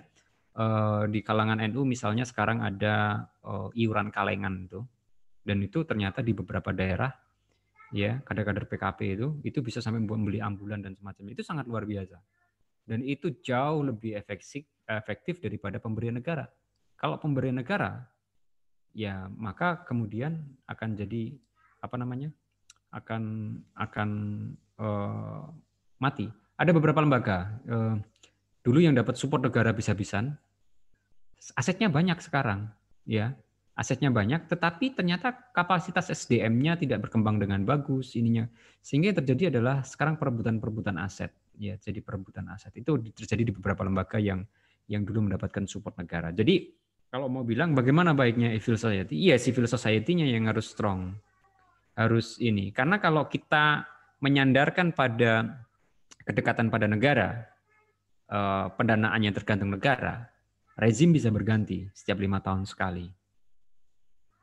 [0.57, 4.81] Uh, di kalangan NU misalnya sekarang ada uh, iuran kalengan itu
[5.45, 7.13] dan itu ternyata di beberapa daerah
[7.93, 11.37] ya kader-kader PKP itu itu bisa sampai membeli ambulan dan semacamnya.
[11.37, 12.17] Itu sangat luar biasa.
[12.87, 16.49] Dan itu jauh lebih efektif efektif daripada pemberian negara.
[16.97, 18.09] Kalau pemberian negara
[18.97, 21.37] ya maka kemudian akan jadi
[21.87, 22.35] apa namanya
[22.91, 23.23] akan
[23.79, 24.11] akan
[24.83, 25.47] uh,
[26.03, 26.27] mati
[26.59, 27.95] ada beberapa lembaga uh,
[28.67, 30.35] dulu yang dapat support negara bisa-bisan
[31.55, 32.67] asetnya banyak sekarang
[33.07, 33.39] ya
[33.77, 38.49] asetnya banyak, tetapi ternyata kapasitas SDM-nya tidak berkembang dengan bagus ininya.
[38.81, 41.29] Sehingga yang terjadi adalah sekarang perebutan-perebutan aset,
[41.61, 42.73] ya, jadi perebutan aset.
[42.73, 44.49] Itu terjadi di beberapa lembaga yang
[44.89, 46.33] yang dulu mendapatkan support negara.
[46.33, 46.73] Jadi
[47.13, 49.15] kalau mau bilang bagaimana baiknya civil society?
[49.29, 51.13] Iya, civil society-nya yang harus strong.
[51.97, 52.71] Harus ini.
[52.71, 53.89] Karena kalau kita
[54.21, 55.65] menyandarkan pada
[56.23, 57.43] kedekatan pada negara,
[58.29, 60.29] eh, pendanaannya tergantung negara,
[60.77, 63.09] rezim bisa berganti setiap lima tahun sekali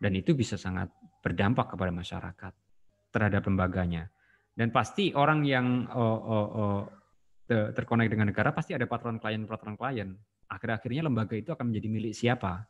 [0.04, 0.92] dan itu bisa sangat
[1.24, 2.54] berdampak kepada masyarakat
[3.16, 4.12] terhadap lembaganya.
[4.52, 6.82] Dan pasti orang yang oh, oh, oh,
[7.48, 10.12] terkonek dengan negara pasti ada patron klien-patron klien.
[10.52, 12.68] Akhir-akhirnya lembaga itu akan menjadi milik siapa?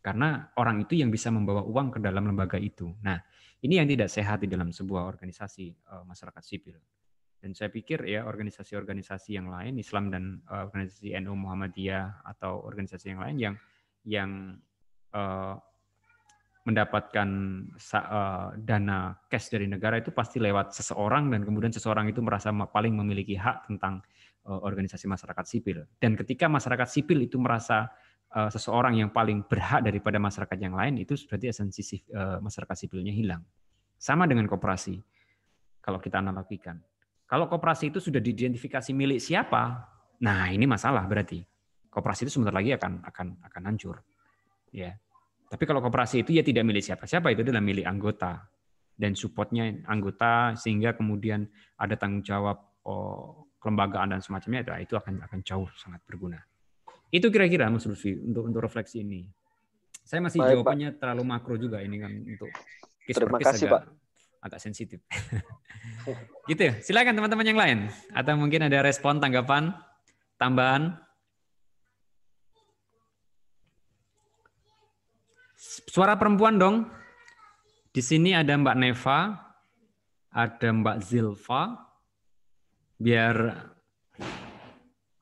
[0.00, 2.88] Karena orang itu yang bisa membawa uang ke dalam lembaga itu.
[3.04, 3.20] Nah,
[3.60, 6.80] ini yang tidak sehat di dalam sebuah organisasi uh, masyarakat sipil.
[7.40, 13.16] Dan saya pikir ya organisasi-organisasi yang lain, Islam dan uh, organisasi NU Muhammadiyah atau organisasi
[13.16, 13.54] yang lain yang
[14.04, 14.30] yang
[15.12, 15.56] uh,
[16.68, 17.28] mendapatkan
[17.96, 22.92] uh, dana cash dari negara itu pasti lewat seseorang dan kemudian seseorang itu merasa paling
[22.92, 24.04] memiliki hak tentang
[24.44, 25.88] uh, organisasi masyarakat sipil.
[25.96, 27.88] Dan ketika masyarakat sipil itu merasa
[28.34, 31.82] uh, seseorang yang paling berhak daripada masyarakat yang lain itu berarti esensi
[32.14, 33.42] uh, masyarakat sipilnya hilang.
[34.00, 34.96] Sama dengan koperasi.
[35.80, 36.76] Kalau kita analogikan.
[37.24, 39.86] Kalau koperasi itu sudah diidentifikasi milik siapa,
[40.20, 41.40] nah ini masalah berarti.
[41.88, 43.96] Koperasi itu sebentar lagi akan akan akan hancur.
[44.70, 44.98] Ya.
[45.50, 48.44] Tapi kalau koperasi itu ya tidak milik siapa-siapa, itu adalah milik anggota
[48.94, 51.48] dan supportnya anggota sehingga kemudian
[51.80, 56.49] ada tanggung jawab oh, kelembagaan dan semacamnya itu itu akan akan jauh sangat berguna.
[57.10, 59.26] Itu kira-kira Mas Lutfi untuk untuk refleksi ini.
[60.06, 62.50] Saya masih Baik, jawabannya terlalu makro juga ini kan untuk
[63.06, 63.82] case Terima kasih, agak, Pak.
[64.46, 64.98] agak sensitif.
[66.50, 66.66] gitu.
[66.82, 67.78] Silakan teman-teman yang lain
[68.14, 69.74] atau mungkin ada respon tanggapan
[70.38, 70.98] tambahan
[75.90, 76.88] Suara perempuan dong.
[77.92, 79.18] Di sini ada Mbak Neva,
[80.32, 81.62] ada Mbak Zilva.
[82.96, 83.36] Biar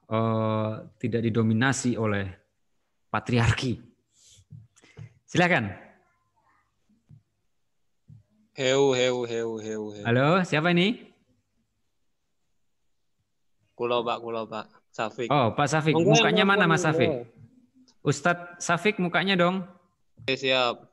[0.09, 2.26] eh, tidak didominasi oleh
[3.12, 3.76] patriarki.
[5.28, 5.68] Silakan.
[8.59, 10.02] Heu, heu, heu, heu, heu.
[10.02, 11.12] Halo, siapa ini?
[13.78, 14.66] Kulo pak, kulo pak.
[14.90, 15.30] Safik.
[15.30, 15.94] Oh, Pak Safik.
[15.94, 17.30] Monggo, Mukanya mana Mas Safik?
[18.02, 19.62] Ustadz Safik mukanya dong.
[20.26, 20.90] Oke, siap.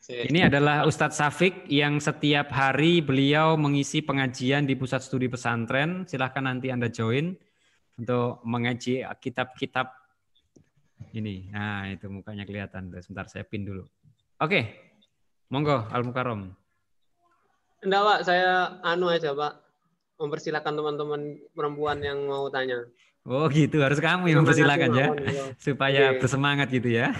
[0.00, 6.08] Si- Ini adalah Ustadz Safik yang setiap hari beliau mengisi pengajian di pusat studi pesantren.
[6.08, 7.36] Silahkan nanti Anda join
[7.98, 9.90] untuk mengaji kitab-kitab
[11.12, 11.50] ini.
[11.50, 12.94] Nah, itu mukanya kelihatan.
[13.02, 13.82] Sebentar saya pin dulu.
[14.38, 14.86] Oke.
[15.50, 16.54] Monggo Al Mukarrom.
[17.82, 19.58] Enggak pak, saya anu aja pak.
[20.18, 21.22] Mempersilakan teman-teman
[21.54, 22.86] perempuan yang mau tanya.
[23.22, 23.82] Oh, gitu.
[23.82, 25.08] Harus kamu yang Semangat, mempersilakan ya.
[25.66, 26.18] Supaya Oke.
[26.22, 27.14] bersemangat gitu ya.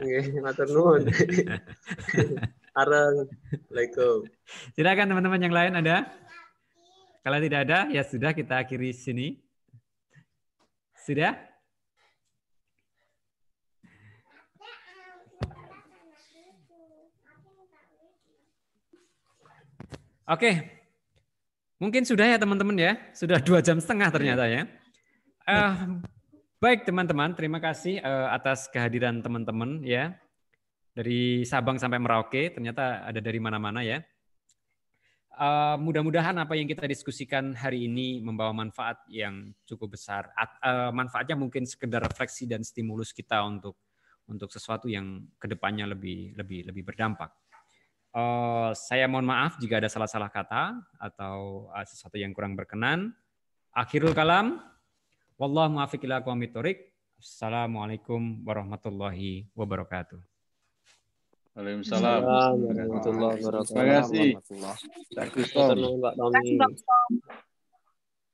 [0.00, 1.02] Oke, matur nuwun.
[2.70, 4.30] Assalamualaikum.
[4.72, 6.08] Silakan teman-teman yang lain ada?
[7.20, 9.36] Kalau tidak ada, ya sudah kita akhiri sini.
[11.04, 11.36] Sudah?
[20.30, 20.62] Oke,
[21.82, 22.92] mungkin sudah ya teman-teman ya.
[23.12, 24.64] Sudah dua jam setengah ternyata ya.
[25.44, 25.72] Eh,
[26.62, 30.14] baik teman-teman, terima kasih eh, atas kehadiran teman-teman ya.
[30.94, 34.00] Dari Sabang sampai Merauke, ternyata ada dari mana-mana ya.
[35.40, 40.28] Eh, mudah-mudahan apa yang kita diskusikan hari ini membawa manfaat yang cukup besar.
[40.36, 43.80] At- eh, manfaatnya mungkin sekedar refleksi dan stimulus kita untuk
[44.28, 47.32] untuk sesuatu yang ke depannya lebih lebih lebih berdampak.
[48.12, 53.16] Eh, saya mohon maaf jika ada salah-salah kata atau eh, sesuatu yang kurang berkenan.
[53.72, 54.60] Akhirul kalam.
[55.40, 56.20] Wallahu muwaffiq ila.
[57.16, 60.20] Assalamualaikum warahmatullahi wabarakatuh.
[61.54, 62.20] Waalaikumsalam.
[62.22, 63.70] Waalaikumsalam warahmatullahi wabarakatuh.
[63.74, 64.28] Terima kasih.
[64.46, 66.56] Terima kasih.
[66.56, 67.12] Bang Tom.